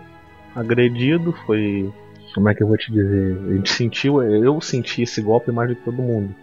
[0.56, 1.92] agredido, foi.
[2.34, 3.38] Como é que eu vou te dizer?
[3.50, 6.34] A gente sentiu, eu senti esse golpe mais do que todo mundo.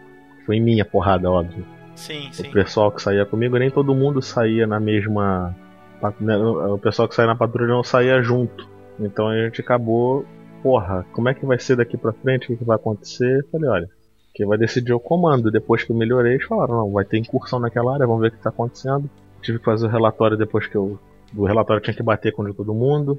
[0.46, 1.64] Foi minha porrada, óbvio.
[2.00, 2.50] Sim, O sim.
[2.50, 5.54] pessoal que saía comigo, nem todo mundo saía na mesma.
[6.18, 8.66] né, O pessoal que saía na patrulha não saía junto.
[8.98, 10.24] Então a gente acabou.
[10.62, 12.50] Porra, como é que vai ser daqui pra frente?
[12.52, 13.40] O que, vai acontecer?
[13.40, 13.88] Eu falei, olha,
[14.34, 15.50] quem vai decidir é o comando.
[15.50, 18.32] Depois que eu melhorei, eles falaram, não, vai ter incursão naquela área, vamos ver o
[18.32, 19.08] que tá acontecendo.
[19.42, 20.98] Tive que fazer o relatório depois que eu.
[21.36, 23.18] O relatório tinha que bater com o todo mundo.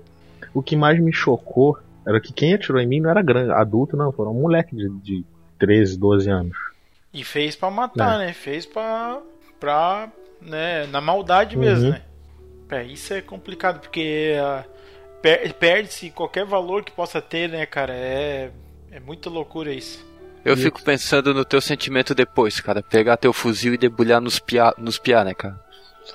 [0.53, 3.95] O que mais me chocou era que quem atirou em mim não era grande, adulto,
[3.95, 5.25] não, foram um moleque de, de
[5.59, 6.70] 13, 12 anos.
[7.13, 8.27] E fez pra matar, É.
[8.27, 8.33] né?
[8.33, 9.19] Fez pra,
[9.59, 10.09] pra.
[10.41, 11.61] né, na maldade Uhum.
[11.63, 12.01] mesmo, né?
[12.69, 14.63] É, isso é complicado, porque ah,
[15.21, 17.93] per- perde-se qualquer valor que possa ter, né, cara?
[17.93, 18.49] É,
[18.91, 20.09] é muita loucura isso.
[20.43, 22.81] Eu fico pensando no teu sentimento depois, cara.
[22.81, 25.59] Pegar teu fuzil e debulhar nos piá, nos piá né, cara?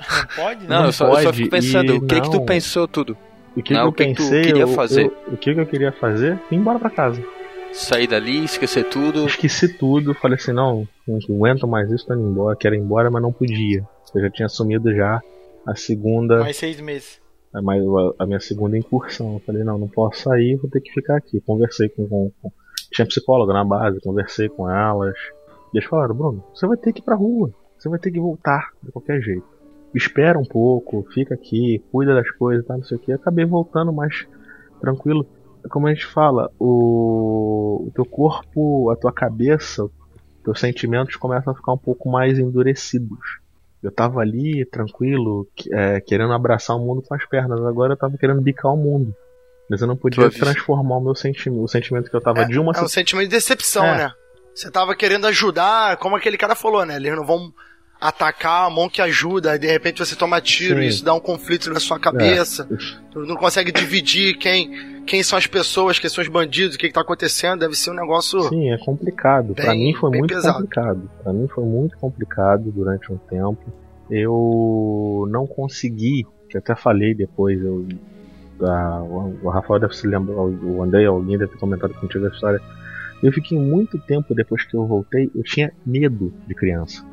[0.00, 0.66] Não pode?
[0.66, 3.16] Não, Não eu, só, eu só fico pensando, e o que que tu pensou tudo?
[3.56, 4.42] O que, Não, que eu o que que tu pensei?
[4.42, 5.04] queria eu- fazer?
[5.04, 6.40] eu- o que, que eu queria fazer?
[6.50, 7.22] Ir embora pra casa.
[7.72, 9.26] Sair dali, esquecer tudo.
[9.26, 13.10] Esqueci tudo, falei assim, não, não aguento mais isso, tô indo embora, quero ir embora,
[13.10, 13.86] mas não podia.
[14.14, 15.20] Eu já tinha assumido já
[15.66, 17.20] a segunda, Mais seis meses.
[17.52, 17.82] a, mais-
[18.18, 19.34] a minha segunda incursão.
[19.34, 21.40] Eu falei, não, não posso sair, vou ter que ficar aqui.
[21.40, 22.52] Conversei com, com, com-
[22.92, 25.14] tinha psicóloga na base, conversei com elas.
[25.74, 28.20] E eles falaram, Bruno, você vai ter que ir pra rua, você vai ter que
[28.20, 29.44] voltar de qualquer jeito.
[29.94, 33.12] Espera um pouco, fica aqui, cuida das coisas, tá, não sei o que.
[33.12, 34.26] Acabei voltando mais
[34.80, 35.26] tranquilo.
[35.68, 39.88] Como a gente fala, o, o teu corpo, a tua cabeça,
[40.44, 43.18] teus sentimentos começam a ficar um pouco mais endurecidos.
[43.82, 47.60] Eu tava ali, tranquilo, é, querendo abraçar o mundo com as pernas.
[47.64, 49.14] Agora eu tava querendo bicar o mundo.
[49.68, 52.58] Mas eu não podia Tua transformar o meu sentimento, o sentimento que eu tava de
[52.58, 53.96] uma É um sentimento de decepção, É.
[53.98, 54.12] né?
[54.54, 56.96] Você tava querendo ajudar, como aquele cara falou, né?
[56.96, 57.52] Eles não vão
[58.00, 60.82] atacar a mão que ajuda, de repente você toma tiro Sim.
[60.82, 62.68] e isso dá um conflito na sua cabeça.
[63.10, 66.88] Tu não consegue dividir quem, quem são as pessoas, quem são os bandidos, o que,
[66.88, 67.60] que tá acontecendo.
[67.60, 68.42] Deve ser um negócio.
[68.48, 69.54] Sim, é complicado.
[69.54, 70.54] Pra Bem- mim foi muito pesado.
[70.58, 71.10] complicado.
[71.22, 73.72] Pra mim foi muito complicado durante um tempo.
[74.10, 77.86] Eu não consegui, que até falei depois, eu,
[78.62, 82.28] a- o o Rafael deve se lembrar, o André, alguém deve ter comentado contigo a
[82.28, 82.60] história.
[83.22, 87.04] Eu fiquei muito tempo depois que eu voltei, eu tinha medo de criança.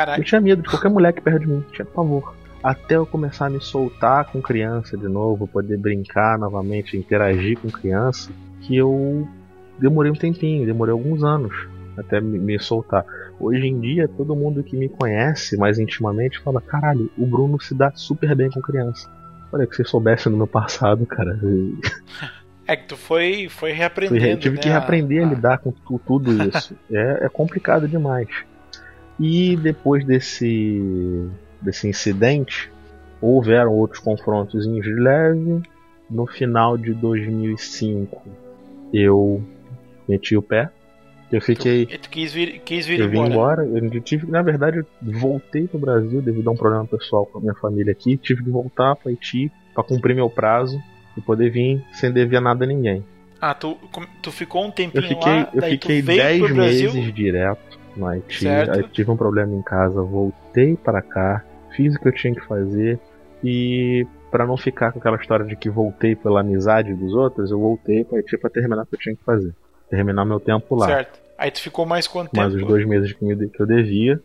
[0.00, 0.24] Eu Caralho.
[0.24, 2.34] tinha medo de qualquer moleque perto de mim, tinha pavor.
[2.62, 7.68] Até eu começar a me soltar com criança de novo, poder brincar novamente, interagir com
[7.70, 9.26] criança, que eu
[9.78, 11.52] demorei um tempinho, demorei alguns anos
[11.96, 13.04] até me, soltar.
[13.38, 17.74] Hoje em dia, todo mundo que me conhece mais intimamente fala: caralho, o Bruno se
[17.74, 19.10] dá super bem com criança.
[19.52, 21.38] Olha, que você soubesse no meu passado, cara.
[21.42, 21.76] eu
[22.66, 24.38] É que tu foi, foi fui- reaprendendo.
[24.40, 26.76] tive né, que reaprender a, a- lidar com tu- tudo isso.
[26.92, 28.28] é, é complicado demais.
[29.20, 31.28] E depois desse,
[31.60, 32.72] desse incidente,
[33.20, 35.60] houveram outros confrontos de leve.
[36.08, 38.22] No final de 2005,
[38.92, 39.42] eu
[40.08, 40.70] meti o pé.
[41.30, 41.82] Eu fiquei.
[41.82, 43.64] E tu quis vir, quis vir Eu vim embora.
[43.64, 47.38] embora, eu tive, na verdade, eu voltei pro Brasil devido a um problema pessoal com
[47.38, 48.16] a minha família aqui.
[48.16, 50.80] Tive que voltar para Haiti para cumprir meu prazo
[51.16, 53.04] e poder vir sem dever nada a ninguém.
[53.40, 53.76] Ah, tu,
[54.20, 56.92] tu ficou um Eu tempinho fiquei, lá, eu fiquei tu veio 10 pro Brasil.
[56.94, 58.40] meses direto no Haiti.
[58.40, 58.76] Certo.
[58.76, 61.44] Aí tive um problema em casa, voltei para cá,
[61.76, 62.98] fiz o que eu tinha que fazer
[63.42, 67.58] e para não ficar com aquela história de que voltei pela amizade dos outros, eu
[67.58, 69.52] voltei para Haiti para terminar o que eu tinha que fazer,
[69.88, 70.86] terminar meu tempo lá.
[70.86, 71.18] Certo.
[71.36, 74.20] Aí tu ficou mais quanto Mais os dois meses que, me- que eu devia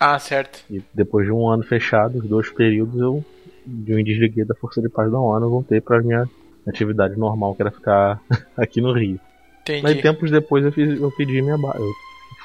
[0.00, 0.64] Ah, certo.
[0.68, 3.24] e depois de um ano fechado, os dois períodos, eu
[3.66, 6.28] me desliguei da Força de Paz da ONU e voltei para minha
[6.66, 8.20] atividade normal, que era ficar
[8.56, 9.18] aqui no Rio.
[9.62, 9.82] Entendi.
[9.82, 11.90] Mas tempos depois eu, fiz, eu pedi minha eu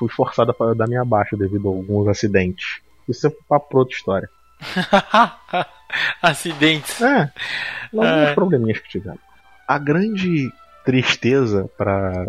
[0.07, 2.81] fui forçado a dar minha baixa devido a alguns acidentes.
[3.07, 4.29] Isso é papo pra outra história.
[6.21, 7.01] Acidentes.
[7.01, 7.31] É,
[7.93, 8.33] alguns É.
[8.33, 9.19] probleminhas que tiveram.
[9.67, 10.49] A grande
[10.85, 12.27] tristeza para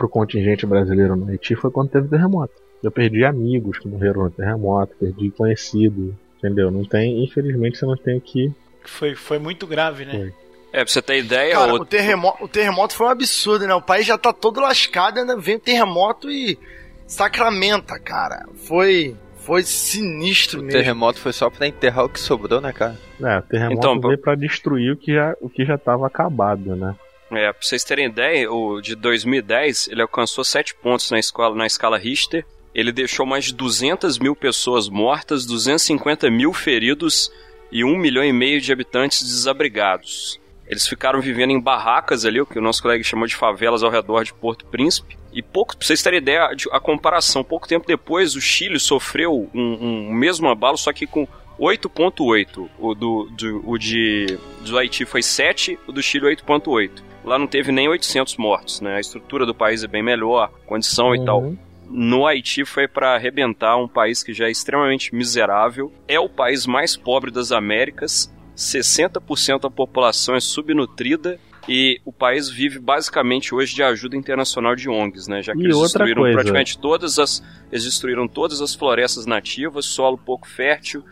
[0.00, 2.52] o contingente brasileiro no Haiti foi quando teve terremoto.
[2.82, 6.70] Eu perdi amigos que morreram no terremoto, perdi conhecido, entendeu?
[6.70, 8.52] Não tem, infelizmente você não tem o que
[8.84, 10.12] Foi, foi muito grave, né?
[10.12, 10.34] Foi.
[10.72, 13.74] É, pra você ter ideia, Cara, o- o terremoto, o terremoto foi um absurdo, né?
[13.74, 16.58] O país já tá todo lascado, ainda vem o terremoto e
[17.06, 18.46] sacramenta, cara.
[18.66, 20.78] Foi, foi sinistro O mesmo.
[20.78, 22.98] terremoto foi só pra enterrar o que sobrou, né, cara?
[23.22, 26.74] É, o terremoto Então, veio pra destruir o que já o que já estava acabado,
[26.76, 26.94] né?
[27.30, 31.66] É, pra vocês terem ideia, o de 2010 ele alcançou 7 pontos na, escola, na
[31.66, 32.44] escala Richter.
[32.74, 37.30] Ele deixou mais de 200 mil pessoas mortas, 250 mil feridos
[37.70, 40.40] e 1 milhão e meio de habitantes desabrigados.
[40.66, 43.90] Eles ficaram vivendo em barracas ali, o que o nosso colega chamou de favelas ao
[43.90, 45.16] redor de Porto Príncipe.
[45.32, 49.50] E pouco, pra vocês terem ideia, de- a comparação, pouco tempo depois o Chile sofreu
[49.54, 51.26] um, um mesmo abalo, só que com
[51.58, 52.68] 8.8.
[52.78, 56.90] O do, do, o de do Haiti foi 7, o do Chile 8.8.
[57.24, 58.96] Lá não teve nem 800 mortos, né?
[58.96, 61.42] A estrutura do país é bem melhor, condição e tal.
[61.42, 61.58] Uhum.
[61.86, 65.92] No Haiti foi para arrebentar um país que já é extremamente miserável.
[66.08, 68.32] É o país mais pobre das Américas.
[68.56, 74.88] 60% da população é subnutrida e o país vive basicamente hoje de ajuda internacional de
[74.88, 75.42] ONGs, né?
[75.42, 76.34] Já que E eles destruíram coisa.
[76.34, 81.02] praticamente todas as eles destruíram todas as florestas nativas, solo pouco fértil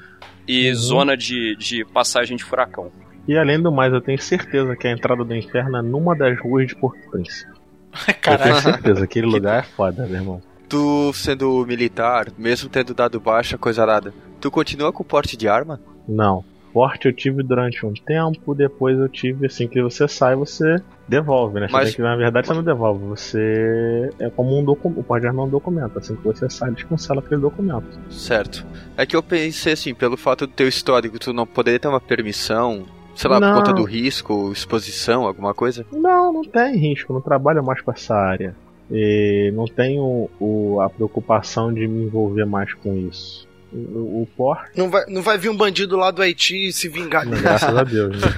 [0.47, 0.75] e Uhum.
[0.75, 2.91] zona de, de passagem de furacão.
[3.27, 6.39] E além do mais, eu tenho certeza que a entrada do inferno é numa das
[6.41, 7.53] ruas de Porto Príncipe.
[8.27, 10.43] Eu tenho certeza, aquele lugar é foda, meu irmão.
[10.69, 15.47] tu sendo militar, mesmo tendo dado baixa, coisa nada, tu continua com o porte de
[15.47, 15.79] arma?
[16.09, 16.43] Não.
[16.73, 20.77] Porte eu tive durante um tempo, depois eu tive assim que você sai, você
[21.07, 21.69] devolve, né?
[21.71, 25.01] Mas- que, na verdade, você não devolve, você é como um documento.
[25.01, 25.99] O porte de arma é um documento.
[25.99, 27.87] Assim que você sai, eles cancelam aquele documento.
[28.11, 28.65] Certo.
[28.97, 32.01] É que eu pensei assim, pelo fato do teu histórico, tu não poderia ter uma
[32.01, 32.85] permissão,
[33.15, 33.49] sei lá, Não.
[33.53, 35.85] por conta do risco, exposição, alguma coisa?
[35.93, 38.55] Não, não tem risco, não trabalho mais com essa área.
[38.91, 43.47] E não tenho o- a preocupação de me envolver mais com isso.
[43.75, 47.25] O, o Não vai, não vai vir um bandido lá do Haiti e se vingar
[47.25, 47.41] dele.
[47.41, 48.29] graças a Deus, né?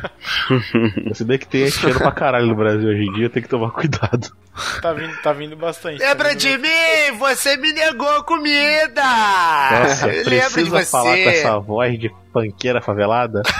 [1.12, 3.72] Se bem que tem cheiro pra caralho no Brasil hoje em dia, tem que tomar
[3.72, 4.30] cuidado.
[4.80, 5.98] Tá vindo, tá vindo bastante.
[5.98, 7.18] Lembra tá vindo de mim?
[7.18, 9.02] Você me negou comida!
[9.02, 10.84] Nossa, Lembra de precisa você?
[10.86, 13.42] falar com essa voz de panqueira favelada?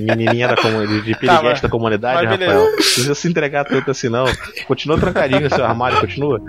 [0.00, 2.40] Menininha da comunidade, de piriguete mas- da comunidade, mas.
[2.40, 2.64] Rafael.
[2.64, 4.24] Não precisa se entregar tanto assim, não.
[4.66, 6.40] Continua trancadinho no seu armário, continua.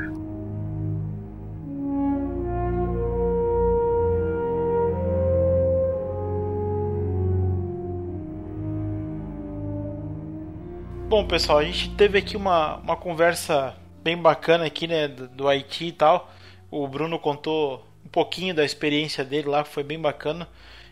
[11.07, 15.47] Bom, pessoal, a gente teve aqui uma, uma conversa bem bacana aqui, né, do, do
[15.47, 16.31] Haiti e tal.
[16.69, 20.47] O Bruno contou um pouquinho da experiência dele lá, que foi bem bacana.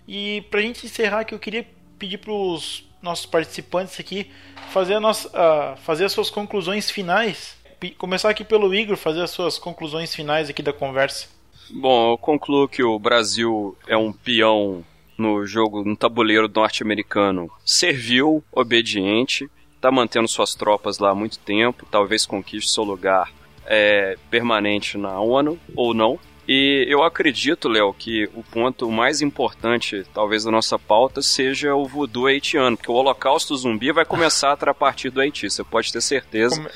[0.07, 1.65] E pra gente encerrar aqui, eu queria
[1.97, 4.31] pedir pros nossos participantes aqui
[4.71, 7.57] fazer, a nossa, ah, fazer as suas conclusões finais.
[7.79, 11.27] Pe- Começar aqui pelo Igor, fazer as suas conclusões finais aqui da conversa.
[11.69, 14.85] Bom, eu concluo que o Brasil é um peão
[15.17, 17.49] no jogo, no tabuleiro norte-americano.
[17.65, 19.49] Servil, obediente,
[19.83, 23.29] tá mantendo suas tropas lá há muito tempo, talvez conquiste seu lugar
[23.65, 26.17] é, permanente na ONU ou não.
[26.47, 31.85] E eu acredito, Léo, que o ponto mais importante, talvez, da nossa pauta seja o
[31.85, 36.01] voodoo haitiano, porque o holocausto zumbi vai começar a partir do Haiti, você pode ter
[36.01, 36.55] certeza.
[36.55, 36.69] Come-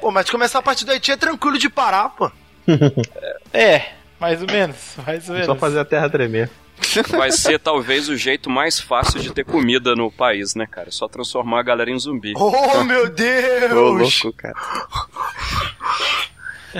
[0.00, 2.30] Pô, mas começar a partir do Haiti é tranquilo de parar, pô.
[3.52, 4.76] É, mais ou menos,
[5.06, 5.46] mais ou menos.
[5.46, 6.50] Só fazer a terra tremer.
[7.16, 10.88] Vai ser talvez o jeito mais fácil de ter comida no país, né, cara?
[10.88, 12.32] É Só transformar a galera em zumbi.
[12.36, 14.22] Oh, meu Ô, Deus!
[14.22, 14.54] louco, cara.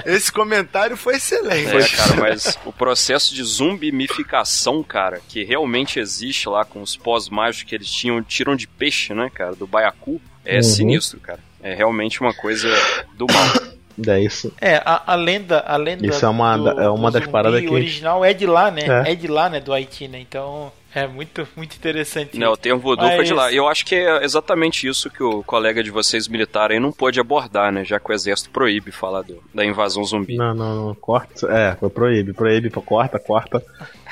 [0.06, 1.68] Esse comentário foi excelente.
[1.77, 7.28] É, cara, mas o processo de zumbimificação, cara, que realmente existe lá com os pós
[7.28, 10.62] mágicos que eles tinham, tiram de peixe, né, cara, do baiacu, é Uhum.
[10.62, 11.40] sinistro, cara.
[11.60, 12.68] É realmente uma coisa
[13.14, 13.70] do mal.
[14.07, 14.53] É isso.
[14.61, 17.69] É, a, a lenda, a lenda Isso é uma do, é uma das paradas que-
[17.69, 18.83] original é de lá, né?
[19.07, 19.12] É.
[19.12, 19.15] É.
[19.15, 20.19] de lá, né, do Haiti, né?
[20.21, 22.39] Então, é muito muito interessante.
[22.39, 23.45] Né, o termo voodoo foi de lá.
[23.45, 26.93] Mas- eu acho que é exatamente isso que o colega de vocês militar aí não
[26.93, 27.85] pôde abordar, né?
[27.85, 30.37] Já que o exército proíbe falar do- da invasão zumbi.
[30.37, 30.95] Não, não, não.
[30.95, 31.47] Corta.
[31.47, 32.33] É, foi proíbe.
[32.33, 33.62] Proíbe, corta, corta.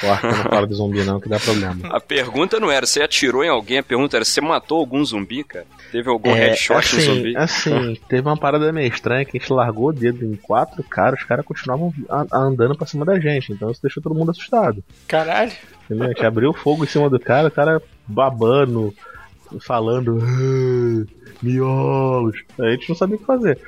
[0.01, 1.89] Corta, não fala de zumbi não, que dá problema.
[1.89, 5.43] A pergunta não era você atirou em alguém, a pergunta era você matou algum zumbi,
[5.43, 5.67] cara?
[5.91, 7.37] Teve algum headshot no assim, zumbi?
[7.37, 11.19] assim, teve uma parada meio estranha que a gente largou o dedo em quatro caras,
[11.21, 11.93] os caras continuavam
[12.33, 14.85] andando pra cima da gente, então isso deixou todo mundo assustado.
[15.09, 15.51] Caralho.
[15.89, 16.05] Entendeu?
[16.06, 18.94] A gente abriu fogo em cima do cara, o cara babando,
[19.60, 21.06] falando "Ah,
[21.43, 22.43] miolos.
[22.60, 23.59] A gente não sabia o que fazer.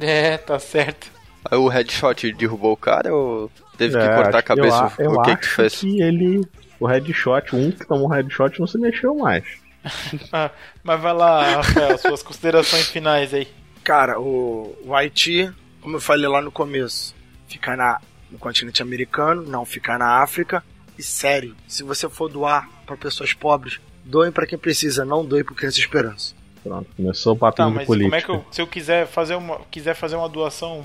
[0.00, 1.10] É, tá certo.
[1.48, 4.84] Aí o headshot derrubou o cara ou teve que É, cortar a eu cabeça?
[4.84, 5.74] a- Eu, o que acho que fez?
[5.76, 6.44] que ele.
[6.80, 9.44] O headshot, um que tomou um headshot não se mexeu mais.
[10.32, 10.50] Ah,
[10.82, 13.46] mas vai lá, Rafael, suas considerações finais aí.
[13.84, 15.48] Cara, o, o Haiti,
[15.80, 17.14] como eu falei lá no começo,
[17.46, 20.62] fica na, no continente americano, não fica na África.
[20.98, 25.44] E sério, se você for doar pra pessoas pobres, doem pra quem precisa, não doe
[25.44, 26.34] pro Criança Esperança.
[26.62, 28.26] Pronto, começou o papinho Tá, de mas política.
[28.26, 30.84] como é que eu, se eu quiser fazer uma, quiser fazer uma doação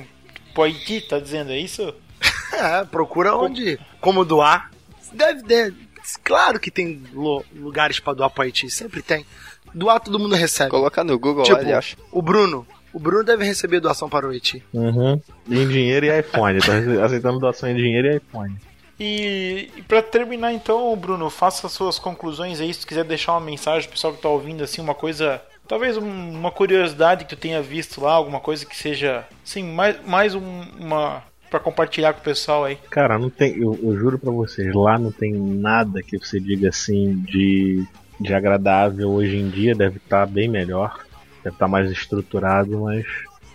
[0.53, 1.93] pro Haiti, tá dizendo é isso?
[2.53, 4.69] É, procura onde, como doar.
[5.13, 5.87] Deve, deve
[6.21, 9.25] claro que tem lo- lugares pra doar pro Haiti, sempre tem.
[9.73, 10.69] Doar todo mundo recebe.
[10.69, 11.95] Colocar no Google Tipo, lá, ele acha.
[12.11, 14.61] o Bruno, o Bruno deve receber doação para o Haiti.
[14.73, 15.19] Uhum.
[15.49, 16.59] Em dinheiro e iPhone.
[16.59, 16.73] Tá
[17.05, 18.55] aceitando doação em dinheiro e iPhone.
[19.03, 23.41] E, e para terminar então, Bruno, faça as suas conclusões aí, se quiser deixar uma
[23.41, 27.39] mensagem pro pessoal que tá ouvindo assim, uma coisa, talvez um- uma curiosidade que tu
[27.39, 32.19] tenha visto lá, alguma coisa que seja, assim, mais, mais um- uma para compartilhar com
[32.21, 32.77] o pessoal aí.
[32.91, 33.57] Cara, não tem.
[33.57, 37.83] Eu, eu juro pra vocês, lá não tem nada que você diga assim de,
[38.19, 39.75] de agradável hoje em dia.
[39.75, 41.03] Deve estar bem melhor.
[41.43, 43.05] Deve estar mais estruturado, mas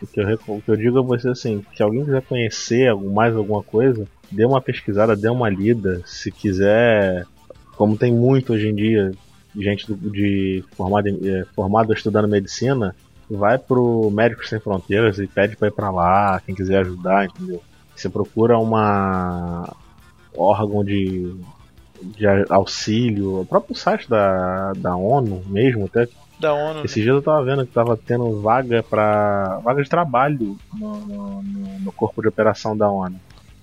[0.02, 3.34] o que, eu, o que eu digo a você assim, se alguém quiser conhecer mais
[3.34, 6.02] alguma coisa, dê uma pesquisada, dê uma lida.
[6.04, 7.24] Se quiser,
[7.76, 9.12] como tem muito hoje em dia,
[9.56, 12.94] gente de formado, em- eh, formado estudando medicina,
[13.30, 17.60] vai pro Médicos Sem Fronteiras e pede pra ir pra lá, quem quiser ajudar, entendeu?
[17.94, 19.68] Você procura uma
[20.36, 21.34] órgão de,
[22.02, 26.06] de auxílio, o próprio site da, da ONU mesmo, até
[26.38, 26.74] Da ONU.
[26.74, 26.82] né?
[26.84, 31.42] Esses dias eu tava vendo que tava tendo vaga para vaga de trabalho no, no-
[31.80, 33.18] no- corpo de operação da ONU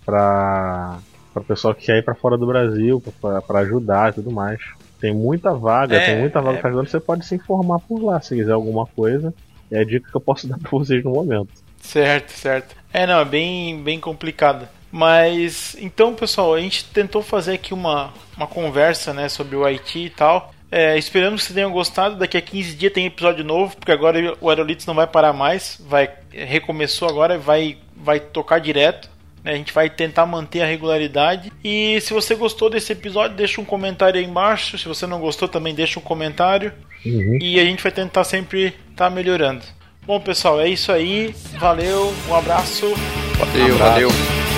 [0.06, 0.98] para
[1.34, 3.02] para pessoal que quer ir para fora do Brasil
[3.48, 4.60] para ajudar e tudo mais.
[5.02, 6.62] Tem muita vaga, É, tem muita vaga é.
[6.62, 6.88] pra ajudar.
[6.88, 9.34] Você pode se informar por lá se quiser alguma coisa.
[9.72, 11.50] É a dica que eu posso dar pra vocês no momento.
[11.82, 12.76] Certo, certo.
[12.94, 14.68] É, não, é bem, bem complicado.
[14.92, 20.06] Mas, então, pessoal, a gente tentou fazer aqui uma, uma conversa, né, sobre o Haiti
[20.06, 20.54] e tal.
[20.76, 22.16] É, esperamos que vocês tenham gostado.
[22.16, 25.80] Daqui a 15 dias tem episódio novo, porque agora o Aerolitos não vai parar mais.
[25.88, 29.08] Vai, recomeçou agora, vai, vai tocar direto.
[29.44, 29.52] né?
[29.52, 31.54] A gente vai tentar manter a regularidade.
[31.64, 34.76] E se você gostou desse episódio, deixa um comentário aí embaixo.
[34.80, 36.74] Se você não gostou, também deixa um comentário.
[37.06, 37.38] Uhum.
[37.40, 39.62] E a gente vai tentar sempre estar melhorando.
[40.08, 41.36] Bom, pessoal, é isso aí.
[41.60, 42.96] Valeu, um abraço.
[43.38, 44.10] Valeu, valeu.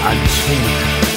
[0.05, 1.14] Alisson.